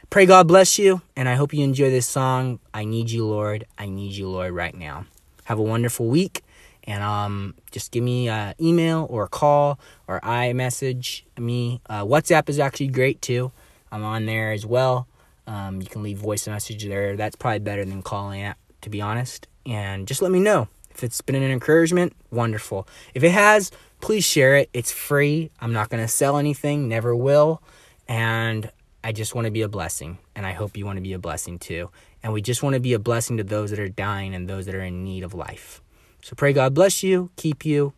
Pray 0.09 0.25
God 0.25 0.49
bless 0.49 0.77
you, 0.77 1.01
and 1.15 1.29
I 1.29 1.35
hope 1.35 1.53
you 1.53 1.63
enjoy 1.63 1.91
this 1.91 2.07
song. 2.07 2.59
I 2.73 2.83
need 2.83 3.09
you, 3.09 3.25
Lord. 3.25 3.63
I 3.77 3.87
need 3.87 4.11
you, 4.11 4.27
Lord, 4.27 4.51
right 4.53 4.75
now. 4.75 5.05
Have 5.45 5.59
a 5.59 5.63
wonderful 5.63 6.07
week, 6.07 6.43
and 6.85 7.03
um, 7.03 7.55
just 7.71 7.91
give 7.91 8.03
me 8.03 8.29
an 8.29 8.53
email 8.59 9.07
or 9.09 9.23
a 9.23 9.27
call 9.27 9.79
or 10.07 10.19
iMessage 10.21 11.23
me. 11.37 11.81
Uh, 11.89 12.03
WhatsApp 12.03 12.49
is 12.49 12.59
actually 12.59 12.87
great 12.87 13.21
too. 13.21 13.51
I'm 13.91 14.03
on 14.03 14.25
there 14.25 14.51
as 14.51 14.65
well. 14.65 15.07
Um, 15.47 15.81
you 15.81 15.87
can 15.87 16.03
leave 16.03 16.17
voice 16.17 16.47
message 16.47 16.85
there. 16.85 17.17
That's 17.17 17.35
probably 17.35 17.59
better 17.59 17.83
than 17.83 18.01
calling, 18.01 18.41
it, 18.41 18.55
to 18.81 18.89
be 18.89 19.01
honest. 19.01 19.47
And 19.65 20.07
just 20.07 20.21
let 20.21 20.31
me 20.31 20.39
know. 20.39 20.67
If 20.91 21.03
it's 21.03 21.21
been 21.21 21.35
an 21.35 21.51
encouragement, 21.51 22.13
wonderful. 22.31 22.87
If 23.13 23.23
it 23.23 23.31
has, 23.31 23.71
please 24.01 24.23
share 24.23 24.55
it. 24.57 24.69
It's 24.73 24.91
free. 24.91 25.51
I'm 25.59 25.73
not 25.73 25.89
going 25.89 26.03
to 26.03 26.07
sell 26.07 26.37
anything, 26.37 26.87
never 26.87 27.15
will. 27.15 27.61
And 28.07 28.69
I 29.03 29.11
just 29.11 29.33
want 29.33 29.45
to 29.45 29.51
be 29.51 29.61
a 29.61 29.69
blessing. 29.69 30.17
And 30.35 30.45
I 30.45 30.51
hope 30.51 30.77
you 30.77 30.85
want 30.85 30.97
to 30.97 31.01
be 31.01 31.13
a 31.13 31.19
blessing 31.19 31.59
too. 31.59 31.89
And 32.23 32.33
we 32.33 32.41
just 32.41 32.61
want 32.61 32.75
to 32.75 32.79
be 32.79 32.93
a 32.93 32.99
blessing 32.99 33.37
to 33.37 33.43
those 33.43 33.71
that 33.71 33.79
are 33.79 33.89
dying 33.89 34.35
and 34.35 34.47
those 34.47 34.65
that 34.67 34.75
are 34.75 34.83
in 34.83 35.03
need 35.03 35.23
of 35.23 35.33
life. 35.33 35.81
So 36.21 36.35
pray 36.35 36.53
God 36.53 36.73
bless 36.73 37.01
you, 37.01 37.31
keep 37.35 37.65
you, 37.65 37.93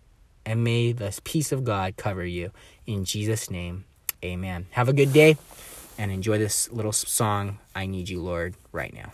and 0.46 0.64
may 0.64 0.92
the 0.92 1.18
peace 1.24 1.52
of 1.52 1.64
God 1.64 1.98
cover 1.98 2.26
you. 2.26 2.52
In 2.86 3.06
Jesus' 3.06 3.50
name, 3.50 3.86
amen. 4.24 4.68
Have 4.72 4.90
a 4.90 4.94
good 4.94 5.14
day 5.14 5.38
and 5.98 6.12
enjoy 6.12 6.38
this 6.38 6.72
little 6.72 6.92
song, 6.92 7.60
I 7.76 7.86
Need 7.86 8.10
You, 8.10 8.22
Lord, 8.22 8.56
right 8.72 8.94
now. 8.94 9.12